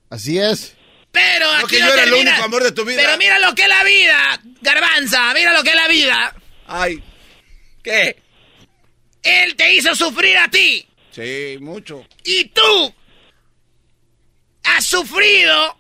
[0.10, 0.74] Así es.
[1.12, 3.00] Pero No, aquí que no yo era el único amor de tu vida.
[3.04, 6.36] Pero mira lo que es la vida, Garbanza, mira lo que es la vida.
[6.66, 7.04] Ay,
[7.84, 8.20] ¿qué?
[9.22, 10.88] Él te hizo sufrir a ti.
[11.12, 12.04] Sí, mucho.
[12.24, 12.94] Y tú
[14.64, 15.78] has sufrido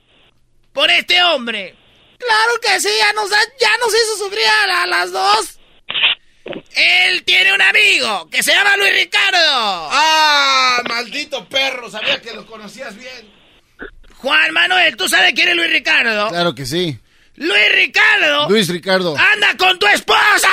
[0.71, 1.75] por este hombre.
[2.19, 5.59] Claro que sí, ya nos, ha- ya nos hizo sufrir a, a las dos.
[6.45, 9.37] Él tiene un amigo que se llama Luis Ricardo.
[9.91, 11.89] ¡Ah, maldito perro!
[11.89, 13.31] Sabía que lo conocías bien.
[14.17, 16.29] Juan Manuel, ¿tú sabes quién es Luis Ricardo?
[16.29, 16.97] Claro que sí.
[17.35, 19.15] Luis Ricardo Luis Ricardo.
[19.17, 20.49] anda con tu esposa.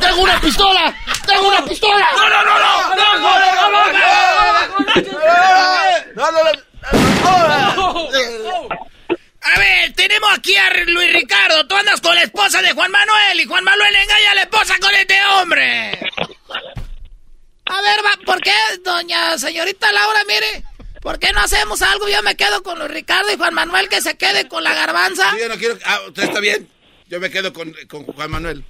[0.00, 0.94] ¡Tengo una pistola!
[1.26, 2.08] ¡Tengo una pistola!
[2.16, 3.38] No, no, no, no, no, no,
[3.70, 5.81] no, no,
[6.30, 6.42] no.
[9.44, 11.66] A ver, tenemos aquí a Luis Ricardo.
[11.66, 14.74] Tú andas con la esposa de Juan Manuel y Juan Manuel engaña a la esposa
[14.80, 15.98] con este hombre.
[17.64, 18.54] A ver, ¿por qué,
[18.84, 20.64] doña señorita Laura, mire?
[21.00, 22.08] ¿Por qué no hacemos algo?
[22.08, 25.30] Yo me quedo con Luis Ricardo y Juan Manuel que se quede con la garbanza.
[25.32, 25.76] Sí, yo no quiero...
[25.84, 26.68] Ah, usted está bien.
[27.08, 28.64] Yo me quedo con, con Juan Manuel.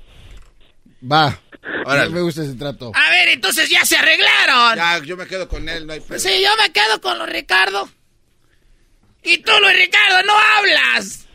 [1.10, 1.38] Va.
[1.84, 2.10] Órale.
[2.10, 2.92] Me gusta ese trato.
[2.94, 4.76] A ver, entonces ya se arreglaron.
[4.76, 6.18] Ya, yo me quedo con él, no hay pedo.
[6.18, 7.88] Sí, yo me quedo con Luis Ricardo.
[9.22, 11.26] Y tú, Luis Ricardo, no hablas.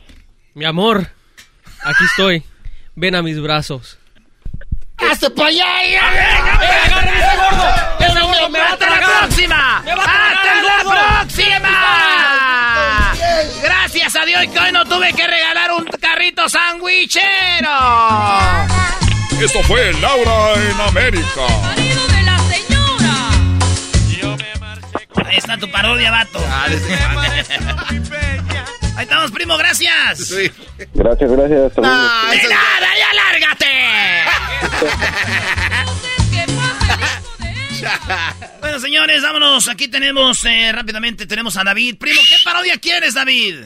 [0.53, 1.09] Mi amor,
[1.83, 2.43] aquí estoy.
[2.95, 3.97] Ven a mis brazos.
[4.97, 5.65] ¡Hazte para allá!
[8.69, 9.77] ¡Hasta la próxima!
[9.77, 10.79] ¡Hasta la
[11.23, 13.13] próxima!
[13.61, 17.69] Gracias a Dios que hoy no tuve que regalar un carrito sandwichero.
[19.41, 21.45] Esto fue Laura en América.
[25.25, 26.39] Ahí está tu parodia, vato.
[28.95, 30.33] Ahí estamos, primo, gracias.
[30.93, 31.61] Gracias, gracias.
[31.67, 31.95] hasta luego.
[31.95, 33.65] No, de nada, ya lárgate.
[38.59, 39.67] bueno, señores, vámonos.
[39.67, 41.97] Aquí tenemos eh, rápidamente, tenemos a David.
[41.99, 43.65] Primo, ¿qué parodia quieres, David?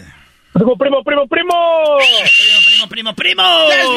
[0.53, 1.97] Primo, primo, primo, primo.
[1.97, 3.43] Primo, primo, primo, primo.
[3.71, 3.87] ¡Es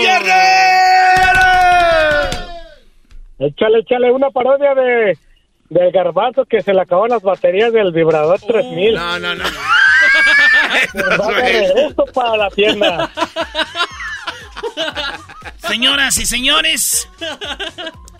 [3.39, 5.19] Échale, échale una parodia de
[5.69, 8.95] del garbanzo que se le acaban las baterías del vibrador 3000.
[8.95, 9.45] No, no, no.
[11.45, 13.11] Esto para la tienda.
[15.59, 17.09] Señoras y señores,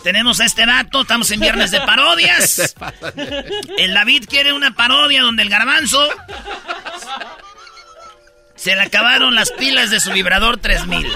[0.03, 2.75] tenemos a este dato, estamos en viernes de parodias.
[3.79, 6.01] El David quiere una parodia donde el garbanzo
[8.65, 11.07] se le acabaron las pilas de su vibrador 3000.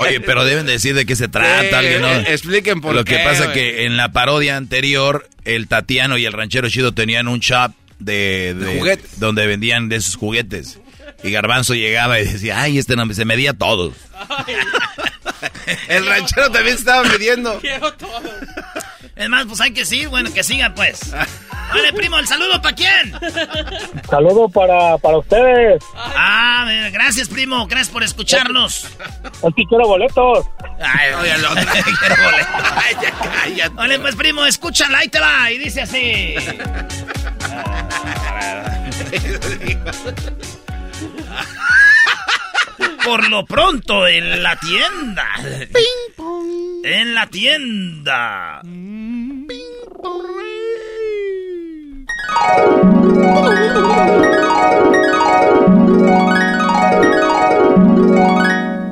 [0.00, 2.10] Oye, pero deben decir de qué se trata, Sí, alguien, ¿no?
[2.10, 3.54] expliquen por Lo qué, que pasa güey.
[3.54, 8.54] que en la parodia anterior, el Tatiano y el Ranchero Chido tenían un shop de,
[8.54, 9.18] de- juguetes.
[9.20, 10.78] donde vendían de esos juguetes.
[11.24, 13.94] Y Garbanzo llegaba y decía, ay, este no, se medía todos.
[15.88, 17.60] El ranchero también estaba midiendo.
[19.22, 21.12] Es más, pues hay que seguir, bueno, que siga pues.
[21.12, 23.14] Vale, primo, el saludo para quién.
[24.10, 25.82] Saludo para, para ustedes.
[25.94, 28.88] Ah, gracias, primo, gracias por escucharnos.
[29.48, 30.44] Aquí quiero boletos.
[30.80, 31.62] Ay, oye, el otro,
[32.00, 32.48] quiero boleto.
[32.76, 33.74] Ay, ya cállate.
[33.74, 36.34] Vale, pues, primo, escúchala, ahí te va, y dice así.
[43.04, 45.28] Por lo pronto, en la tienda.
[46.84, 48.62] En la tienda.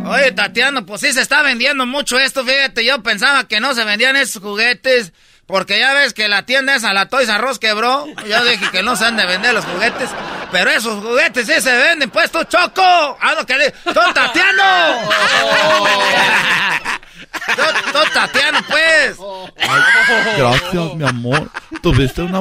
[0.07, 3.85] Oye, Tatiana, pues sí se está vendiendo mucho esto, fíjate, yo pensaba que no se
[3.85, 5.13] vendían esos juguetes,
[5.51, 8.97] porque ya ves que la tienda esa, la Toys Us quebró, yo dije que no
[8.97, 10.11] se han de vender los juguetes,
[10.51, 12.83] pero esos juguetes sí se venden, pues tú, Choco,
[13.21, 15.01] ah, no, que le, Tatiano,
[17.57, 17.63] tú,
[17.93, 19.17] tú, Tatiano, pues.
[20.37, 21.51] Gracias, mi amor.
[21.83, 22.41] Tuviste una...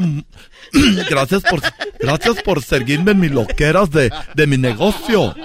[1.10, 1.61] Gracias por,
[1.99, 5.36] gracias por seguirme en mis loqueras de, de mi negocio.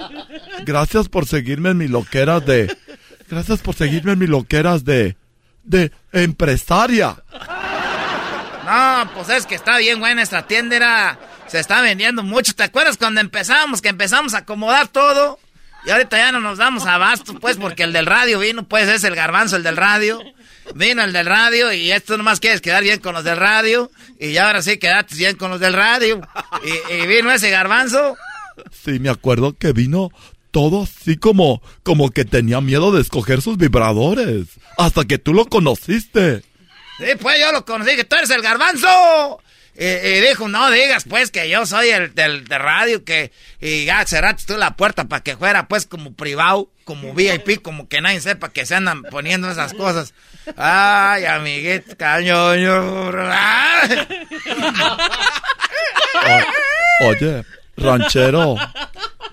[0.65, 2.75] Gracias por seguirme en mis loqueras de...
[3.27, 5.17] Gracias por seguirme en mis loqueras de...
[5.63, 7.15] De empresaria.
[8.65, 12.53] No, pues es que está bien buena esta tienda, se está vendiendo mucho.
[12.55, 15.39] ¿Te acuerdas cuando empezamos, que empezamos a acomodar todo?
[15.85, 19.03] Y ahorita ya no nos damos abasto, pues, porque el del radio vino, pues es
[19.03, 20.19] el garbanzo, el del radio.
[20.73, 23.91] Vino el del radio y esto nomás quieres quedar bien con los del radio.
[24.19, 26.27] Y ya ahora sí quedaste bien con los del radio.
[26.63, 28.17] Y, y vino ese garbanzo.
[28.71, 30.09] Sí, me acuerdo que vino
[30.49, 31.61] todo así como...
[31.83, 34.47] Como que tenía miedo de escoger sus vibradores.
[34.79, 36.41] Hasta que tú lo conociste.
[36.97, 39.41] Sí, pues yo lo conocí, que tú eres el garbanzo.
[39.77, 43.83] Y, y dijo, no digas pues que yo soy el del de radio, que y
[43.83, 47.99] ya cerraste tú la puerta para que fuera pues como privado, como VIP, como que
[47.99, 50.13] nadie sepa que se andan poniendo esas cosas.
[50.55, 53.11] Ay, amiguito, cañoño.
[53.29, 54.07] Ay.
[57.01, 57.43] O- oye,
[57.75, 58.55] ranchero,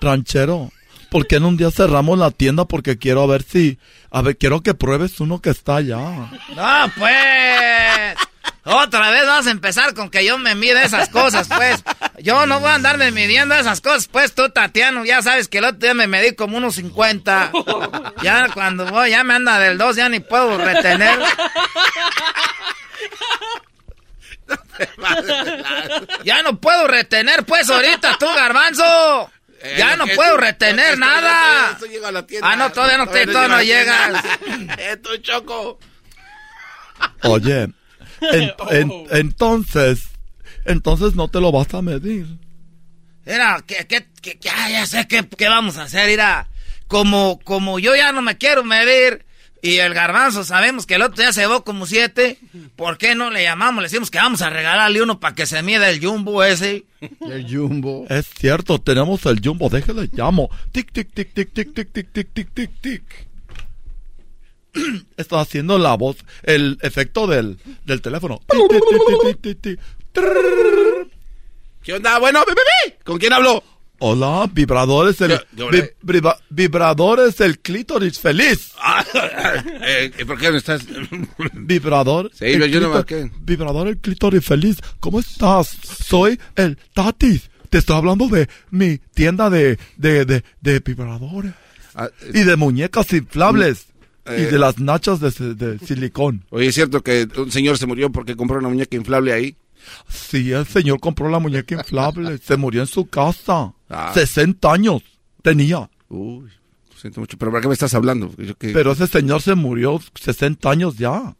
[0.01, 0.71] ranchero,
[1.13, 2.65] ¿por qué en un día cerramos la tienda?
[2.65, 3.77] Porque quiero ver si,
[4.09, 5.99] a ver, quiero que pruebes uno que está allá.
[5.99, 8.15] No, pues.
[8.63, 11.83] Otra vez vas a empezar con que yo me mide esas cosas, pues.
[12.17, 15.65] Yo no voy a andarme midiendo esas cosas, pues tú, Tatiano, ya sabes que el
[15.65, 17.51] otro día me medí como unos 50.
[18.23, 21.19] Ya cuando voy, ya me anda del 2, ya ni puedo retener.
[26.23, 29.29] Ya no puedo retener, pues, ahorita tú, garbanzo.
[29.65, 31.71] Eh, Ya no puedo tú- retener esto- nada.
[31.71, 32.49] esto llega a la tienda.
[32.51, 34.23] Ah, no, todavía no, te, todavía no la llegas.
[34.77, 35.79] Eh, tú, Choco.
[37.23, 37.69] Oye,
[38.21, 40.03] en- en- entonces,
[40.65, 42.25] entonces no te lo vas a medir.
[43.25, 46.47] Mira, que, que, que- que- ya sé qué, qué vamos a hacer, mira.
[46.87, 49.25] Como, como yo ya no me quiero medir
[49.63, 52.37] y el garbanzo sabemos que el otro día se llevó como siete,
[52.75, 53.81] ¿por qué no le llamamos?
[53.81, 56.83] Le decimos que vamos a regalarle uno para que se mida el jumbo ese.
[57.21, 58.05] El jumbo.
[58.09, 60.49] Es cierto, tenemos el jumbo, déjale llamo.
[60.73, 63.03] Tic, tic, tic, tic, tic, tic, tic, tic, tic, tic, tic.
[65.15, 68.41] Está haciendo la voz, el efecto del, del teléfono.
[68.49, 69.79] Tic, tic, tic, tic, tic, tic, tic.
[71.83, 72.19] ¿Qué onda?
[72.19, 72.93] Bueno, bi.
[73.05, 73.63] ¿con quién hablo?
[74.05, 78.71] Hola, vibradores el ¿Qué- qué vi- viva- vibradores el clítoris feliz.
[78.85, 79.05] Ah,
[79.87, 80.81] eh, ¿Por qué no estás?
[81.53, 82.29] Vibrador.
[82.33, 83.31] Sí, el yo no clítor- marqué.
[83.41, 84.77] Vibrador el clítoris feliz.
[84.99, 85.77] ¿Cómo estás?
[86.05, 87.49] Soy el Tatis.
[87.69, 91.53] Te estoy hablando de mi tienda de, de, de, de vibradores.
[92.33, 93.85] y de muñecas inflables.
[94.27, 96.43] y eh, de las nachas de, de silicón.
[96.49, 99.55] Oye, ¿es cierto que un señor se murió porque compró una muñeca inflable ahí?
[100.07, 102.37] Sí, el señor compró la muñeca inflable.
[102.43, 103.73] se murió en su casa.
[103.89, 104.11] Ah.
[104.13, 105.01] 60 años
[105.41, 105.89] tenía.
[106.09, 106.49] Uy,
[106.91, 107.37] lo siento mucho.
[107.37, 108.31] ¿Pero para qué me estás hablando?
[108.37, 111.35] Yo que- Pero ese señor se murió 60 años ya.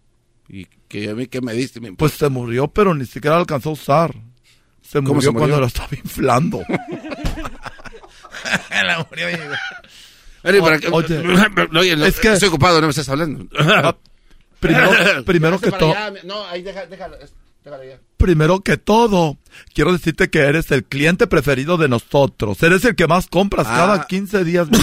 [0.49, 1.79] ¿Y que a mí qué me diste?
[1.93, 4.15] Pues se murió, pero ni siquiera alcanzó a usar.
[4.81, 5.39] Se ¿Cómo murió se murió?
[5.39, 6.61] cuando lo estaba inflando.
[8.71, 9.27] la murió.
[10.45, 13.47] Oye, Oye, Oye, no, es que- estoy ocupado, no me estás hablando.
[14.59, 14.91] primero,
[15.25, 15.93] primero que todo,
[16.25, 17.15] No, ahí deja, déjalo.
[18.17, 19.37] Primero que todo,
[19.73, 22.61] quiero decirte que eres el cliente preferido de nosotros.
[22.63, 23.75] Eres el que más compras Ah.
[23.75, 24.67] cada 15 días.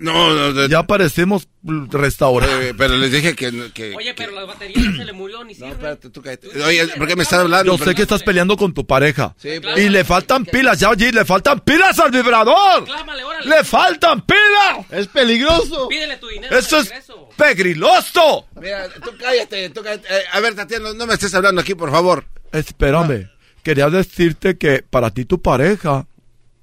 [0.00, 1.46] No, no, de- ya parecemos
[1.90, 2.70] restaurante.
[2.70, 3.70] Eh, pero les dije que...
[3.74, 5.68] que Oye, pero la batería se le murió ni sirve.
[5.72, 6.48] espérate, tú cállate.
[6.64, 7.76] Oye, ¿por qué me estás hablando?
[7.76, 9.34] Yo sé que estás peleando con tu pareja.
[9.38, 9.78] Sí, pues.
[9.78, 12.84] y le faltan pilas, ya oye, le faltan pilas al vibrador.
[12.86, 13.46] Clámale, órale.
[13.50, 14.86] ¡Le faltan pilas!
[14.90, 15.88] ¡Es peligroso!
[15.88, 16.56] Pídele tu dinero.
[16.56, 16.90] ¡Eso es
[17.36, 18.46] pegriloso!
[18.60, 20.06] Mira, tú cállate, tú cállate.
[20.08, 22.24] Eh, a ver, Tatiana, no, no me estés hablando aquí, por favor.
[22.52, 23.28] Espérame,
[23.62, 26.06] quería decirte que para ti tu pareja,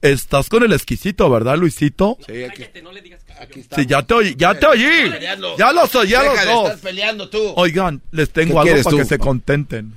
[0.01, 2.17] estás con el exquisito, ¿verdad, Luisito?
[2.27, 3.75] Sí, aquí, Cállate, no le digas que aquí está.
[3.75, 5.11] Sí, ya te oí, ya te oí.
[5.57, 6.63] Ya los oí, ya los dos.
[6.65, 7.53] estar peleando tú.
[7.55, 8.97] Oigan, les tengo ¿Qué algo para tú?
[8.97, 9.93] que se contenten.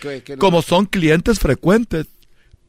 [0.00, 0.40] ¿Qué- qué no?
[0.40, 2.06] Como son clientes frecuentes,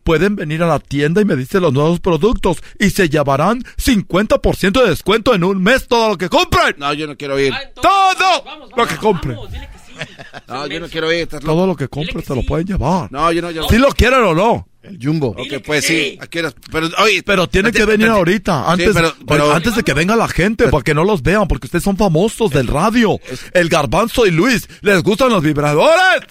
[0.03, 4.81] pueden venir a la tienda y me dicen los nuevos productos y se llevarán 50%
[4.81, 6.75] de descuento en un mes todo lo que compren.
[6.77, 7.51] No, yo no quiero ir.
[7.53, 9.35] Ah, entonces, Todo vamos, lo vamos, que compren.
[9.35, 9.76] vamos, dile que sí.
[10.47, 11.27] No, yo no quiero ir.
[11.31, 11.45] loco.
[11.45, 13.11] Todo lo que compren se lo pueden llevar.
[13.11, 13.69] No, yo no, yo no.
[13.69, 14.67] Si lo quieren o no.
[14.81, 15.29] El jumbo.
[15.37, 16.17] Ok, pues sí.
[16.21, 16.39] Aquí
[16.71, 20.29] Pero, oye, Pero tienen que venir ahorita, antes, pero- pero- antes de que venga la
[20.29, 23.19] gente, para que no los vean, porque ustedes son famosos del radio.
[23.53, 26.23] El Garbanzo y Luis, ¿les gustan los vibradores?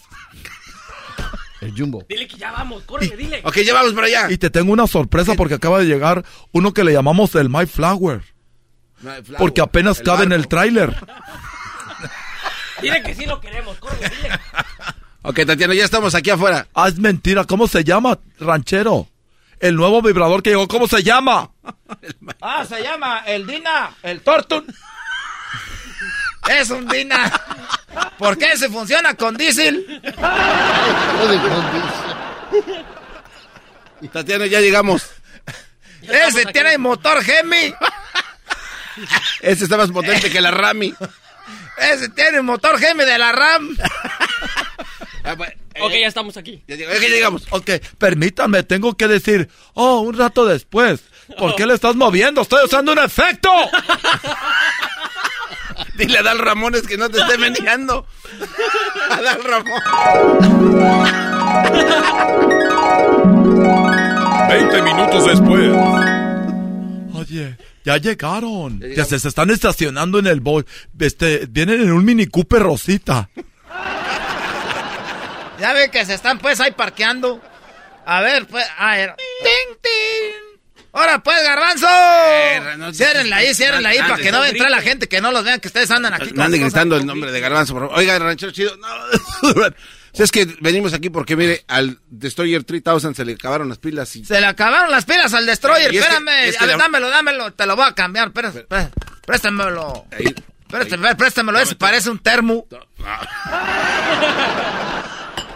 [1.60, 2.04] El jumbo.
[2.08, 3.40] Dile que ya vamos, córrele, dile.
[3.44, 4.30] Ok, ya vamos para allá.
[4.30, 7.66] Y te tengo una sorpresa porque acaba de llegar uno que le llamamos el My
[7.66, 8.22] Flower,
[9.38, 10.94] porque apenas el cabe en el tráiler.
[12.80, 14.38] Dile que sí lo queremos, córrele, dile.
[15.22, 16.68] Ok, Tatiana, ya estamos aquí afuera.
[16.74, 19.08] Ah, es mentira, ¿cómo se llama, ranchero?
[19.58, 21.50] El nuevo vibrador que llegó, ¿cómo se llama?
[22.40, 24.66] Ah, se llama el Dina, el Tortun.
[26.48, 27.32] Es un Dina.
[28.18, 30.00] ¿Por qué se funciona con diésel?
[34.12, 35.10] Tatiana, ya llegamos.
[36.02, 37.74] Ese tiene motor Gemi.
[39.40, 40.94] Este está más potente que la Rami.
[41.78, 43.76] Ese tiene motor Gemi de la RAM.
[45.28, 46.62] Ah, pues, eh, Ok, ya estamos aquí.
[46.68, 47.48] ya llegamos.
[47.50, 51.00] Ok, permítanme, tengo que decir, oh, un rato después.
[51.36, 52.42] ¿Por qué le estás moviendo?
[52.42, 53.50] Estoy usando un efecto.
[55.96, 58.06] Dile a Dal Ramones que no te esté meneando.
[59.10, 59.82] A Dal Ramón.
[64.48, 65.70] 20 minutos después.
[67.14, 68.80] Oye, ya llegaron.
[68.80, 70.64] Ya, se, se están estacionando en el boy.
[70.98, 73.30] Este, vienen en un Mini Cooper Rosita.
[75.58, 77.40] Ya ve que se están pues ahí parqueando.
[78.04, 79.14] A ver, pues, a ver.
[79.16, 80.84] ¡Ting, ting!
[80.92, 81.86] ¡Ahora pues, garbanzo!
[82.76, 85.58] no- ciérrenla ahí, ciérrenla ahí, para que no entre la gente, que no los vean
[85.58, 86.30] que ustedes andan aquí.
[86.34, 87.98] No anden gritando el nombre de Garbanzo, por favor.
[87.98, 88.76] Oiga, ranchero chido.
[88.76, 88.86] No.
[90.16, 94.16] Si es que venimos aquí porque, mire, al Destroyer 3000 se le acabaron las pilas
[94.16, 94.24] y...
[94.24, 96.48] Se le acabaron las pilas al Destroyer, Y es que- espérame.
[96.48, 98.92] es que a ver, la- dámelo, dámelo, te lo voy a cambiar, espérate, espérate,
[99.26, 100.06] préstamelo.
[100.12, 100.34] Ahí.
[100.68, 102.66] Préstame, préstamelo, ese parece un termo.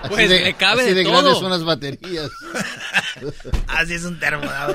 [0.09, 1.13] Pues, de, le cabe así de de todo.
[1.21, 2.31] grandes son las baterías.
[3.69, 4.75] Así es un termo, ¿no?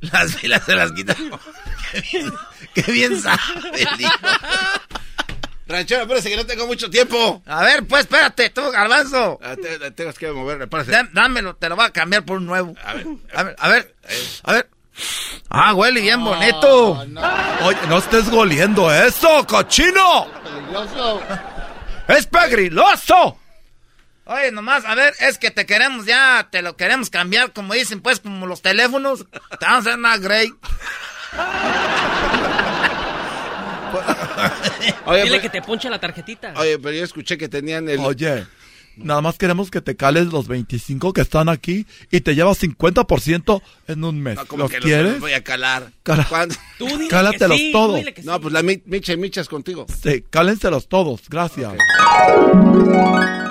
[0.12, 1.16] Las pilas se las quitan.
[1.92, 2.32] Qué bien,
[2.74, 3.38] qué bien sabe
[3.76, 4.12] el hijo.
[5.72, 7.42] Ranchero, espérese que no tengo mucho tiempo.
[7.46, 9.38] A ver, pues espérate, tú, garbanzo.
[9.42, 10.92] Ah, te- te- Tengas que mover, párese.
[10.92, 12.74] Dá- Dámelo, te lo voy a cambiar por un nuevo.
[12.84, 13.94] A ver, a ver, a ver.
[14.44, 14.70] A ver.
[15.48, 16.92] Ah, huele bien bonito.
[17.62, 20.26] Oye, no estés goliendo eso, cochino.
[20.44, 21.20] Peligroso.
[22.08, 23.38] ¡Es pegriloso!
[24.24, 28.00] Oye, nomás, a ver, es que te queremos ya, te lo queremos cambiar, como dicen,
[28.02, 29.24] pues, como los teléfonos.
[29.58, 30.52] Te vamos a hacer una Grey.
[35.06, 36.54] Oye, Dile pero, que te ponche la tarjetita.
[36.56, 37.98] oye, pero yo escuché que tenían el...
[38.00, 38.46] Oye,
[38.96, 43.62] nada más queremos que te cales los 25 que están aquí y te llevas 50%
[43.88, 44.36] en un mes.
[44.36, 45.12] No, como ¿Los que los- quieres?
[45.12, 45.92] los voy a calar.
[46.02, 46.26] Cala-.
[46.78, 47.90] Tú dile Cálatelos que sí, todos.
[47.92, 48.26] tú dile que sí.
[48.26, 49.86] No, pues la mi- micha y michas contigo.
[50.02, 51.72] Sí, cálenselos todos, gracias.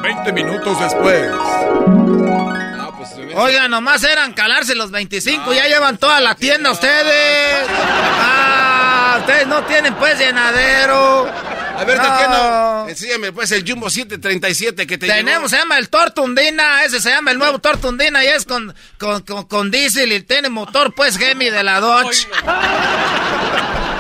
[0.04, 1.30] 20 minutos después.
[1.32, 7.66] No, pues Oiga, nomás eran calarse los 25, ya llevan toda la tienda ustedes.
[7.70, 8.38] Ah,
[9.22, 11.28] ustedes no tienen pues llenadero.
[11.78, 12.88] A ver, no.
[12.88, 17.32] enséñame pues el Jumbo 737 que te Tenemos, se llama el Tortundina, ese se llama
[17.32, 21.50] el nuevo Tortundina y es con, con, con, con diésel y tiene motor pues Gemi
[21.50, 22.28] de la Dodge.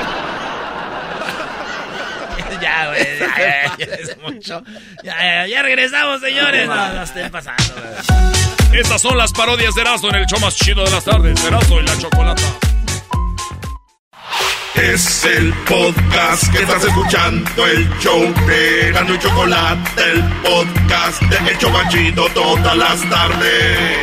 [2.61, 4.61] ya, güey, ya, ya, es mucho.
[5.03, 6.68] Ya, ya, regresamos, señores.
[6.68, 7.64] No, no estén pasando,
[8.73, 11.43] Estas son las parodias de Erasmo en el show más chido de las tardes.
[11.43, 12.43] Erasmo y la chocolata.
[14.76, 21.57] Es el podcast que estás escuchando, el show de y Chocolate, el podcast de El
[21.57, 23.98] Chocachito todas las tardes.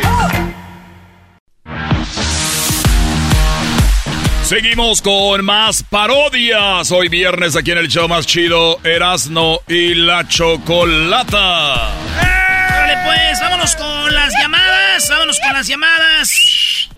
[4.43, 6.91] Seguimos con más parodias.
[6.91, 11.93] Hoy viernes aquí en el show más chido, Erasno y la Chocolata.
[12.15, 15.09] Vale, pues, vámonos con las llamadas.
[15.09, 16.48] Vámonos con las llamadas.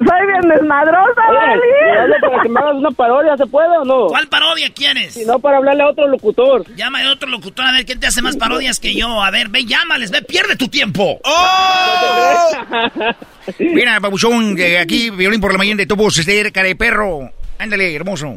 [0.07, 4.07] Soy bien desmadrosa, Oye, para que me hagas una parodia, ¿se puede o no?
[4.07, 5.13] ¿Cuál parodia quieres?
[5.13, 6.65] Si no, para hablarle a otro locutor.
[6.75, 9.21] Llama a otro locutor a ver quién te hace más parodias que yo.
[9.21, 11.19] A ver, ve, llámales, ve, pierde tu tiempo.
[11.23, 12.51] ¡Oh!
[13.59, 17.29] Mira, babuchón, que aquí, violín por la mañana de tu voz, este cara de perro.
[17.59, 18.35] Ándale, hermoso.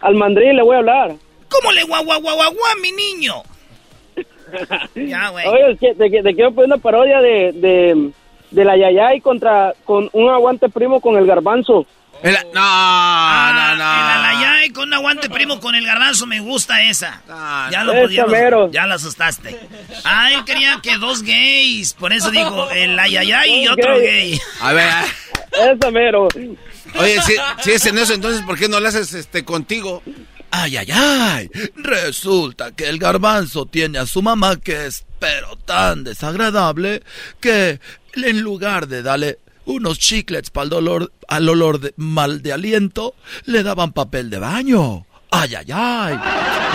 [0.00, 1.14] Al mandrín le voy a hablar.
[1.48, 3.42] ¿Cómo le guau, guau, guau, mi niño?
[4.94, 5.46] ya, güey.
[5.46, 8.10] Oye, es que te, te quiero poner una parodia de, de,
[8.50, 11.86] de la Yayay contra con un aguante primo con el garbanzo.
[12.22, 13.84] El- no, Ah, no, no.
[13.84, 17.20] El alayay con un aguante primo con el garbanzo, me gusta esa.
[17.70, 18.70] ya lo ese ya lo- mero.
[18.72, 19.58] ya la asustaste.
[20.04, 24.38] Ah, él quería que dos gays, por eso dijo el ayayay y otro gay.
[24.60, 24.88] A ver.
[25.52, 26.28] Ese mero.
[26.98, 30.02] Oye, si, si es en eso, entonces, ¿por qué no lo haces este, contigo?
[30.50, 31.50] Ay, ay, ay.
[31.76, 37.02] Resulta que el garbanzo tiene a su mamá que es pero tan desagradable
[37.40, 37.80] que
[38.24, 43.14] en lugar de darle unos chiclets para el dolor, al olor de, mal de aliento,
[43.44, 45.06] le daban papel de baño.
[45.30, 46.14] Ay, ay, ay.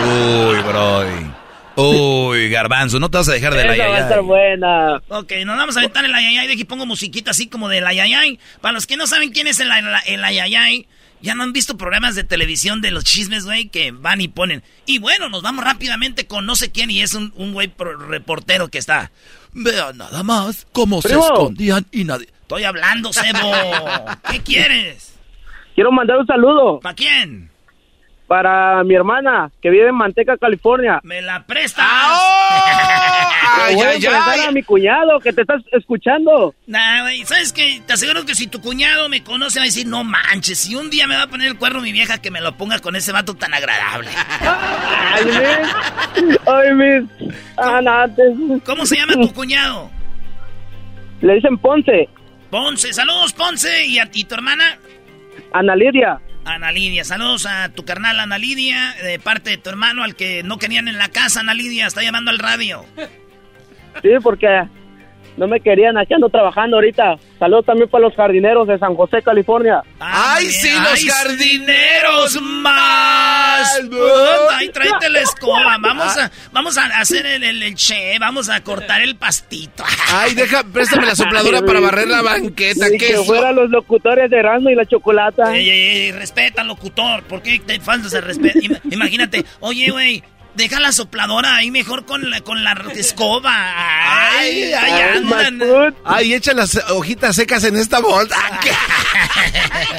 [0.04, 1.42] Uy, bro.
[1.74, 5.02] Uy, garbanzo, no te vas a dejar de la Esa va a estar buena.
[5.08, 6.46] Ok, nos vamos a aventar el ayayay.
[6.46, 8.38] De aquí pongo musiquita así como del ayayay.
[8.60, 10.86] Para los que no saben quién es el, el, el ayayay,
[11.22, 14.62] ya no han visto programas de televisión de los chismes, güey, que van y ponen.
[14.84, 18.68] Y bueno, nos vamos rápidamente con no sé quién y es un, un güey reportero
[18.68, 19.10] que está.
[19.52, 21.22] Vean nada más cómo Primo.
[21.22, 22.28] se escondían y nadie.
[22.42, 23.52] Estoy hablando, Sebo.
[24.30, 25.14] ¿Qué quieres?
[25.74, 27.50] Quiero mandar un saludo ¿Para quién?
[28.26, 31.00] Para mi hermana que vive en Manteca, California.
[31.02, 31.86] ¿Me la prestas?
[33.68, 36.54] Le voy a presentar a mi cuñado que te estás escuchando.
[36.66, 37.82] Nah, güey, ¿sabes qué?
[37.86, 40.90] Te aseguro que si tu cuñado me conoce va a decir, no manches, si un
[40.90, 43.12] día me va a poner el cuerno mi vieja que me lo ponga con ese
[43.12, 44.08] vato tan agradable.
[44.40, 46.38] Ay, mis.
[46.46, 47.34] Ay, mis.
[47.56, 48.34] Anantes.
[48.64, 49.90] ¿Cómo se llama tu cuñado?
[51.20, 52.08] Le dicen Ponce.
[52.50, 54.78] Ponce, saludos Ponce y a ti, tu hermana.
[55.52, 56.18] Ana Lidia.
[56.44, 60.42] Ana Lidia, saludos a tu carnal Ana Lidia, de parte de tu hermano, al que
[60.42, 62.84] no querían en la casa, Ana Lidia, está llamando al radio.
[64.02, 64.66] Sí, porque
[65.36, 65.96] no me querían.
[65.98, 67.16] Aquí ando trabajando ahorita.
[67.38, 69.82] Saludos también para los jardineros de San José, California.
[69.98, 72.40] ¡Ay, sí, los ¡Ay, jardineros!
[72.42, 73.80] más!
[74.52, 75.76] ¡Ay, tráete la escoba!
[75.80, 79.84] Vamos a, vamos a hacer el, el, el che, vamos a cortar el pastito.
[80.12, 82.86] Ay, deja, préstame la sopladora para barrer la banqueta.
[82.90, 85.56] ¿Qué que fueran los locutores de Erasmo y la Chocolata.
[85.56, 88.58] Ey, ey, ey, respeta al locutor, ¿por qué te faltas el respeto?
[88.60, 90.22] Ima- Imagínate, oye, güey,
[90.54, 93.52] deja la sopladora ahí mejor con la, con la escoba.
[94.38, 95.94] Ay, ay, andan.
[96.04, 98.36] Ay, echa las hojitas secas en esta bolsa.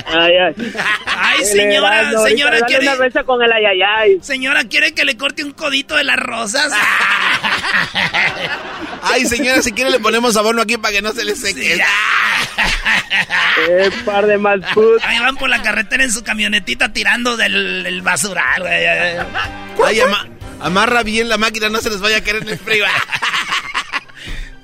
[0.08, 0.74] Ay, ay.
[1.06, 2.88] Ay, señora, señora, quiere...
[2.88, 4.20] una mesa con el ayayay.
[4.22, 6.72] Señora, ¿quiere que le corte un codito de las rosas?
[9.04, 11.80] Ay, señora, si quiere le ponemos abono aquí para que no se le seque.
[13.70, 15.00] Eh, par de mal food.
[15.04, 18.86] Ahí van por la carretera en su camionetita tirando del, del basural, güey.
[19.86, 20.28] Ay, ama-
[20.64, 22.86] amarra bien la máquina, no se les vaya a caer en el frío.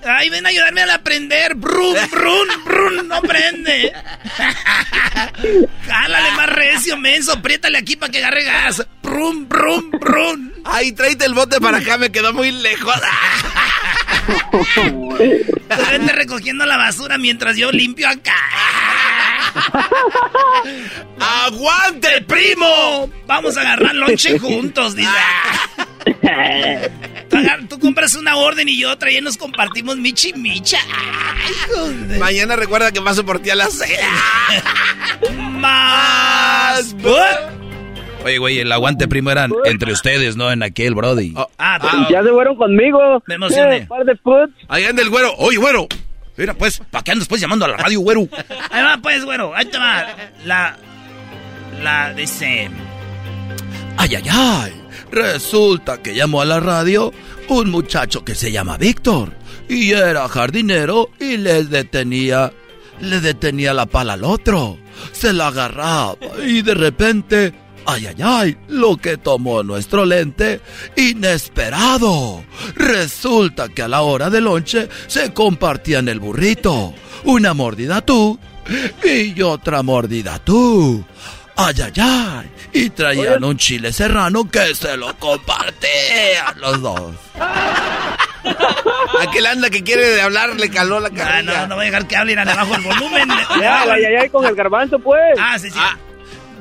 [0.06, 1.56] Ay, ven a ayudarme a aprender.
[1.56, 3.94] Brun, brun, brun, no prende.
[5.86, 7.34] Jálale más recio, menso.
[7.34, 8.86] Apriétale aquí para que agarre gas.
[9.04, 10.52] Brum, brum, brum.
[10.64, 12.96] Ay, tráete el bote para acá, me quedó muy lejos.
[15.70, 18.36] Vete recogiendo la basura mientras yo limpio acá.
[21.20, 23.10] ¡Aguante, primo!
[23.28, 25.10] Vamos a agarrar lonche juntos, dice.
[27.70, 30.80] Tú, compras una orden y yo otra y ahí nos compartimos michi micha.
[32.20, 34.00] Mañana recuerda que paso por ti a las seis.
[35.38, 36.96] Más.
[38.26, 40.52] Oye, güey, el aguante primo eran entre ustedes, ¿no?
[40.52, 41.34] En aquel, Brody.
[41.58, 43.24] Ah, Ya se fueron conmigo.
[43.28, 43.78] Me emocioné.
[43.78, 44.18] Eh, par de.
[44.68, 45.34] Ahí anda el güero.
[45.38, 45.88] Oye, güero.
[46.40, 48.26] Mira, pues, ¿para qué andas pues llamando a la radio, güero?
[48.72, 49.53] Ahí va, pues, güero.
[49.53, 50.07] Ahí te va.
[50.45, 50.78] La.
[51.84, 52.70] La dice.
[53.98, 54.82] Ay, ay, ay.
[55.11, 57.11] Resulta que llamó a la radio
[57.49, 59.34] un muchacho que se llama Víctor
[59.68, 62.53] y era jardinero y le detenía,
[63.02, 64.78] le detenía la pala al otro.
[65.11, 67.53] Se la agarraba y de repente,
[67.90, 70.61] ay, ay, ay, lo que tomó nuestro lente,
[70.95, 72.44] inesperado.
[72.76, 76.94] Resulta que a la hora del lonche se compartían el burrito.
[77.26, 78.40] Una mordida tú
[79.03, 81.03] y otra mordida tú.
[81.56, 82.52] Ay, ay, ay.
[82.72, 87.11] Y traían un chile serrano que se lo compartían los dos.
[89.20, 91.40] Aquel anda que quiere hablar le caló la cara.
[91.40, 93.28] Ah, no, no voy a dejar que hablen abajo el volumen.
[93.60, 95.38] Ya, ay, ay, ay, con el garbanzo, pues.
[95.38, 95.80] Ah, sí, sí.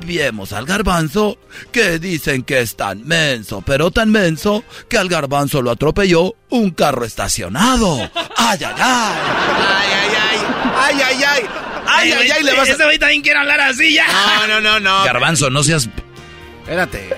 [0.05, 1.37] Viemos al garbanzo
[1.71, 6.71] que dicen que es tan menso, pero tan menso que al garbanzo lo atropelló un
[6.71, 8.09] carro estacionado.
[8.37, 9.15] ¡Ay, ay, ay!
[9.81, 10.39] ¡Ay, ay, ay!
[10.75, 11.43] ¡Ay, ay, ay!
[11.85, 12.43] ¡Ay, ay, ay!
[12.43, 12.71] Le vas a...
[12.73, 14.05] Ese güey también quiere hablar así ya.
[14.07, 15.03] No, no, no, no.
[15.05, 15.89] Garbanzo, no seas...
[16.61, 17.09] Espérate.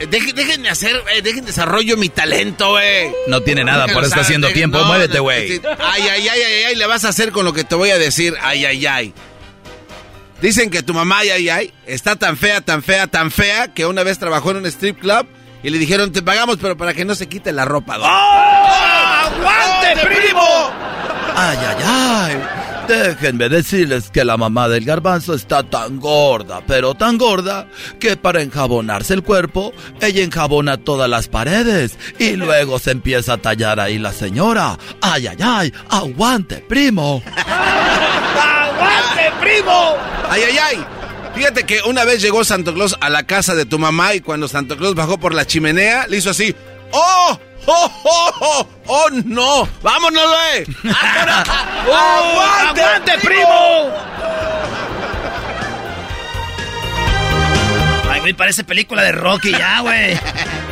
[0.00, 3.12] Eh, déjenme hacer, eh, dejen desarrollo mi talento, güey.
[3.28, 4.78] No tiene nada, por eso está haciendo Dejen- tiempo.
[4.78, 5.48] no, Muévete, no, güey.
[5.48, 5.60] sí.
[5.78, 7.98] Ay, ay, ay, ay, ay, le vas a hacer con lo que te voy a
[7.98, 8.34] decir.
[8.42, 9.14] Ay, ay, ay.
[10.40, 13.86] Dicen que tu mamá, ay, ay, ay, está tan fea, tan fea, tan fea, que
[13.86, 15.26] una vez trabajó en un strip club
[15.62, 17.96] y le dijeron, te pagamos, pero para que no se quite la ropa.
[17.96, 18.08] don".
[18.10, 20.70] ¡Aguante, primo!
[21.34, 22.42] ¡Ay, ay, ay!
[22.86, 27.66] Déjenme decirles que la mamá del garbanzo está tan gorda, pero tan gorda,
[27.98, 33.38] que para enjabonarse el cuerpo, ella enjabona todas las paredes y luego se empieza a
[33.38, 34.78] tallar ahí la señora.
[35.00, 35.72] ¡Ay, ay, ay!
[35.88, 37.22] ¡Aguante, primo!
[38.84, 39.96] ¡Aguante, primo!
[40.28, 40.86] Ay, ay, ay.
[41.34, 44.46] Fíjate que una vez llegó Santo Claus a la casa de tu mamá y cuando
[44.46, 46.54] Santo Claus bajó por la chimenea, le hizo así.
[46.92, 47.38] ¡Oh!
[47.66, 48.68] ¡Oh, oh, oh!
[48.86, 49.68] ¡Oh, no!
[49.82, 50.94] ¡Vámonos, güey!
[51.92, 53.90] ¡Aguante, primo!
[58.10, 60.18] Ay, güey, parece película de Rocky ya, güey.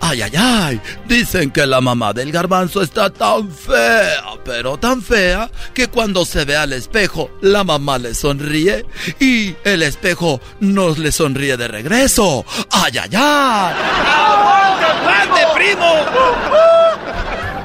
[0.00, 0.80] ¡Ay, ay, ay!
[1.06, 6.44] Dicen que la mamá del garbanzo está tan fea, pero tan fea, que cuando se
[6.44, 8.86] ve al espejo, la mamá le sonríe
[9.20, 12.44] y el espejo nos le sonríe de regreso.
[12.70, 13.74] ¡Ay, ay, ay!
[14.90, 15.86] ¡Aguante, primo!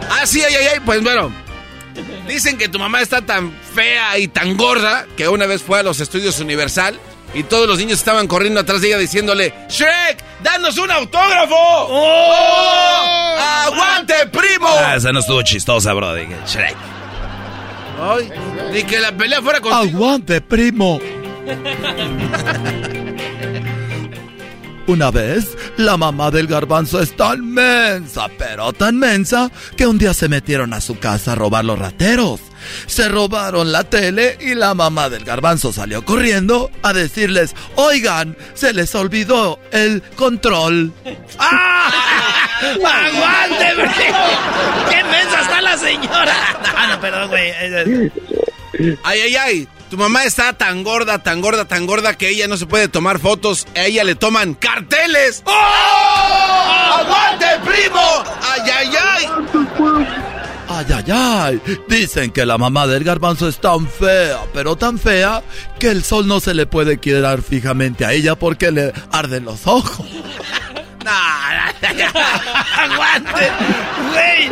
[0.10, 0.80] Ah, sí, ay, ay, ay.
[0.86, 1.32] Pues bueno.
[2.28, 5.84] Dicen que tu mamá está tan fea y tan gorda que una vez fue a
[5.84, 7.00] los estudios Universal
[7.36, 10.24] y todos los niños estaban corriendo atrás de ella diciéndole: ¡Shrek!
[10.42, 11.56] ¡Danos un autógrafo!
[11.56, 13.36] ¡Oh!
[13.38, 14.68] ¡Aguante, primo!
[14.70, 16.16] Ah, esa no estuvo chistosa, bro.
[16.16, 16.76] Dije, Shrek.
[18.02, 18.32] Ay,
[18.74, 19.74] ni que la pelea fuera con.
[19.74, 21.00] ¡Aguante, primo!
[24.88, 30.14] Una vez, la mamá del garbanzo es tan mensa, pero tan mensa, que un día
[30.14, 32.40] se metieron a su casa a robar los rateros.
[32.86, 38.74] Se robaron la tele y la mamá del garbanzo salió corriendo a decirles, oigan, se
[38.74, 40.94] les olvidó el control.
[42.60, 44.18] ¡Aguante, primo!
[44.90, 46.36] ¡Qué mensa está la señora!
[46.78, 47.54] Ah, no, perdón, güey.
[49.04, 49.68] Ay, ay, ay.
[49.90, 53.20] Tu mamá está tan gorda, tan gorda, tan gorda que ella no se puede tomar
[53.20, 53.68] fotos.
[53.76, 55.44] A ella le toman carteles.
[55.46, 55.52] ¡Oh!
[57.00, 58.24] ¡Aguante, primo!
[58.42, 59.26] ¡Ay, ay, ay!
[60.68, 61.62] Ay, ay, ay.
[61.88, 65.44] Dicen que la mamá del garbanzo es tan fea, pero tan fea,
[65.80, 69.68] que el sol no se le puede quedar fijamente a ella porque le arden los
[69.68, 70.08] ojos.
[72.78, 73.52] ¡Aguante!
[74.12, 74.52] ¡Güey!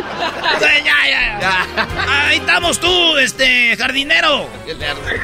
[0.60, 1.66] Ya, ya.
[2.08, 4.48] Ahí estamos tú, este, jardinero.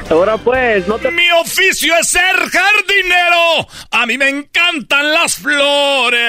[0.09, 1.11] Ahora pues, no te...
[1.11, 3.67] Mi oficio es ser jardinero.
[3.91, 6.19] A mí me encantan las flores.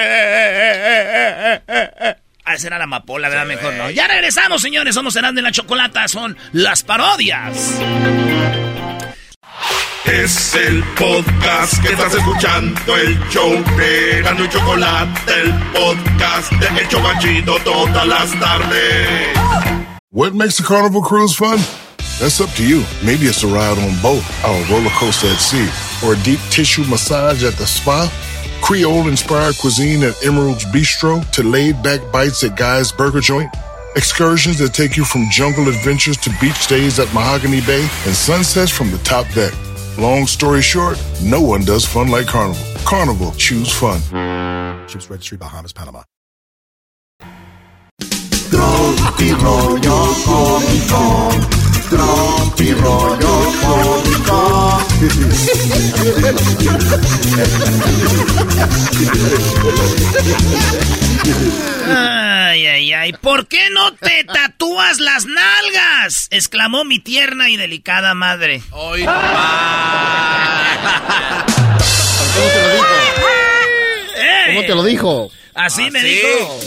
[2.45, 3.45] Ah, esa era la amapola, ¿verdad?
[3.45, 3.89] Mejor no.
[3.89, 4.95] Ya regresamos, señores.
[4.95, 6.07] Somos Herando en la Chocolata.
[6.07, 7.79] Son las parodias.
[10.05, 16.81] Es el podcast que estás escuchando, el show de Gano y Chocolate, el podcast de
[16.81, 19.37] El Chocachito todas las tardes.
[20.11, 21.57] What makes a carnival cruise fun?
[22.19, 22.83] That's up to you.
[23.01, 25.69] Maybe it's a ride on boat, a roller coaster at sea,
[26.05, 28.11] or a deep tissue massage at the spa.
[28.61, 33.49] Creole inspired cuisine at Emerald's Bistro to laid back bites at Guy's Burger Joint.
[33.95, 38.71] Excursions that take you from jungle adventures to beach stays at Mahogany Bay and sunsets
[38.71, 39.53] from the top deck.
[39.99, 42.63] Long story short, no one does fun like Carnival.
[42.83, 44.01] Carnival, choose fun.
[44.87, 46.01] Ships Registry, Bahamas, Panama.
[48.49, 51.29] Tropi rollo cómico.
[51.89, 54.42] Tropi rollo cómico.
[61.87, 63.13] Ay, ay, ay.
[63.13, 66.27] ¿Por qué no te tatúas las nalgas?
[66.31, 68.61] Exclamó mi tierna y delicada madre.
[68.71, 69.21] Hoy ¿Cómo
[72.51, 72.85] te lo dijo?
[74.47, 75.31] ¿Cómo te lo dijo?
[75.55, 76.07] Así Ah, me sí.
[76.07, 76.59] dijo.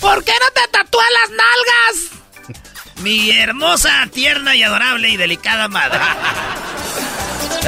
[0.00, 2.10] ¿Por qué no te tatúas las nalgas?
[3.02, 5.98] Mi hermosa, tierna y adorable y delicada madre.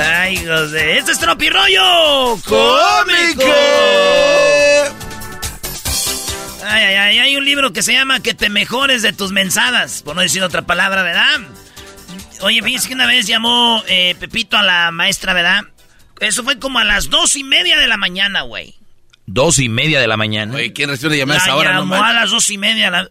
[0.02, 0.98] Ay, José.
[0.98, 3.44] Este es Tropirollo Cómico.
[6.64, 7.18] Ay, ay, ay.
[7.18, 10.02] Hay un libro que se llama Que te mejores de tus mensadas.
[10.02, 11.40] Por no decir otra palabra, ¿verdad?
[12.42, 15.62] Oye, fíjense que una vez llamó eh, Pepito a la maestra, ¿verdad?
[16.20, 18.74] Eso fue como a las dos y media de la mañana, güey.
[19.26, 20.54] Dos y media de la mañana.
[20.54, 21.72] Oye, ¿quién recibe una llamada a La esa hora?
[21.74, 22.90] No llamó a las dos y media.
[22.90, 23.08] la-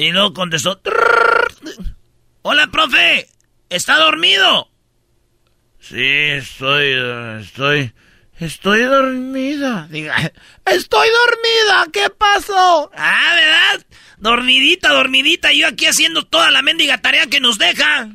[0.00, 0.80] Y luego contestó.
[2.40, 3.28] Hola, profe.
[3.68, 4.70] ¿Está dormido?
[5.78, 6.96] Sí, estoy,
[7.42, 7.92] estoy,
[8.38, 9.88] estoy dormida.
[9.90, 10.16] Diga,
[10.64, 12.90] Estoy dormida, ¿qué pasó?
[12.96, 13.86] ah, ¿verdad?
[14.16, 15.52] Dormidita, dormidita.
[15.52, 18.08] Yo aquí haciendo toda la mendiga tarea que nos deja.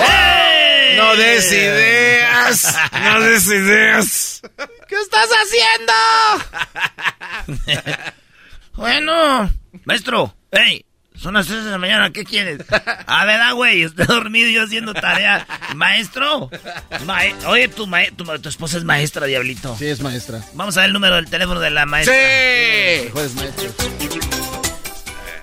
[0.00, 0.94] ¡Eh!
[0.96, 2.76] No des ideas.
[2.92, 4.42] No des ideas.
[4.96, 5.28] ¿Qué estás
[7.46, 7.92] haciendo?
[8.74, 9.50] Bueno,
[9.86, 10.84] maestro, hey,
[11.16, 12.60] son las 3 de la mañana, ¿qué quieres?
[13.06, 15.46] A ver, ah, güey, estoy dormido y yo haciendo tarea.
[15.74, 16.50] Maestro,
[17.06, 19.74] mae- oye, tu, mae- tu, tu esposa es maestra, diablito.
[19.78, 20.42] Sí, es maestra.
[20.52, 22.14] Vamos a ver el número del teléfono de la maestra.
[22.14, 23.04] ¡Sí!
[23.06, 23.74] Mejores maestros.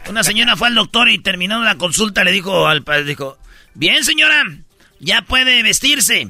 [0.10, 3.40] Una señora fue al doctor y terminó la consulta, le dijo al padre, dijo,
[3.74, 4.44] bien señora,
[5.00, 6.28] ya puede vestirse.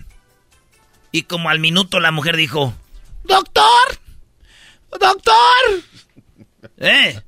[1.12, 2.74] Y como al minuto la mujer dijo,
[3.24, 4.00] Doctor,
[5.00, 5.84] doctor,
[6.78, 7.22] eh,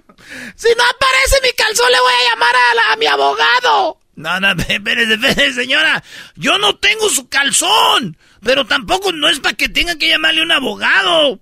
[0.55, 3.99] Si no aparece mi calzón, le voy a llamar a, la- a mi abogado.
[4.15, 6.03] No, no, espérese, espérese, señora.
[6.35, 8.17] Yo no tengo su calzón.
[8.41, 11.39] Pero tampoco no es para que tenga que llamarle a un abogado.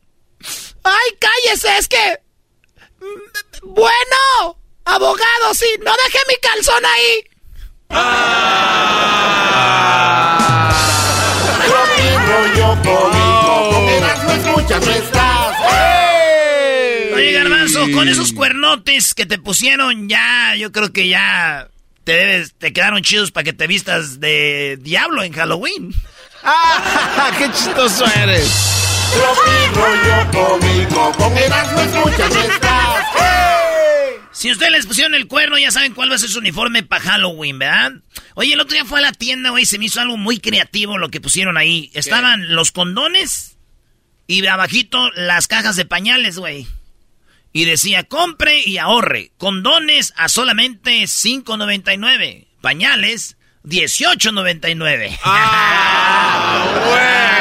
[0.84, 2.20] Ay, cállese, es que...
[3.00, 7.24] mm, Bueno, abogado, sí, no dejé mi calzón ahí.
[12.28, 15.58] Rollo cómico, con Erasmo escuchas no estás.
[17.14, 21.70] Oye, Garbanzo, con esos cuernotes que te pusieron ya, yo creo que ya
[22.04, 25.94] te debes, te quedaron chidos para que te vistas de diablo en Halloween.
[26.44, 27.32] ¡Ah!
[27.38, 28.50] ¡Qué chistoso eres!
[29.74, 32.73] Rollo cómico, con Erasmo escuchas no estás.
[34.34, 37.04] Si ustedes les pusieron el cuerno, ya saben cuál va a ser su uniforme para
[37.04, 37.94] Halloween, ¿verdad?
[38.34, 40.98] Oye, el otro día fue a la tienda, güey, se me hizo algo muy creativo
[40.98, 41.92] lo que pusieron ahí.
[41.94, 43.58] Estaban los condones
[44.26, 46.68] y abajito las cajas de pañales, güey.
[47.52, 49.32] Y decía, compre y ahorre.
[49.38, 52.48] Condones a solamente $5.99.
[52.62, 55.20] Pañales, $18.99.
[55.24, 57.33] ¡Ah, bueno!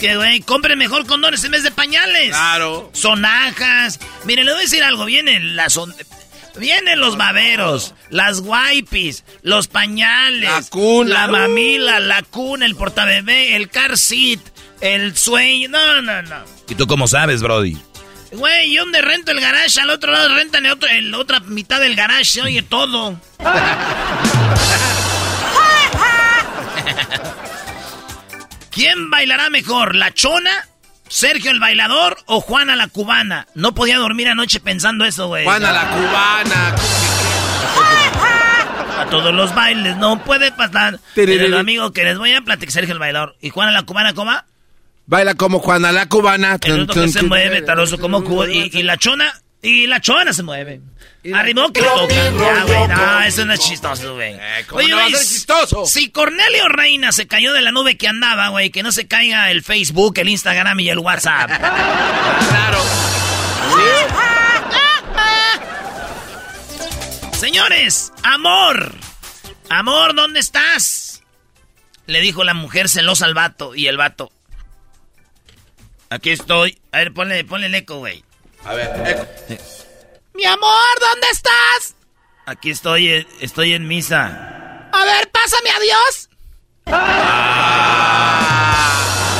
[0.00, 2.30] Que, güey, compren mejor condones en vez de pañales.
[2.30, 2.90] Claro.
[2.92, 4.00] Sonajas.
[4.24, 5.04] Miren, le voy a decir algo.
[5.04, 5.78] Vienen las...
[6.56, 11.14] Vienen los baberos, las guaypis, los pañales, La cuna.
[11.14, 14.40] la mamila, la cuna, el portabebé, el car seat,
[14.80, 15.68] el sueño.
[15.68, 16.44] No, no, no.
[16.68, 17.78] ¿Y tú cómo sabes, Brody?
[18.32, 21.80] Güey, yo donde rento el garage, al otro lado rentan el otro, el otra mitad
[21.80, 23.18] del garage, se oye todo.
[28.70, 30.68] ¿Quién bailará mejor, la chona,
[31.08, 33.46] Sergio el bailador o Juana la cubana?
[33.54, 35.44] No podía dormir anoche pensando eso, güey.
[35.44, 36.74] Juana la cubana.
[39.00, 41.00] A todos los bailes no puede pasar.
[41.14, 43.36] Pero el amigo que les voy a platicar, Sergio el bailador.
[43.40, 44.30] ¿Y Juana la cubana cómo?
[44.30, 44.44] va?
[45.06, 46.58] Baila como Juana la cubana.
[46.62, 48.22] El que se mueve, taroso como.
[48.46, 50.80] Y, y la chona, y la chona se mueve.
[51.34, 52.14] Arriba que le toca.
[52.14, 54.38] Ya, güey, no, eso no es chistoso, güey.
[54.66, 55.84] ¿cómo no va a güey, ser chistoso?
[55.84, 59.50] Si Cornelio Reina se cayó de la nube que andaba, güey, que no se caiga
[59.50, 61.50] el Facebook, el Instagram y el WhatsApp.
[62.50, 62.80] Claro.
[67.38, 68.94] Señores, amor.
[69.68, 71.22] Amor, ¿dónde estás?
[72.06, 73.74] Le dijo la mujer celosa al vato.
[73.74, 74.30] Y el vato.
[76.10, 76.78] Aquí estoy.
[76.92, 78.24] A ver, ponle, ponle el eco, güey.
[78.64, 79.26] A ver, eco.
[80.34, 81.94] Mi amor, ¿dónde estás?
[82.46, 84.88] Aquí estoy, eh, estoy en misa.
[84.92, 86.28] A ver, pásame a Dios.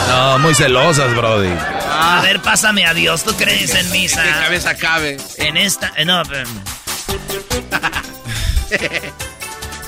[0.09, 1.53] No, muy celosas, Brody.
[1.93, 3.23] A ver, pásame a Dios.
[3.25, 4.23] ¿Tú crees en misa?
[4.23, 5.17] Que cabeza cabe.
[5.37, 5.93] En esta.
[5.97, 6.49] eh, no, pero-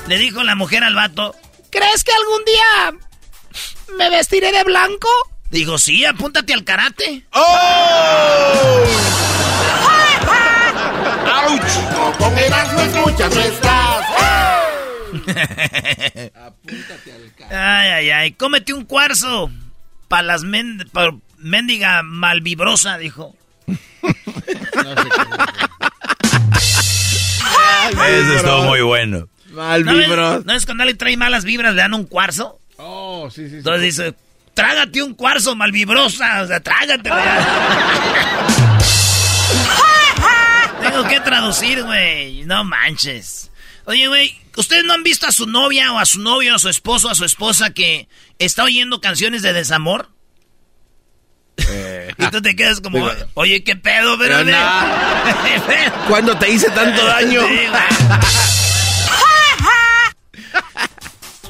[0.06, 1.34] Le dijo la mujer al vato.
[1.70, 2.92] ¿Crees que algún día
[3.96, 5.08] me vestiré de blanco?
[5.52, 7.24] Dijo, sí, apúntate al karate.
[7.32, 8.84] ¡Oh!
[11.26, 12.16] ¡Auch!
[12.18, 14.06] Con Erasmo escuchas no estás.
[17.50, 18.32] Ay, ay, ay.
[18.32, 19.50] Cómete un cuarzo.
[20.08, 23.36] Pa' las men pa- mendiga malvibrosa, dijo.
[27.92, 29.28] Ese estuvo muy bueno.
[29.50, 30.44] Mal ¿No ves-.
[30.46, 32.58] ¿No es cuando le trae malas vibras, le dan un cuarzo?
[32.78, 33.50] Oh, sí, sí.
[33.50, 33.56] sí.
[33.56, 34.14] Entonces dice,
[34.54, 38.78] trágate un cuarzo malvibrosa, o sea, trágatelo ya.
[40.80, 43.50] Tengo que traducir, güey, no manches.
[43.84, 46.68] Oye, güey, ¿ustedes no han visto a su novia o a su novio, a su
[46.68, 48.08] esposo, a su esposa que
[48.38, 50.10] está oyendo canciones de desamor?
[52.18, 54.52] Y tú te quedas como, Digo, oye, ¿qué pedo, Pero no.
[56.08, 57.40] ¿Cuándo te hice tanto daño?
[57.40, 58.71] Sí, güey.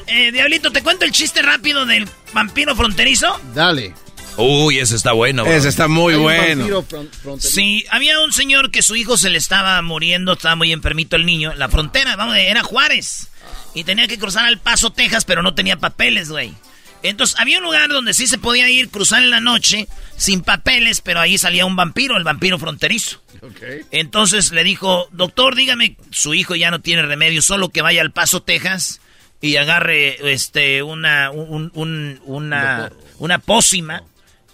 [0.07, 3.39] Eh, Diablito, ¿te cuento el chiste rápido del vampiro fronterizo?
[3.53, 3.93] Dale.
[4.37, 5.43] Uy, ese está bueno.
[5.43, 5.53] bro.
[5.53, 6.57] Ese está muy bueno.
[6.61, 7.55] vampiro fron- fronterizo.
[7.55, 11.25] Sí, había un señor que su hijo se le estaba muriendo, estaba muy enfermito el
[11.25, 13.27] niño, la frontera, vamos, era Juárez.
[13.75, 16.53] Y tenía que cruzar al Paso, Texas, pero no tenía papeles, güey.
[17.03, 21.01] Entonces, había un lugar donde sí se podía ir, cruzar en la noche, sin papeles,
[21.01, 23.21] pero ahí salía un vampiro, el vampiro fronterizo.
[23.91, 28.11] Entonces le dijo, doctor, dígame, su hijo ya no tiene remedio, solo que vaya al
[28.11, 29.01] Paso, Texas
[29.43, 34.03] y agarre este una un- un- una una pócima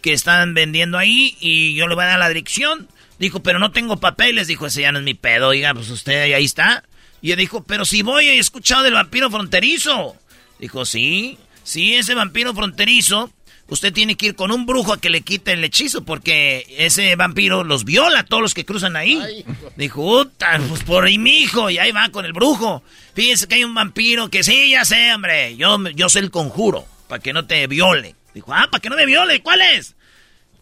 [0.02, 2.88] que están vendiendo ahí y yo le voy a dar la dirección.
[3.20, 4.48] Dijo, pero no tengo papeles.
[4.48, 5.50] Dijo, ese ya no es mi pedo.
[5.50, 6.84] Oiga, pues usted ahí está.
[7.22, 10.16] Y él dijo, pero si voy, he escuchado del vampiro fronterizo.
[10.58, 13.32] Dijo, sí, sí, ese vampiro fronterizo.
[13.70, 17.16] Usted tiene que ir con un brujo a que le quite el hechizo porque ese
[17.16, 19.46] vampiro los viola a todos los que cruzan ahí.
[19.76, 21.70] Dijo, "Uta, pues por ahí mi hijo.
[21.70, 22.84] Y ahí va con el brujo.
[23.14, 25.56] Fíjese que hay un vampiro que sí, ya sé, hombre.
[25.56, 28.16] Yo, yo sé el conjuro para que no te viole.
[28.34, 29.42] Dijo, ah, para que no me viole.
[29.42, 29.96] ¿Cuál es?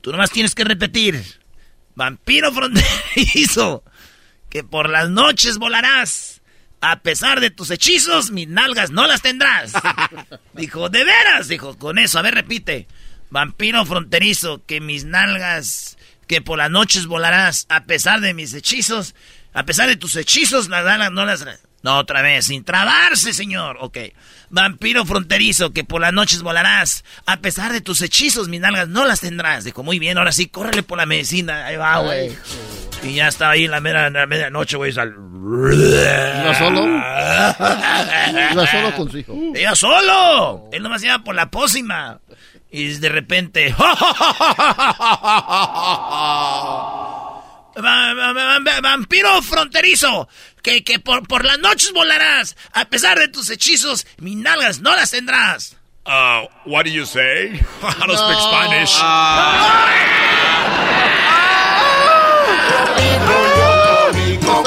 [0.02, 1.24] Tú nomás tienes que repetir.
[1.96, 3.84] Vampiro fronterizo.
[4.50, 6.42] Que por las noches volarás.
[6.80, 9.74] A pesar de tus hechizos, mis nalgas no las tendrás.
[10.54, 11.48] Dijo, ¿de veras?
[11.48, 12.88] Dijo, con eso, a ver, repite.
[13.30, 15.98] Vampiro fronterizo, que mis nalgas,
[16.28, 19.16] que por las noches volarás, a pesar de mis hechizos,
[19.54, 21.46] a pesar de tus hechizos, las nalgas no las...
[21.84, 23.78] No, otra vez, sin trabarse, señor.
[23.82, 23.98] Ok.
[24.50, 29.06] Vampiro fronterizo, que por las noches volarás, a pesar de tus hechizos, mis nalgas no
[29.06, 29.64] las tendrás.
[29.64, 31.66] Dijo, muy bien, ahora sí, córrele por la medicina.
[31.68, 32.36] Ahí va, güey.
[33.04, 34.92] Y ya estaba ahí en la, mera- en la medianoche, güey.
[34.92, 36.84] sal- ¿Iba solo?
[38.52, 39.34] Iba solo con su hijo.
[39.56, 40.70] ¡Iba solo!
[40.72, 42.20] Él nomás iba por la pócima.
[42.72, 43.74] Y de repente...
[47.78, 50.28] Va- va- va- va- Vampiro fronterizo,
[50.64, 52.58] que, que por, por las noches volarás.
[52.74, 55.76] A pesar de tus hechizos, mis nalgas no las tendrás.
[56.06, 57.52] Uh, what do you say?
[57.84, 58.98] I don't speak Spanish.
[64.46, 64.64] Con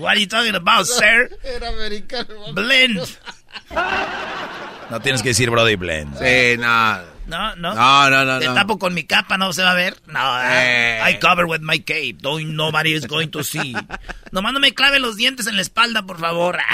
[0.00, 1.30] What are you talking about, sir?
[1.44, 2.52] Era americano.
[2.54, 3.00] Blend.
[4.90, 6.16] No tienes que decir Brody Blend.
[6.18, 6.98] Sí, no.
[7.26, 7.74] No, no.
[7.74, 8.54] No, no, no, Te no.
[8.54, 9.96] tapo con mi capa, no se va a ver.
[10.08, 11.00] No, Eh.
[11.08, 12.18] I cover with my cape.
[12.20, 13.72] Don't, nobody is going to see.
[14.32, 16.58] Nomás no me clave los dientes en la espalda, por favor.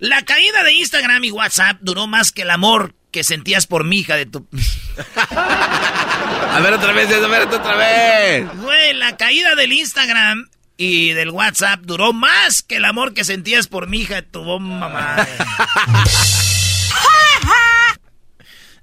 [0.00, 3.98] La caída de Instagram y WhatsApp duró más que el amor que sentías por mi
[3.98, 4.46] hija de tu...
[5.36, 8.46] A ver otra vez, a ver otra vez.
[8.56, 10.48] Güey, la caída del Instagram
[10.82, 14.42] y del WhatsApp duró más que el amor que sentías por mi hija de tu
[14.42, 15.28] bomba madre.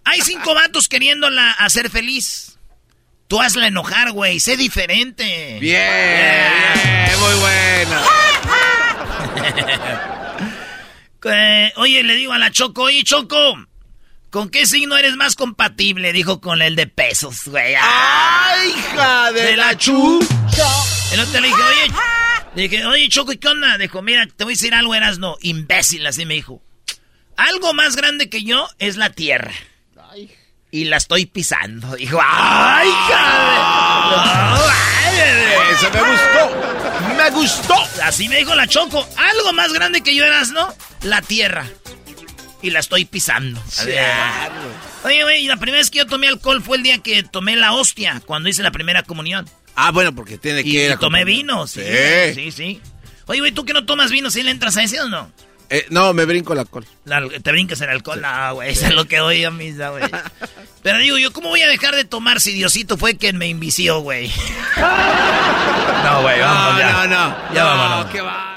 [0.03, 2.59] Hay cinco vatos queriéndola hacer feliz.
[3.27, 4.39] Tú hazla enojar, güey.
[4.39, 5.57] Sé diferente.
[5.59, 8.01] Bien, bien, muy bueno.
[11.29, 13.57] Eh, oye, le digo a la Choco, oye, Choco,
[14.29, 16.13] ¿con qué signo eres más compatible?
[16.13, 17.75] Dijo con el de pesos, güey.
[17.79, 20.19] ¡Ay, hija de la chu!
[21.11, 21.91] El otro le dije, oye,
[22.55, 23.77] dije, oye, Choco, ¿y qué onda?
[23.77, 26.61] Dijo, mira, te voy a decir algo, eras no, imbécil, así me dijo.
[27.37, 29.53] Algo más grande que yo es la tierra.
[30.69, 31.95] Y la estoy pisando.
[31.95, 34.59] Dijo, ¡ay, hija
[35.11, 37.15] de- Eso me gustó.
[37.15, 37.75] Me gustó.
[38.03, 39.07] Así me dijo la Choco.
[39.17, 40.73] Algo más grande que yo eras, ¿no?
[41.03, 41.65] La tierra.
[42.61, 43.61] Y la estoy pisando.
[45.03, 47.73] Oye, güey, la primera vez que yo tomé alcohol fue el día que tomé la
[47.73, 49.47] hostia, cuando hice la primera comunión.
[49.75, 51.81] Ah, bueno, porque tiene que Y, ir y a tomé vino, sí.
[51.81, 52.33] Sí.
[52.33, 52.81] Sí, sí.
[53.27, 55.31] Oye, güey, ¿tú que no tomas vino, sí le entras a ese o no?
[55.69, 56.85] Eh, no, me brinco el alcohol.
[57.05, 58.21] La- te brincas el alcohol.
[58.21, 60.03] No, güey, eso es lo que doy a misa, güey.
[60.81, 63.99] Pero digo yo, ¿cómo voy a dejar de tomar si Diosito fue quien me invició,
[63.99, 64.31] güey?
[66.03, 66.91] No, güey, vamos ya.
[66.91, 67.53] No, no.
[67.53, 68.11] Ya no, vámonos.
[68.11, 68.56] qué va.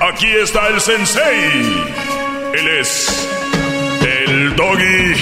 [0.00, 1.84] Aquí está el sensei.
[2.54, 3.28] Él es
[4.02, 5.14] el doggy.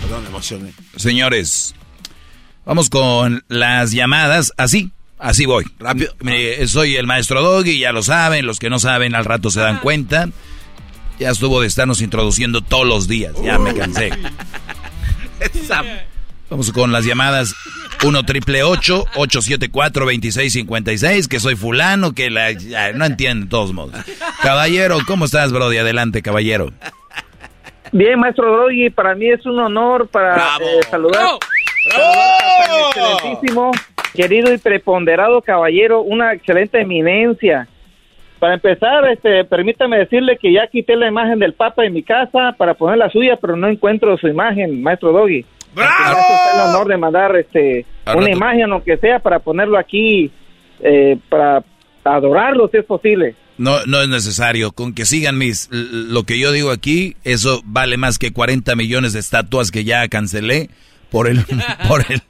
[0.00, 0.72] Perdón, emocioné.
[0.96, 1.74] Señores,
[2.64, 4.52] vamos con las llamadas.
[4.56, 5.64] Así, así voy.
[5.78, 6.12] Rápido.
[6.20, 8.46] Mire, soy el maestro Doggy, ya lo saben.
[8.46, 10.28] Los que no saben, al rato se dan cuenta.
[11.18, 13.34] Ya estuvo de estarnos introduciendo todos los días.
[13.42, 14.10] Ya me cansé.
[16.50, 17.54] Vamos con las llamadas
[18.04, 23.94] 1 triple 874 2656 que soy fulano, que la, ya, no entiendo de todos modos.
[24.42, 25.78] Caballero, ¿cómo estás, Brody?
[25.78, 26.72] Adelante, caballero.
[27.92, 31.38] Bien, maestro Doggy, para mí es un honor para eh, saludar,
[32.88, 33.70] excelentísimo,
[34.14, 37.68] querido y preponderado caballero, una excelente eminencia.
[38.38, 42.54] Para empezar, este, permítame decirle que ya quité la imagen del Papa en mi casa
[42.56, 45.44] para poner la suya, pero no encuentro su imagen, maestro Doggy.
[45.74, 46.18] ¡Bravo!
[46.54, 50.30] el honor de mandar este, Al una rato- imagen, aunque sea, para ponerlo aquí,
[50.80, 51.62] eh, para
[52.02, 53.34] adorarlo, si es posible.
[53.58, 54.72] No, no es necesario.
[54.72, 59.12] Con que sigan mis lo que yo digo aquí, eso vale más que 40 millones
[59.12, 60.70] de estatuas que ya cancelé
[61.10, 61.44] por el
[61.88, 62.22] por el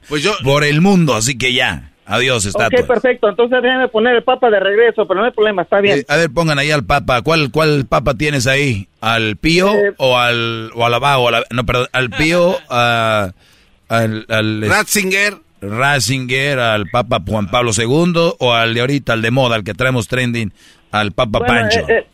[0.43, 1.87] por el mundo, así que ya.
[2.03, 2.81] Adiós, estatuas.
[2.81, 3.29] Ok, perfecto.
[3.29, 5.99] Entonces déjame poner el Papa de regreso, pero no hay problema, está bien.
[5.99, 7.21] Eh, a ver, pongan ahí al Papa.
[7.21, 8.87] ¿Cuál, cuál Papa tienes ahí?
[8.99, 11.29] ¿Al Pío Eh, o al o al abajo?
[11.29, 13.31] a la- no, perdón, al Pío, a-
[13.87, 15.35] al, al Ratzinger.
[15.61, 19.73] Ratzinger, al Papa Juan Pablo II o al de ahorita, al de moda, al que
[19.73, 20.51] traemos trending,
[20.91, 21.79] al Papa Bueno, Pancho.
[21.81, 22.07] eh, eh,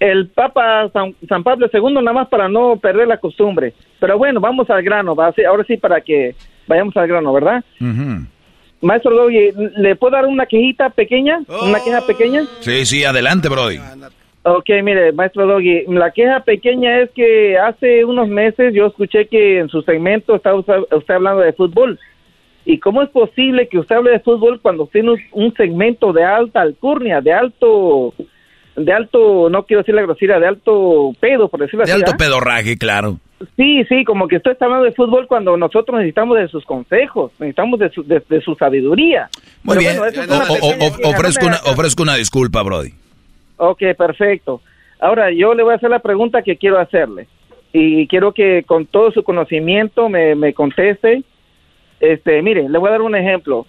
[0.00, 3.74] el Papa San, San Pablo II, nada más para no perder la costumbre.
[4.00, 6.34] Pero bueno, vamos al grano, va, ahora sí para que
[6.66, 7.62] vayamos al grano, ¿verdad?
[8.80, 11.40] Maestro Doggy, ¿le puedo dar una quejita pequeña?
[11.62, 12.46] ¿Una queja pequeña?
[12.60, 13.78] Sí, sí, adelante, Brody.
[14.42, 19.58] Ok, mire, maestro Doggy, la queja pequeña es que hace unos meses yo escuché que
[19.58, 21.98] en su segmento está usted, usted hablando de fútbol.
[22.64, 26.62] ¿Y cómo es posible que usted hable de fútbol cuando tiene un segmento de alta
[26.62, 28.14] alcurnia, de alto,
[28.84, 32.00] de alto, no quiero decir la grosería, de alto pedo, por decirlo De así?
[32.00, 32.16] alto ¿ah?
[32.18, 33.18] pedorraje, claro.
[33.56, 37.32] Sí, sí, como que usted está hablando de fútbol cuando nosotros necesitamos de sus consejos,
[37.38, 39.28] necesitamos de su, de, de su sabiduría.
[39.62, 39.98] Muy Pero bien.
[39.98, 40.54] bueno, O-
[41.06, 42.90] o- o- ofrezco, una, ofrezco una disculpa, Brody.
[43.56, 44.60] Ok, perfecto.
[45.00, 47.28] Ahora yo le voy a hacer la pregunta que quiero hacerle
[47.72, 51.22] y quiero que con todo su conocimiento me, me conteste.
[51.98, 53.66] Este, mire, le voy a dar un ejemplo.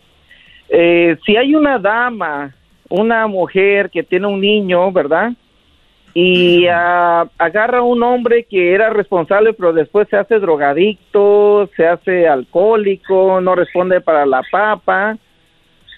[0.70, 2.54] Eh, si hay una dama,
[2.92, 5.32] una mujer que tiene un niño, ¿verdad?
[6.14, 11.88] Y ah, agarra a un hombre que era responsable, pero después se hace drogadicto, se
[11.88, 15.18] hace alcohólico, no responde para la papa.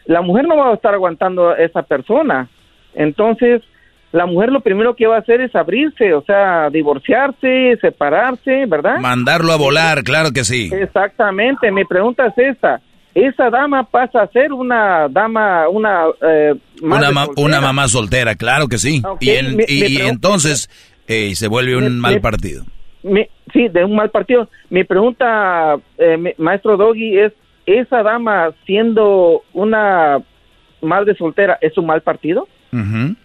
[0.06, 2.48] La mujer no va a estar aguantando a esa persona.
[2.94, 3.64] Entonces,
[4.12, 9.00] la mujer lo primero que va a hacer es abrirse, o sea, divorciarse, separarse, ¿verdad?
[9.00, 10.70] Mandarlo a volar, claro que sí.
[10.72, 12.80] Exactamente, mi pregunta es esta.
[13.16, 16.06] Esa dama pasa a ser una dama, una...
[16.22, 17.46] eh, madre Una, ma- soltera.
[17.48, 19.02] una mamá soltera, claro que sí.
[19.20, 20.70] Y entonces
[21.08, 22.64] eh, se vuelve un mal partido.
[23.54, 24.50] Sí, de un mal partido.
[24.70, 27.34] Mi pregunta, eh, maestro Doggy, es,
[27.66, 30.20] ¿esa dama siendo una
[30.82, 32.48] madre soltera es un mal partido?
[32.72, 33.16] Ujú.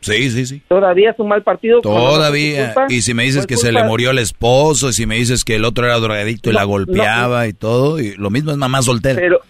[0.00, 0.62] Sí, sí, sí.
[0.68, 1.80] ¿Todavía es un mal partido?
[1.80, 2.72] Todavía.
[2.74, 2.86] culpa?
[2.88, 5.44] Y si me dices ¿Fue que se le murió el esposo, y si me dices
[5.44, 8.56] que el otro era drogadicto y No, la golpeaba y todo, y lo mismo es
[8.56, 9.18] mamá soltera.
[9.20, 9.40] Pero,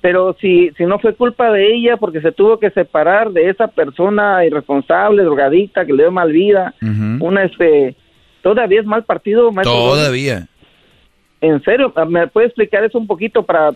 [0.00, 3.66] pero si, si no fue culpa de ella porque se tuvo que separar de esa
[3.68, 7.96] persona irresponsable, drogadicta, que le dio mal vida, una este,
[8.42, 9.74] todavía es mal partido, maestro?
[9.76, 10.46] Todavía.
[11.40, 13.72] En serio, ¿me puede explicar eso un poquito para,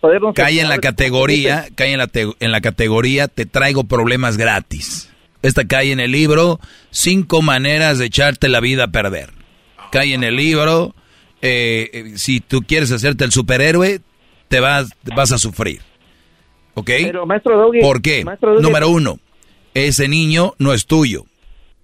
[0.00, 0.34] podernos...
[0.34, 5.11] Cae en la categoría, cae en la, te- en la categoría, te traigo problemas gratis.
[5.42, 6.60] Esta cae en el libro,
[6.90, 9.30] cinco maneras de echarte la vida a perder.
[9.90, 10.94] Cae en el libro,
[11.42, 14.00] eh, eh, si tú quieres hacerte el superhéroe,
[14.48, 15.80] te vas, vas a sufrir.
[16.74, 16.86] ¿Ok?
[17.02, 18.24] Pero, maestro Doggy, ¿Por qué?
[18.24, 19.18] maestro Doggy- Número uno,
[19.74, 21.26] ese niño no es tuyo.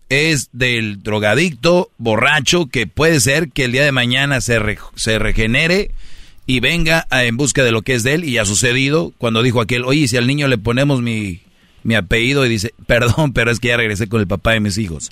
[0.08, 5.18] Es del drogadicto, borracho, que puede ser que el día de mañana se, re- se
[5.18, 5.90] regenere
[6.46, 8.24] y venga a- en busca de lo que es de él.
[8.24, 11.40] Y ha sucedido cuando dijo aquel, oye, si al niño le ponemos mi,
[11.82, 14.78] mi apellido y dice, perdón, pero es que ya regresé con el papá de mis
[14.78, 15.10] hijos.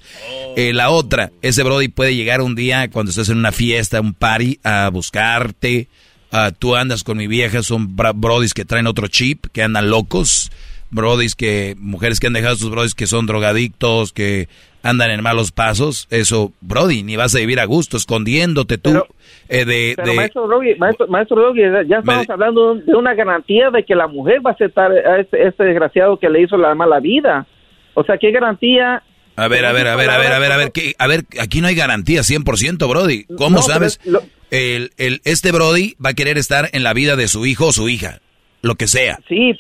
[0.57, 4.15] Eh, la otra, ese Brody puede llegar un día cuando estés en una fiesta, un
[4.15, 5.89] party, a buscarte.
[6.33, 10.51] Ah, tú andas con mi vieja, son Brodis que traen otro chip, que andan locos.
[10.91, 14.49] brodis que, mujeres que han dejado a sus brodis que son drogadictos, que
[14.83, 19.03] andan en malos pasos, eso, brody, ni vas a vivir a gusto, escondiéndote tú
[19.49, 19.93] eh, de...
[19.97, 24.07] Pero de- maestro Doggy, maestro, maestro ya estamos hablando de una garantía de que la
[24.07, 27.47] mujer va a aceptar a este, este desgraciado que le hizo la mala vida.
[27.95, 29.03] O sea, ¿qué garantía?
[29.37, 30.95] A ver, a ver, a ver, a ver, a ver, a ver, ¿qué?
[30.99, 33.25] a ver, aquí no hay garantía 100%, Brody.
[33.37, 34.01] ¿Cómo No, sabes?
[34.03, 37.45] es lo- El, el, este Brody va a querer estar en la vida de su
[37.47, 38.21] hijo o su hija,
[38.63, 39.19] lo que sea.
[39.29, 39.53] Sí,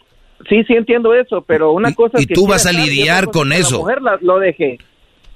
[0.48, 3.52] sí, sí entiendo eso, pero una cosa es y que tú vas a lidiar con
[3.52, 3.76] es que eso.
[3.76, 4.78] La mujer la- lo deje.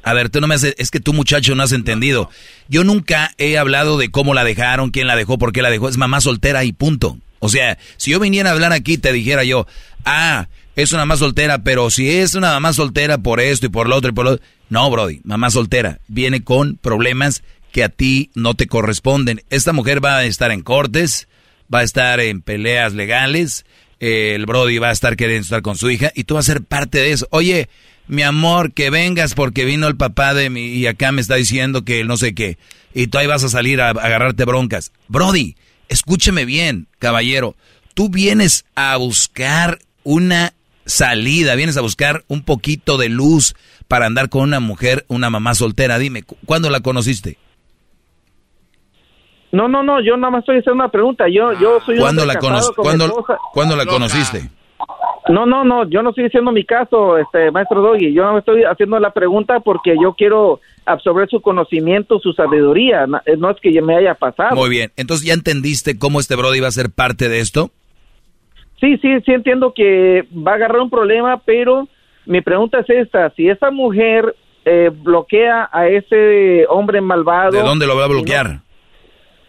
[0.02, 2.31] A ver, tú no me haces, es que tú muchacho no has entendido.
[2.68, 5.89] Yo nunca he hablado de cómo la dejaron, quién la dejó, por qué la dejó.
[5.89, 7.18] Es mamá soltera y punto.
[7.40, 9.66] O sea, si yo viniera a hablar aquí te dijera yo,
[10.05, 13.89] ah, es una mamá soltera, pero si es una mamá soltera por esto y por
[13.89, 14.47] lo otro y por lo otro.
[14.68, 19.43] No, Brody, mamá soltera viene con problemas que a ti no te corresponden.
[19.51, 21.28] Esta mujer va a estar en cortes,
[21.72, 23.64] va a estar en peleas legales,
[23.98, 26.62] el Brody va a estar queriendo estar con su hija y tú vas a ser
[26.62, 27.27] parte de eso.
[27.31, 27.68] Oye,
[28.11, 31.85] mi amor, que vengas porque vino el papá de mi y acá me está diciendo
[31.85, 32.59] que no sé qué.
[32.93, 34.93] Y tú ahí vas a salir a, a agarrarte broncas.
[35.09, 35.57] Brody,
[35.89, 37.55] escúcheme bien, caballero.
[37.95, 40.53] Tú vienes a buscar una
[40.87, 43.55] salida, vienes a buscar un poquito de luz
[43.89, 45.99] para andar con una mujer, una mamá soltera.
[45.99, 47.39] Dime, ¿cu- ¿cuándo la conociste?
[49.53, 51.24] No, no, no, yo nada más estoy haciendo una pregunta.
[51.28, 53.24] Yo, yo soy un ¿Cuándo hombre la, cono- ¿cuándo.
[53.53, 54.49] ¿cuándo la conociste?
[55.28, 58.12] No, no, no, yo no estoy diciendo mi caso, este maestro Doggy.
[58.12, 63.06] Yo no estoy haciendo la pregunta porque yo quiero absorber su conocimiento, su sabiduría.
[63.26, 64.56] Eh, No es que me haya pasado.
[64.56, 67.70] Muy bien, entonces ya entendiste cómo este Brody va a ser parte de esto.
[68.80, 71.86] Sí, sí, sí entiendo que va a agarrar un problema, pero
[72.24, 74.34] mi pregunta es esta: si esa mujer
[74.64, 78.60] eh, bloquea a ese hombre malvado, ¿De dónde lo va a bloquear?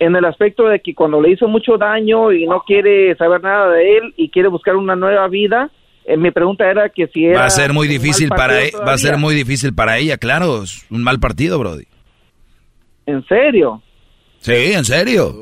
[0.01, 3.69] En el aspecto de que cuando le hizo mucho daño y no quiere saber nada
[3.69, 5.69] de él y quiere buscar una nueva vida,
[6.05, 8.93] eh, mi pregunta era que si era Va a ser muy difícil para e- va
[8.93, 11.83] a ser muy difícil para ella, claro, es un mal partido, Brody.
[13.05, 13.81] ¿En serio?
[14.39, 15.33] Sí, en serio.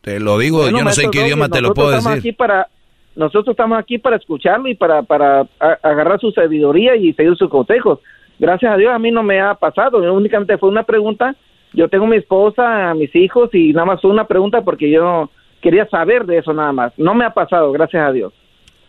[0.00, 2.12] Te lo digo, Bueno, yo no sé en qué idioma te lo puedo decir.
[2.12, 2.68] Aquí para,
[3.16, 7.48] nosotros estamos aquí para escucharlo y para, para a- agarrar su sabiduría y seguir sus
[7.50, 7.98] consejos.
[8.38, 11.34] Gracias a Dios a mí no me ha pasado, únicamente fue una pregunta.
[11.74, 15.30] Yo tengo mi esposa, mis hijos y nada más una pregunta porque yo
[15.60, 16.92] quería saber de eso nada más.
[16.96, 18.32] No me ha pasado, gracias a Dios.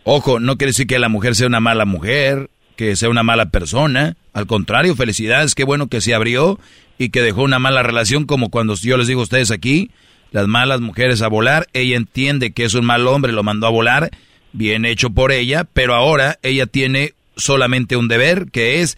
[0.04, 3.46] Ojo, no quiere decir que la mujer sea una mala mujer, que sea una mala
[3.46, 4.16] persona.
[4.32, 6.58] Al contrario, felicidades, qué bueno que se abrió
[6.98, 9.90] y que dejó una mala relación como cuando yo les digo a ustedes aquí,
[10.30, 11.66] las malas mujeres a volar.
[11.72, 14.10] Ella entiende que es un mal hombre, lo mandó a volar,
[14.52, 18.96] bien hecho por ella, pero ahora ella tiene solamente un deber, que es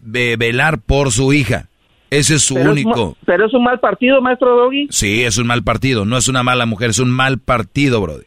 [0.00, 1.68] ve- velar por su hija.
[2.12, 3.16] Ese es su Pero es único.
[3.24, 4.86] pero es un mal partido, maestro Doggy.
[4.90, 8.26] Sí, es un mal partido, no es una mala mujer, es un mal partido, brother.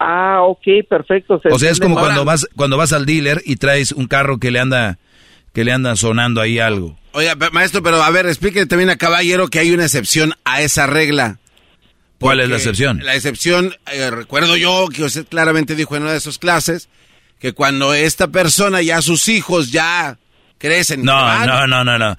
[0.00, 1.38] Ah, ok, perfecto.
[1.40, 4.38] se O sea, es como cuando vas cuando vas al dealer y traes un carro
[4.38, 4.98] que le anda
[5.52, 6.98] que le anda sonando ahí algo.
[7.12, 10.88] Oiga, maestro, pero a ver, explíquele también a Caballero que hay una excepción a esa
[10.88, 11.38] regla.
[12.18, 13.00] ¿Cuál es la excepción?
[13.04, 16.88] La excepción, eh, recuerdo yo que usted claramente dijo en una de sus clases
[17.38, 20.18] que cuando esta persona ya sus hijos ya
[20.58, 21.04] crecen.
[21.04, 22.16] No, no, no, no, no.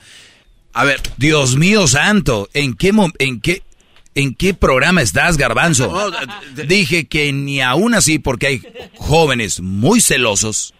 [0.73, 3.63] A ver, Dios mío santo, ¿en qué en qué
[4.15, 6.11] en qué programa estás, Garbanzo?
[6.67, 8.61] Dije que ni aún así porque hay
[8.97, 10.73] jóvenes muy celosos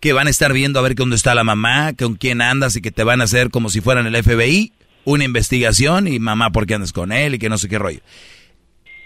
[0.00, 2.82] que van a estar viendo a ver dónde está la mamá, con quién andas y
[2.82, 4.72] que te van a hacer como si fueran el FBI,
[5.04, 7.34] una investigación y mamá, ¿por qué andas con él?
[7.34, 8.00] y que no sé qué rollo.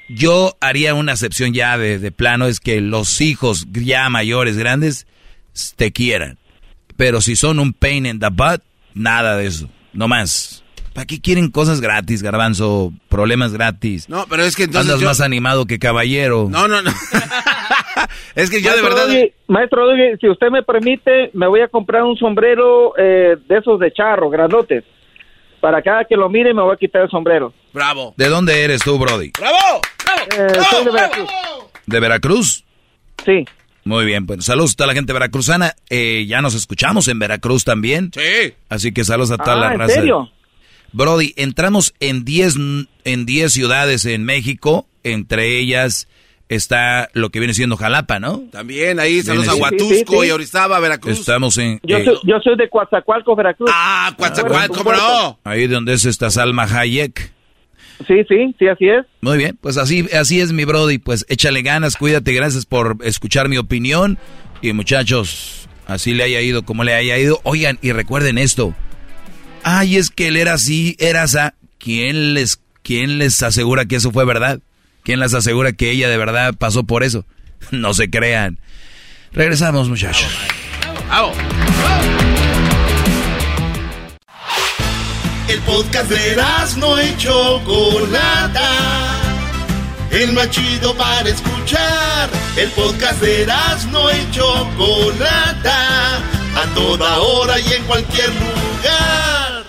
[0.08, 5.06] Yo haría una excepción ya de, de plano, es que los hijos ya mayores, grandes,
[5.76, 6.38] te quieran.
[6.96, 8.62] Pero si son un pain in the butt,
[8.94, 10.62] nada de eso, no más.
[10.92, 12.92] ¿Para qué quieren cosas gratis, garbanzo?
[13.08, 14.08] Problemas gratis.
[14.08, 16.48] No, pero es que entonces Andas yo- más animado que caballero.
[16.50, 16.90] no, no, no.
[18.34, 19.06] es que yo de verdad...
[19.46, 23.78] Maestro Doggy, si usted me permite, me voy a comprar un sombrero eh, de esos
[23.78, 24.84] de charro, grandotes.
[25.60, 27.52] Para cada que lo mire, me voy a quitar el sombrero.
[27.72, 28.14] Bravo.
[28.16, 29.30] ¿De dónde eres tú, Brody?
[29.38, 29.80] ¡Bravo!
[30.38, 31.30] Eh, soy de Veracruz.
[31.86, 32.64] ¿De Veracruz?
[33.24, 33.44] Sí.
[33.84, 35.74] Muy bien, pues saludos a toda la gente veracruzana.
[35.88, 38.10] Eh, ya nos escuchamos en Veracruz también.
[38.14, 38.52] Sí.
[38.68, 39.94] Así que saludos a toda Ah, la ¿en raza.
[39.94, 40.30] serio?
[40.92, 42.56] Brody, entramos en 10
[43.04, 46.08] en 10 ciudades en México, entre ellas
[46.48, 48.42] está lo que viene siendo Jalapa, ¿no?
[48.50, 50.26] También ahí saludos a Huatusco Sí, sí, sí.
[50.26, 51.20] y Orizaba, Veracruz.
[51.20, 53.70] Estamos en Yo, eh, soy, yo soy de Coatzacoalcos, Veracruz.
[53.72, 55.38] Ah, Coatzacoalcos, Un ¿cómo no?
[55.44, 57.32] ahí donde es esta Salma Hayek.
[58.06, 59.04] Sí, sí, sí, así es.
[59.20, 63.48] Muy bien, pues así así es mi Brody, pues échale ganas, cuídate, gracias por escuchar
[63.48, 64.18] mi opinión
[64.62, 67.40] y muchachos, así le haya ido como le haya ido.
[67.44, 68.74] Oigan, y recuerden esto.
[69.62, 71.54] Ay, es que él era así, era esa.
[71.78, 74.60] ¿Quién les quién les asegura que eso fue verdad?
[75.02, 77.24] ¿Quién les asegura que ella de verdad pasó por eso?
[77.72, 78.58] No se crean.
[79.32, 80.28] Regresamos, muchachos.
[81.08, 81.32] ¡Bravo!
[85.60, 86.36] El podcast de
[86.78, 88.70] no y Chocolata.
[90.10, 92.30] El más chido para escuchar.
[92.56, 93.46] El podcast de
[93.90, 96.16] no y Chocolata.
[96.16, 99.64] A toda hora y en cualquier lugar.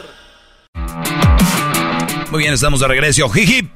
[2.31, 3.29] Muy bien, estamos de regreso.
[3.29, 3.69] Jiji.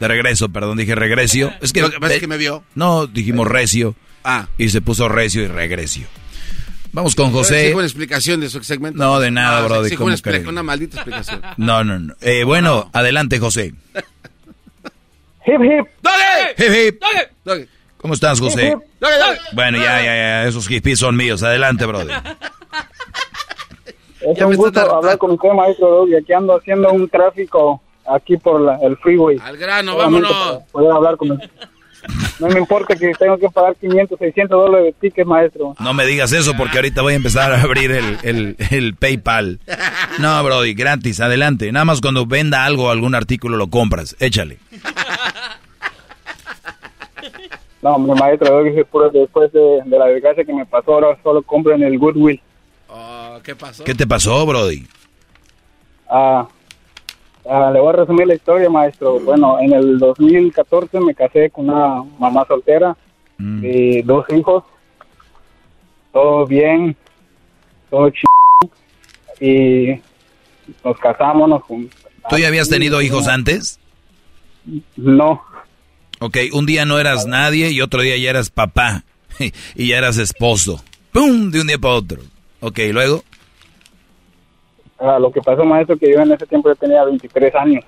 [0.00, 1.52] De regreso, perdón, dije regresio.
[1.60, 2.64] Es que, Lo que pasa es que me vio.
[2.74, 3.94] No, dijimos recio.
[4.24, 4.48] Ah.
[4.56, 6.06] Y se puso recio y regresio.
[6.92, 7.74] Vamos con José.
[7.74, 8.98] Una explicación de su segmento.
[8.98, 9.82] No, de nada, Ah, bro.
[9.96, 11.42] ¿cómo una, una maldita explicación.
[11.56, 12.14] No, no, no.
[12.20, 13.74] Eh, bueno, adelante, José.
[15.46, 15.86] Hip, hip.
[16.58, 17.02] Hip, hip.
[17.44, 17.68] Doggy.
[17.98, 18.66] ¿Cómo estás, José?
[18.68, 18.84] Hip, hip.
[19.00, 19.38] Doggy, doggy.
[19.54, 20.46] Bueno, ya, ya, ya.
[20.46, 21.42] Esos hippies son míos.
[21.42, 22.16] Adelante, brother.
[24.20, 26.16] Es Ya un gusto hablar con usted, maestro Doggy.
[26.16, 27.80] Aquí ando haciendo un tráfico
[28.12, 29.38] aquí por la- el freeway.
[29.40, 30.62] Al grano, Solamente vámonos.
[30.72, 31.50] Poder hablar con usted.
[32.38, 35.74] No me importa que tengo que pagar 500, 600 dólares de tickets, maestro.
[35.80, 39.60] No me digas eso porque ahorita voy a empezar a abrir el, el, el PayPal.
[40.18, 41.70] No, Brody, gratis, adelante.
[41.72, 44.16] Nada más cuando venda algo, algún artículo, lo compras.
[44.20, 44.58] Échale.
[47.82, 51.72] No, hombre, maestro después, después de, de la desgracia que me pasó, ahora solo compro
[51.74, 52.40] en el Goodwill.
[52.88, 53.84] Oh, ¿Qué pasó?
[53.84, 54.86] ¿Qué te pasó, Brody?
[56.08, 56.46] Ah,
[57.48, 59.20] ah, le voy a resumir la historia, maestro.
[59.20, 62.96] Bueno, en el 2014 me casé con una mamá soltera
[63.38, 64.64] y dos hijos.
[66.12, 66.96] Todo bien,
[67.90, 68.26] todo chido.
[69.40, 70.00] Y
[70.82, 71.62] nos casamos, nos
[72.28, 73.78] ¿Tú ya habías tenido hijos antes?
[74.96, 75.42] No,
[76.18, 79.04] Ok, un día no eras nadie y otro día ya eras papá
[79.74, 80.82] y ya eras esposo.
[81.12, 81.50] ¡Pum!
[81.50, 82.22] De un día para otro.
[82.60, 83.22] Ok, luego.
[84.98, 87.84] Ah, lo que pasó, maestro, que yo en ese tiempo ya tenía 23 años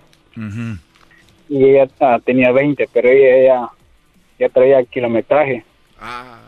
[1.48, 3.68] y ella ah, tenía 20, pero ella, ella
[4.38, 5.64] ya traía kilometraje.
[6.00, 6.40] Ah,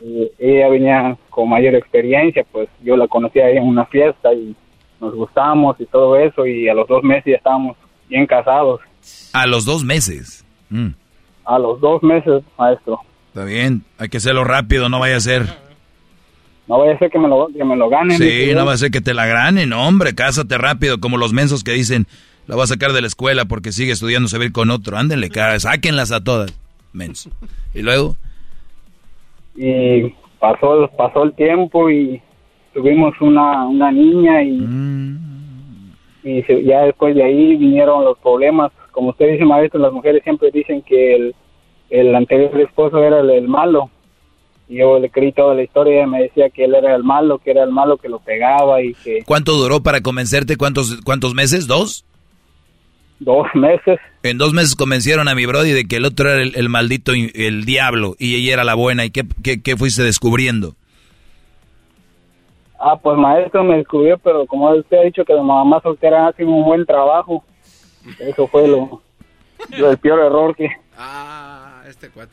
[0.00, 4.54] Y ella venía con mayor experiencia, pues yo la conocí ahí en una fiesta y
[5.00, 7.76] nos gustamos y todo eso y a los dos meses ya estábamos
[8.08, 8.80] bien casados.
[9.32, 10.44] A los dos meses.
[10.70, 10.88] Mm,
[11.44, 13.00] A los dos meses, maestro.
[13.28, 15.42] está bien, hay que hacerlo rápido, no vaya a ser.
[16.68, 18.18] No vaya a ser que me lo, que me lo ganen.
[18.18, 21.64] Sí, no va a ser que te la granen, hombre, cásate rápido, como los mensos
[21.64, 22.06] que dicen,
[22.46, 24.70] la va a sacar de la escuela porque sigue estudiando, se va a ir con
[24.70, 24.96] otro.
[24.98, 26.52] Ándenle, cara, sáquenlas a todas,
[26.92, 27.30] menso.
[27.74, 28.16] Y luego,
[29.56, 32.20] Y pasó, pasó el tiempo y
[32.74, 34.62] tuvimos una, una niña y,
[36.24, 38.70] y se- ya después de ahí vinieron los problemas.
[38.92, 41.34] Como usted dice, maestro, las mujeres siempre dicen que el,
[41.90, 43.90] el anterior esposo era el, el malo.
[44.68, 47.38] Y yo le creí toda la historia, ella me decía que él era el malo,
[47.38, 50.56] que era el malo que lo pegaba y que ¿cuánto duró para convencerte?
[50.56, 51.66] ¿Cuántos, cuántos meses?
[51.66, 52.04] ¿Dos?
[53.20, 53.98] dos meses.
[54.22, 57.14] En dos meses convencieron a mi brody de que el otro era el, el maldito,
[57.16, 59.04] y- el diablo, y ella era la buena.
[59.04, 60.76] ¿Y qué, qué, qué fuiste descubriendo?
[62.78, 66.44] Ah, pues maestro me descubrió, pero como usted ha dicho que la mamá soltera hace
[66.44, 67.42] un buen trabajo,
[68.20, 69.02] eso fue lo,
[69.76, 70.68] lo- el peor error que...
[70.96, 72.30] ah, este cuate.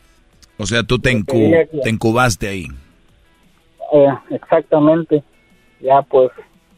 [0.57, 2.65] O sea, tú te, encu- te encubaste ahí.
[3.93, 5.23] Eh, exactamente.
[5.81, 6.31] Ya pues,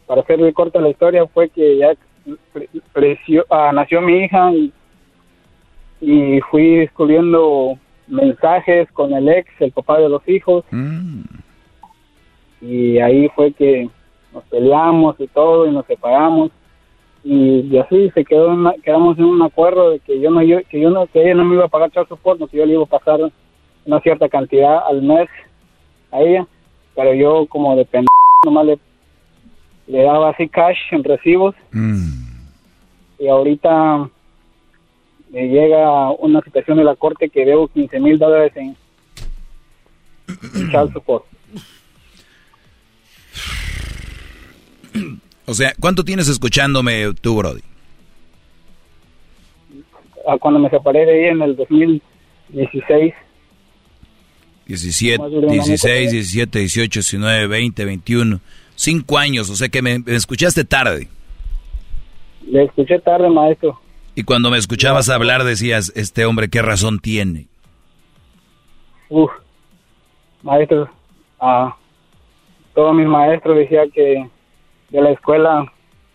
[0.07, 1.93] para hacerle corta la historia, fue que ya
[2.53, 4.73] pre- preció- ah, nació mi hija y,
[6.01, 7.77] y fui descubriendo
[8.07, 10.65] mensajes con el ex, el papá de los hijos.
[12.61, 13.89] Y ahí fue que
[14.33, 16.51] nos peleamos y todo y nos separamos.
[17.23, 20.41] Y, y así se quedó en una- quedamos en un acuerdo de que yo no
[20.41, 22.57] yo, que yo no que ella no me iba a pagar child support, no, que
[22.57, 23.19] yo le iba a pasar
[23.87, 25.29] una cierta cantidad al mes
[26.11, 26.45] a ella,
[26.95, 28.11] pero yo como de pendejo
[28.45, 28.79] nomás le,
[29.87, 31.55] le daba así cash en recibos
[33.17, 34.09] y ahorita
[35.31, 38.75] me llega una situación de la corte que debo 15 mil dólares en
[40.27, 41.25] en child support.
[45.45, 47.61] O sea, ¿cuánto tienes escuchándome tú, Brody?
[50.27, 53.13] Ah, Cuando me separé de ella en el 2016,
[54.67, 58.39] 17, Más de un año 16, por 17, 18, 19, 20, 21.
[58.75, 61.07] Cinco años, o sea que me, me escuchaste tarde.
[62.45, 63.79] le escuché tarde, maestro.
[64.13, 67.47] Y cuando me escuchabas hablar decías, este hombre, ¿qué razón tiene?
[69.09, 69.31] Uf,
[70.43, 70.89] maestros,
[71.39, 71.75] ah,
[72.73, 74.27] todos mis maestros decían que
[74.89, 75.71] de la escuela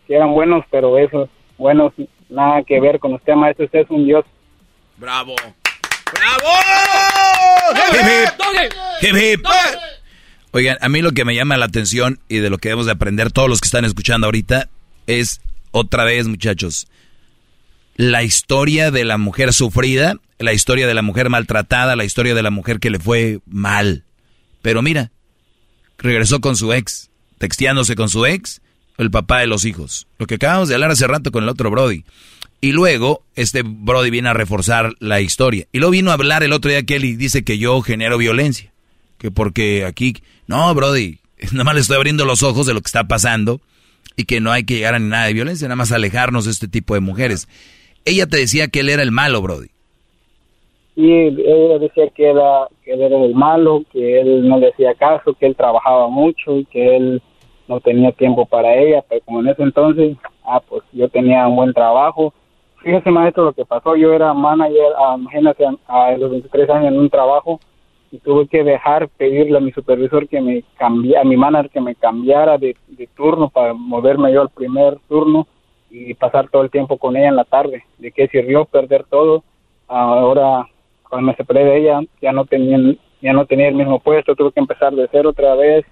[0.07, 1.93] que eran buenos, pero esos buenos
[2.29, 3.66] nada que ver con usted, maestro.
[3.66, 4.24] Usted es un dios.
[4.97, 5.35] ¡Bravo!
[9.01, 9.47] Hip, hip.
[10.53, 12.93] Oigan, a mí lo que me llama la atención y de lo que debemos de
[12.93, 14.69] aprender todos los que están escuchando ahorita
[15.07, 15.40] es
[15.70, 16.86] otra vez, muchachos,
[17.97, 22.43] la historia de la mujer sufrida, la historia de la mujer maltratada, la historia de
[22.43, 24.05] la mujer que le fue mal.
[24.61, 25.11] Pero mira,
[25.99, 28.61] regresó con su ex, texteándose con su ex,
[28.99, 30.07] el papá de los hijos.
[30.19, 32.05] Lo que acabamos de hablar hace rato con el otro Brody.
[32.64, 35.66] Y luego, este Brody viene a reforzar la historia.
[35.72, 38.72] Y luego vino a hablar el otro día que él dice que yo genero violencia.
[39.18, 40.14] Que porque aquí,
[40.47, 41.18] no, Brody,
[41.52, 43.60] nada más le estoy abriendo los ojos de lo que está pasando
[44.16, 46.68] y que no hay que llegar a nada de violencia, nada más alejarnos de este
[46.68, 47.48] tipo de mujeres.
[48.05, 49.66] Ella te decía que él era el malo, Brody.
[50.94, 54.94] Y ella decía que, era, que él era el malo, que él no le hacía
[54.94, 57.22] caso, que él trabajaba mucho y que él
[57.66, 61.56] no tenía tiempo para ella, pero como en ese entonces, ah, pues yo tenía un
[61.56, 62.32] buen trabajo.
[62.83, 66.93] Fíjese, maestro, lo que pasó, yo era manager, ah, imagínate, a, a los 23 años
[66.93, 67.61] en un trajo
[68.13, 71.81] y tuve que dejar pedirle a mi supervisor que me cambiara, a mi manager que
[71.81, 72.77] me cambiara de,
[73.17, 75.49] turno para moverme yo al primer turno
[75.91, 77.85] y pasar todo el tiempo con ella en la tarde.
[77.99, 79.43] ¿De qué sirvió perder todo?
[79.89, 80.67] Ahora,
[81.09, 82.79] cuando me separé de ella, ya no tenía,
[83.23, 85.87] ya no tenía el mismo puesto, tuve que empezar de cero otra vez.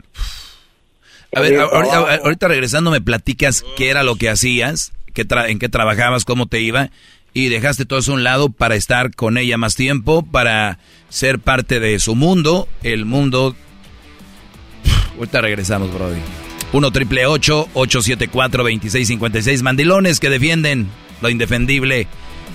[1.35, 4.93] A ver, ahorita, regresando me platicas qué era lo que hacías,
[5.27, 6.91] qué en qué trabajabas, cómo te iba
[7.33, 10.79] y dejaste todo eso a un lado para estar con ella más tiempo, para
[11.09, 13.55] ser parte de su mundo, el mundo...
[15.17, 16.21] ahorita regresamos, Brody.
[16.73, 20.89] 1 triple 874 2656 Mandilones que defienden
[21.21, 22.07] lo indefendible.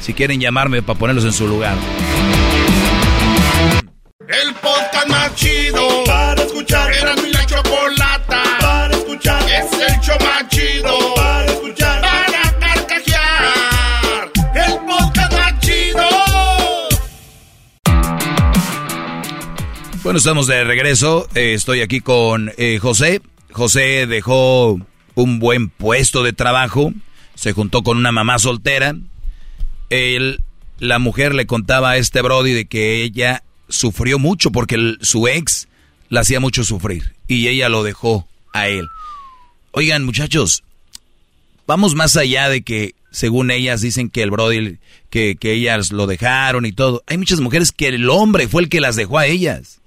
[0.02, 1.76] Si quieren llamarme para ponerlos en su lugar.
[4.28, 6.92] El podcast más chido para escuchar.
[6.94, 9.44] Era mi la chocolata para escuchar.
[9.44, 11.16] Es el show más chido
[20.06, 21.28] Bueno, estamos de regreso.
[21.34, 23.24] Eh, estoy aquí con eh, José.
[23.52, 24.80] José dejó
[25.16, 26.94] un buen puesto de trabajo.
[27.34, 28.96] Se juntó con una mamá soltera.
[29.90, 30.42] Él,
[30.78, 35.68] la mujer le contaba a este Brody de que ella sufrió mucho porque su ex
[36.10, 37.16] la hacía mucho sufrir.
[37.28, 38.86] Y ella lo dejó a él.
[39.72, 40.64] Oigan, muchachos,
[41.66, 44.78] vamos más allá de que según ellas dicen que el Brody,
[45.10, 47.04] que, que ellas lo dejaron y todo.
[47.08, 49.82] Hay muchas mujeres que el hombre fue el que las dejó a ellas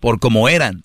[0.00, 0.84] por como eran.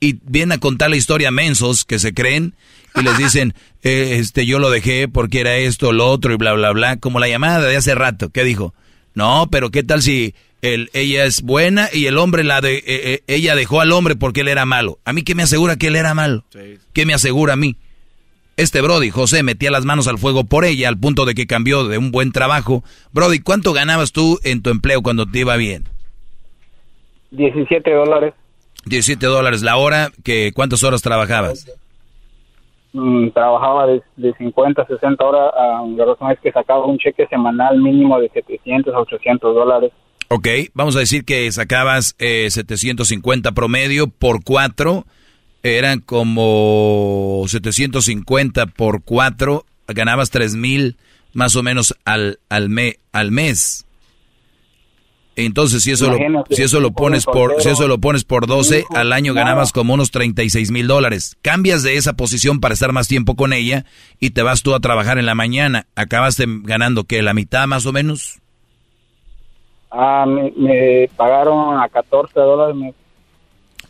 [0.00, 2.54] Y vienen a contar la historia a mensos que se creen
[2.94, 6.52] y les dicen, eh, este, yo lo dejé porque era esto, lo otro y bla,
[6.52, 8.30] bla, bla, como la llamada de hace rato.
[8.30, 8.74] ¿Qué dijo?
[9.14, 12.84] No, pero ¿qué tal si el, ella es buena y el hombre la de, eh,
[12.86, 14.98] eh, ella dejó al hombre porque él era malo?
[15.04, 16.44] ¿A mí qué me asegura que él era malo?
[16.92, 17.76] ¿Qué me asegura a mí?
[18.56, 21.88] Este Brody, José, metía las manos al fuego por ella al punto de que cambió
[21.88, 22.84] de un buen trabajo.
[23.12, 25.88] Brody, ¿cuánto ganabas tú en tu empleo cuando te iba bien?
[27.32, 28.34] 17 dólares.
[28.86, 31.66] 17 dólares la hora, que ¿cuántas horas trabajabas?
[32.92, 35.52] Mm, trabajaba de, de, 50 a 60 horas,
[35.82, 39.92] uh, la razón es que sacaba un cheque semanal mínimo de 700 a 800 dólares.
[40.28, 45.04] Ok, vamos a decir que sacabas eh, 750 promedio por 4,
[45.62, 50.96] eran como 750 por 4, ganabas 3 mil
[51.32, 53.86] más o menos al, al, me, al mes.
[55.34, 58.84] Entonces, si eso, lo, si eso lo pones por, si eso lo pones por 12,
[58.94, 61.38] al año ganabas como unos 36 mil dólares.
[61.40, 63.86] Cambias de esa posición para estar más tiempo con ella
[64.20, 65.86] y te vas tú a trabajar en la mañana.
[65.96, 68.40] ¿Acabaste ganando que la mitad más o menos?
[69.90, 72.94] Ah, me, pagaron a 14 dólares.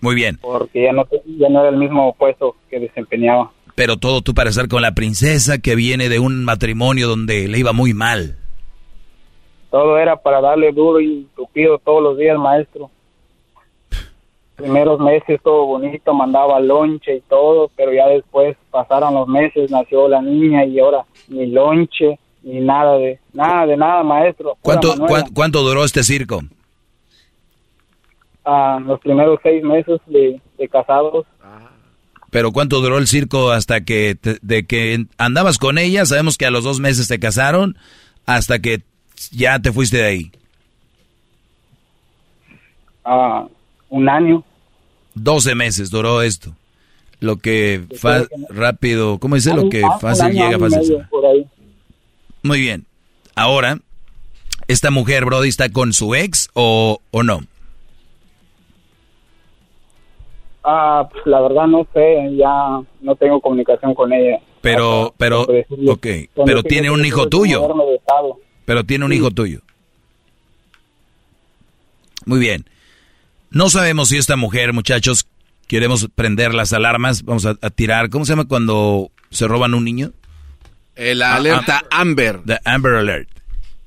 [0.00, 0.38] Muy bien.
[0.40, 1.06] Porque ya no,
[1.38, 3.50] ya no era el mismo puesto que desempeñaba.
[3.74, 7.58] Pero todo tú para estar con la princesa que viene de un matrimonio donde le
[7.58, 8.36] iba muy mal.
[9.72, 12.90] Todo era para darle duro y tupido todos los días, maestro.
[14.54, 20.08] Primeros meses todo bonito, mandaba lonche y todo, pero ya después pasaron los meses, nació
[20.08, 24.58] la niña y ahora ni lonche ni nada de nada de nada, maestro.
[24.60, 24.94] ¿Cuánto,
[25.32, 26.40] ¿cuánto, duró este circo?
[28.44, 30.38] Ah, los primeros seis meses de,
[30.70, 31.24] casados.
[32.28, 36.04] Pero ¿cuánto duró el circo hasta que de que andabas con ella?
[36.04, 37.78] Sabemos que a los dos meses te casaron,
[38.26, 38.82] hasta que
[39.30, 40.32] ya te fuiste de ahí?
[43.04, 43.46] Ah,
[43.88, 44.44] un año.
[45.14, 46.54] 12 meses duró esto.
[47.20, 47.82] Lo que
[48.48, 49.54] rápido, ¿cómo dice?
[49.54, 51.06] Lo que fácil llega, fácil
[52.42, 52.84] Muy bien.
[53.36, 53.78] Ahora,
[54.66, 57.40] ¿esta mujer, Brody, está con su ex o, o no?
[60.64, 64.40] Ah, pues, la verdad no sé, ya no tengo comunicación con ella.
[64.60, 66.06] Pero, pero, ok,
[66.46, 67.68] pero tiene un hijo tuyo.
[68.72, 69.60] Pero tiene un hijo tuyo.
[72.24, 72.64] Muy bien.
[73.50, 75.26] No sabemos si esta mujer, muchachos,
[75.68, 80.12] queremos prender las alarmas, vamos a, tirar, ¿cómo se llama cuando se roban un niño?
[80.96, 82.40] La ah, alerta ah, Amber.
[82.46, 83.28] The Amber Alert.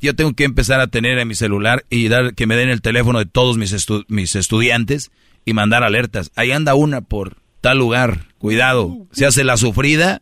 [0.02, 2.84] Yo tengo que empezar a tener en mi celular y dar que me den el
[2.84, 3.74] teléfono de todos mis,
[4.08, 5.10] mis estudiantes
[5.46, 6.32] y mandar alertas.
[6.36, 8.28] Ahí anda una por tal lugar.
[8.38, 9.08] Cuidado.
[9.12, 10.22] Se hace la sufrida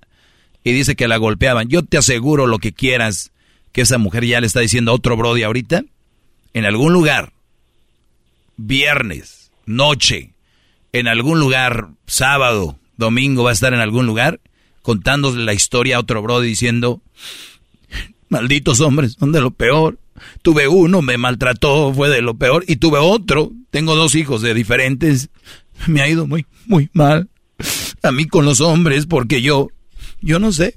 [0.63, 1.67] y dice que la golpeaban.
[1.67, 3.32] Yo te aseguro lo que quieras
[3.73, 5.83] que esa mujer ya le está diciendo a otro Brody ahorita.
[6.53, 7.33] En algún lugar,
[8.55, 10.33] viernes, noche,
[10.93, 14.39] en algún lugar, sábado, domingo, va a estar en algún lugar
[14.83, 17.01] contándole la historia a otro Brody diciendo,
[18.29, 19.97] malditos hombres, son de lo peor.
[20.43, 24.53] Tuve uno, me maltrató, fue de lo peor, y tuve otro, tengo dos hijos de
[24.53, 25.29] diferentes,
[25.87, 27.29] me ha ido muy, muy mal.
[28.03, 29.69] A mí con los hombres, porque yo,
[30.23, 30.75] yo no sé,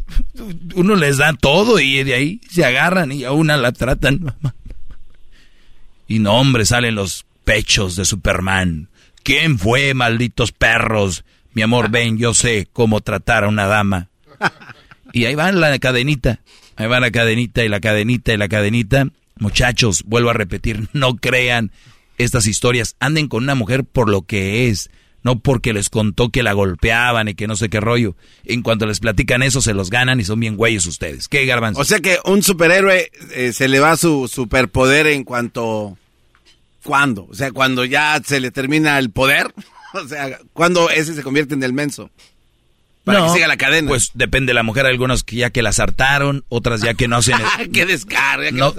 [0.75, 4.35] uno les da todo y de ahí se agarran y a una la tratan.
[6.09, 8.89] Y no, hombre, salen los pechos de Superman.
[9.23, 11.25] ¿Quién fue, malditos perros?
[11.53, 14.09] Mi amor, ven, yo sé cómo tratar a una dama.
[15.13, 16.41] Y ahí va la cadenita,
[16.77, 19.09] ahí va la cadenita y la cadenita y la cadenita.
[19.39, 21.71] Muchachos, vuelvo a repetir, no crean
[22.19, 24.91] estas historias, anden con una mujer por lo que es,
[25.27, 28.15] no porque les contó que la golpeaban y que no sé qué rollo.
[28.45, 31.27] En cuanto les platican eso, se los ganan y son bien güeyes ustedes.
[31.27, 31.81] ¿Qué, Garbanzo?
[31.81, 35.99] O sea que un superhéroe eh, se le va su superpoder en cuanto...
[36.85, 37.27] ¿Cuándo?
[37.29, 39.53] O sea, cuando ya se le termina el poder.
[39.95, 42.11] O sea, cuando ese se convierte en el menso.
[43.07, 43.87] Para que siga la cadena.
[43.87, 47.19] Pues depende de la mujer, algunos que ya que las hartaron, otras ya que no
[47.19, 47.37] hacen.
[47.73, 48.51] ¡Qué descarga!
[48.51, 48.75] no,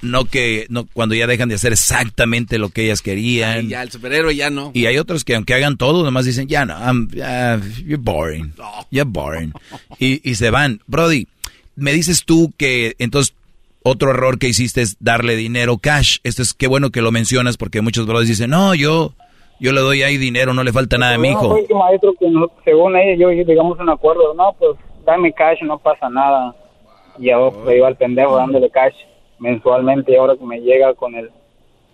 [0.00, 3.66] no que no cuando ya dejan de hacer exactamente lo que ellas querían.
[3.66, 4.70] Y ya el superhéroe ya no.
[4.72, 7.10] Y hay otros que aunque hagan todo, nomás dicen ya no, I'm,
[7.84, 8.54] you're boring,
[8.90, 9.52] you're boring.
[9.98, 10.80] Y, y se van.
[10.86, 11.28] Brody,
[11.74, 13.34] me dices tú que entonces
[13.82, 16.18] otro error que hiciste es darle dinero cash.
[16.24, 19.14] Esto es qué bueno que lo mencionas porque muchos brothers dicen no yo
[19.58, 21.56] yo le doy ahí dinero, no le falta nada a mi hijo.
[21.68, 25.78] No, maestro, que no, según ella, yo digamos un acuerdo, no, pues dame cash, no
[25.78, 26.54] pasa nada.
[27.18, 28.94] Y ahora pues, iba al pendejo dándole cash
[29.38, 31.30] mensualmente y ahora que me llega con el...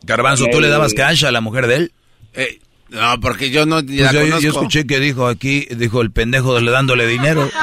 [0.04, 1.92] Garbanzo, ¿tú le dabas cash a la mujer de él?
[2.34, 2.58] Eh,
[2.88, 6.70] no, porque yo no pues yo, yo, escuché que dijo aquí, dijo el pendejo le
[6.70, 7.48] dándole dinero.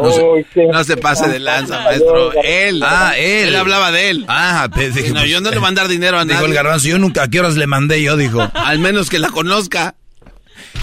[0.00, 2.32] No se, pase de lanza, maestro.
[2.42, 2.82] Él.
[2.84, 3.48] Ah, él.
[3.48, 4.24] Él hablaba de él.
[4.28, 5.12] Ah, te dije.
[5.12, 6.36] No, yo no le voy a mandar dinero a nadie.
[6.36, 8.16] Dijo el garbanzo, yo nunca, ¿a qué horas le mandé yo?
[8.16, 8.40] Dijo.
[8.54, 9.94] Al menos que la conozca.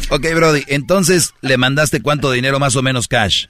[0.10, 3.48] Ok, Brody, entonces, ¿le mandaste cuánto dinero más o menos cash?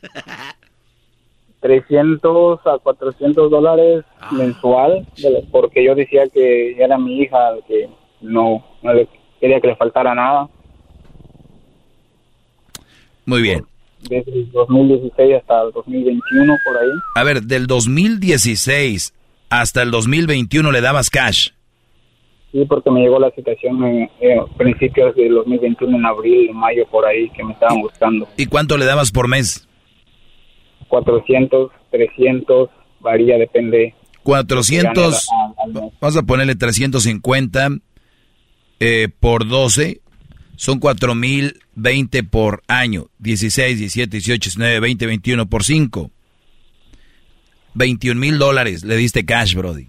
[1.61, 5.07] 300 a 400 dólares mensual,
[5.51, 7.89] porque yo decía que era mi hija, que
[8.21, 9.07] no, no le
[9.39, 10.47] quería que le faltara nada.
[13.25, 13.65] Muy bien
[14.09, 16.89] desde el 2016 hasta el 2021 por ahí.
[17.15, 19.13] A ver, del 2016
[19.49, 21.49] hasta el 2021 le dabas cash.
[22.51, 24.09] Sí, porque me llegó la situación en,
[24.57, 28.27] principios del 2021, en abril, en mayo, por ahí, que me estaban buscando.
[28.37, 29.67] ¿Y cuánto le dabas por mes?
[30.87, 33.95] 400, 300, varía, depende.
[34.21, 35.27] 400,
[35.99, 37.69] vamos a ponerle 350
[38.79, 40.01] eh, por 12,
[40.55, 43.07] son 4020 por año.
[43.19, 46.11] 16, 17, 18, 19, 20, 21 por 5.
[47.75, 49.87] 21 mil dólares le diste cash, Brody.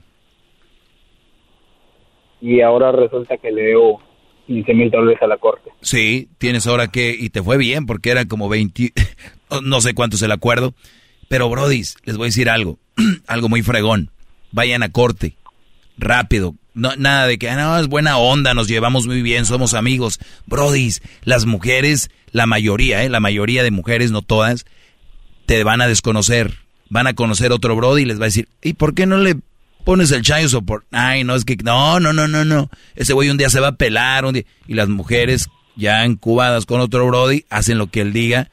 [2.41, 4.03] Y ahora resulta que le debo
[4.47, 5.71] 15 mil dólares a la corte.
[5.81, 8.93] Sí, tienes ahora que, y te fue bien porque era como 20,
[9.63, 10.75] no sé cuánto es el acuerdo.
[11.29, 12.79] Pero, Brody, les voy a decir algo,
[13.27, 14.11] algo muy fregón.
[14.53, 15.37] Vayan a corte,
[15.97, 19.75] rápido, no, nada de que, ah, no, es buena onda, nos llevamos muy bien, somos
[19.75, 20.19] amigos.
[20.47, 23.09] Brodis, las mujeres, la mayoría, ¿eh?
[23.09, 24.67] La mayoría de mujeres, no todas,
[25.47, 26.59] te van a desconocer.
[26.91, 29.37] Van a conocer otro Brody y les va a decir, ¿y por qué no le
[29.85, 30.85] pones el chayo support?
[30.91, 32.71] Ay, no, es que, no, no, no, no, no.
[32.97, 34.45] Ese güey un día se va a pelar, un día.
[34.67, 38.51] Y las mujeres, ya encubadas con otro Brody, hacen lo que él diga.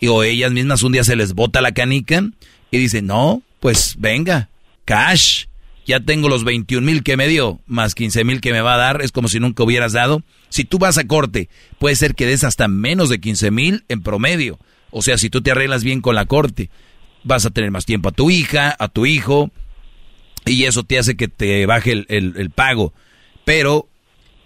[0.00, 2.24] Y o ellas mismas un día se les bota la canica
[2.70, 4.48] y dicen, no, pues venga,
[4.84, 5.44] cash
[5.86, 8.78] ya tengo los 21 mil que me dio, más 15 mil que me va a
[8.78, 10.22] dar, es como si nunca hubieras dado.
[10.48, 14.02] Si tú vas a corte, puede ser que des hasta menos de 15 mil en
[14.02, 14.58] promedio.
[14.90, 16.70] O sea, si tú te arreglas bien con la corte,
[17.24, 19.50] vas a tener más tiempo a tu hija, a tu hijo,
[20.46, 22.92] y eso te hace que te baje el, el pago.
[23.44, 23.88] Pero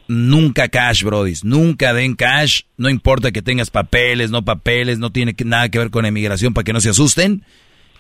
[0.09, 5.35] nunca cash, brodis, nunca den cash, no importa que tengas papeles, no papeles, no tiene
[5.45, 7.45] nada que ver con emigración para que no se asusten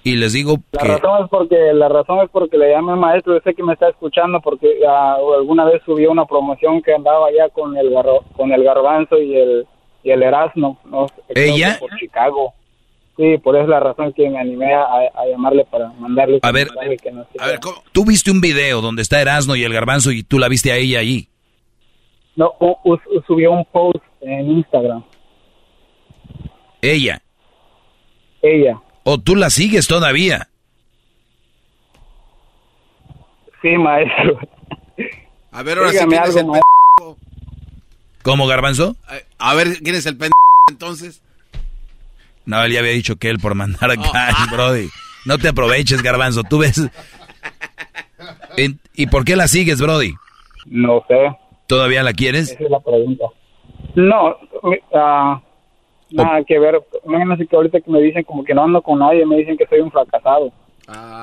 [0.05, 0.89] y les digo la que...
[0.89, 3.89] razón es porque la razón es porque le llamé maestro yo sé que me está
[3.89, 7.92] escuchando porque ah, alguna vez subió una promoción que andaba allá con el
[8.36, 9.66] con el garbanzo y el
[10.02, 12.52] y el Erasmo no ella por Chicago.
[13.16, 14.86] Sí por eso es la razón que me animé a,
[15.31, 16.68] llamarle para mandarle a ver
[17.02, 17.60] que no a ver
[17.92, 20.76] tú viste un video donde está Erasmo y el garbanzo y tú la viste a
[20.76, 21.28] ella ahí
[22.36, 22.52] no
[23.26, 25.05] subió un post en Instagram.
[26.83, 27.23] Ella.
[28.42, 30.49] Ella ¿O tú la sigues todavía?
[33.62, 34.39] Sí, maestro.
[35.52, 37.16] A ver, ahora sí algo,
[38.23, 38.97] ¿Cómo, Garbanzo?
[39.39, 40.33] A ver, ¿quién es el pendejo
[40.70, 41.23] entonces?
[42.47, 44.55] No, él ya había dicho que él por mandar acá, oh.
[44.55, 44.89] Brody.
[45.26, 46.42] No te aproveches, Garbanzo.
[46.42, 46.81] Tú ves.
[48.94, 50.15] ¿Y por qué la sigues, Brody?
[50.66, 51.36] No sé.
[51.66, 52.50] ¿Todavía la quieres?
[52.50, 53.24] Esa es la pregunta.
[53.94, 55.41] No, uh,
[56.15, 56.83] nada que ver.
[57.05, 59.67] Imagínate que ahorita que me dicen como que no ando con nadie, me dicen que
[59.67, 60.52] soy un fracasado.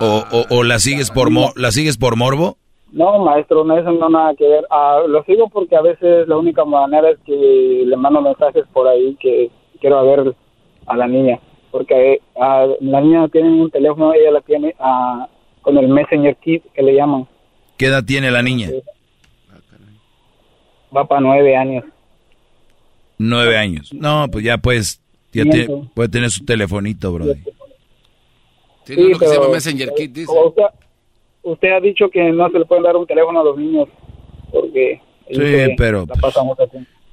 [0.02, 2.58] o, o, la sigues por la sigues por morbo?
[2.92, 4.66] No, maestro, no eso no nada que ver.
[4.70, 8.88] Uh, lo sigo porque a veces la única manera es que le mando mensajes por
[8.88, 10.36] ahí que quiero ver
[10.88, 11.40] a la niña,
[11.72, 14.76] porque uh, la niña tiene un teléfono, ella la tiene
[15.62, 17.28] con el Messenger Kit que le llaman.
[17.78, 18.70] ¿Qué edad tiene la niña?
[20.96, 21.86] Va para nueve años.
[23.24, 23.94] Nueve años.
[23.94, 25.00] No, pues ya pues,
[25.32, 25.44] ya
[25.94, 27.26] puede tener su telefonito, bro.
[28.84, 30.32] Tiene que se llama Messenger Kit, dice.
[31.44, 33.88] Usted, ha dicho que no se le pueden dar un teléfono a los niños
[34.52, 35.02] porque...
[35.30, 36.08] Sí, pero...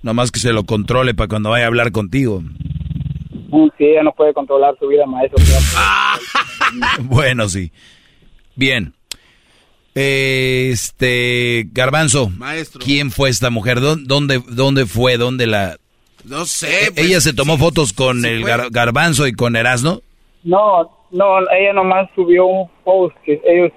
[0.02, 2.40] Nomás que se lo controle para cuando vaya a hablar contigo.
[2.40, 5.42] Mm, sí, ella no puede controlar su vida, maestro.
[7.02, 7.70] bueno, sí.
[8.54, 8.94] Bien.
[9.94, 12.80] Este, Garbanzo, Maestro.
[12.82, 13.80] ¿quién fue esta mujer?
[13.80, 15.16] ¿Dónde, dónde fue?
[15.16, 15.78] ¿Dónde la,
[16.28, 16.84] no sé.
[16.84, 20.02] ¿E-, ¿Ella pues, se tomó fotos con el garbanzo y con Erasno?
[20.44, 23.72] No, no, ella nomás subió un post que ellos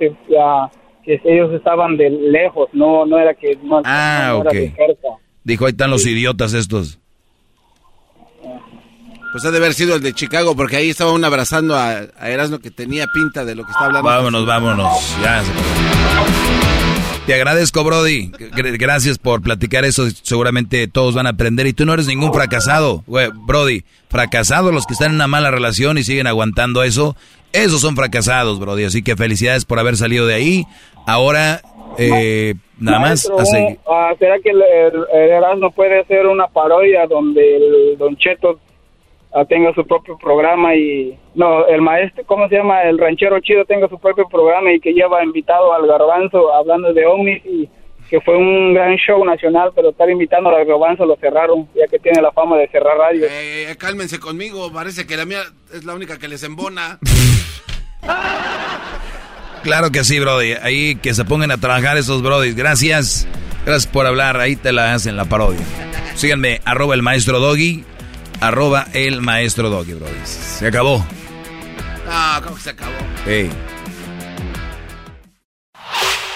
[1.03, 4.53] que ellos estaban de lejos, no no era que no, ah, ok.
[5.43, 6.99] Dijo, ahí están los idiotas estos.
[9.31, 12.29] Pues ha de haber sido el de Chicago, porque ahí estaba uno abrazando a, a
[12.29, 14.07] Erasmo que tenía pinta de lo que está hablando.
[14.07, 15.17] Vámonos, vámonos.
[15.23, 15.41] Ya.
[17.25, 18.31] Te agradezco, Brody.
[18.79, 20.09] Gracias por platicar eso.
[20.09, 21.67] Seguramente todos van a aprender.
[21.67, 23.83] Y tú no eres ningún fracasado, Brody.
[24.09, 27.15] Fracasados los que están en una mala relación y siguen aguantando eso.
[27.53, 28.85] Esos son fracasados, Brody.
[28.85, 30.65] Así que felicidades por haber salido de ahí.
[31.05, 31.61] Ahora,
[31.97, 33.29] eh, nada más.
[33.87, 38.59] Ah, ¿Será que el, el, puede hacer una parodia donde el Don Cheto
[39.47, 43.87] tenga su propio programa y no el maestro cómo se llama el ranchero chido tenga
[43.87, 47.69] su propio programa y que lleva invitado al garbanzo hablando de ovnis y
[48.09, 51.97] que fue un gran show nacional pero estar invitando al garbanzo lo cerraron ya que
[51.99, 53.25] tiene la fama de cerrar radio.
[53.29, 55.39] Eh, cálmense conmigo parece que la mía
[55.73, 56.99] es la única que les embona.
[59.63, 63.27] Claro que sí brody ahí que se pongan a trabajar esos brodis gracias
[63.63, 65.61] gracias por hablar ahí te la hacen la parodia.
[66.15, 67.85] Síganme arroba el maestro doggy
[68.41, 70.07] arroba el maestro Doggy, bro.
[70.25, 71.05] Se acabó.
[72.09, 72.91] Ah, ¿cómo que se acabó?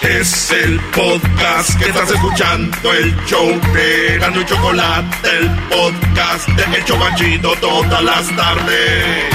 [0.00, 6.78] Es el podcast que estás escuchando, el show de Gano y Chocolate, el podcast de
[6.78, 9.34] Hecho Banchito todas las tardes.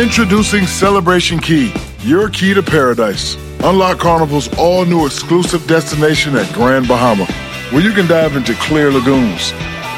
[0.00, 1.72] Introducing Celebration Key,
[2.04, 3.36] your key to paradise.
[3.64, 7.26] Unlock Carnival's all new exclusive destination at Grand Bahama,
[7.72, 9.52] where you can dive into clear lagoons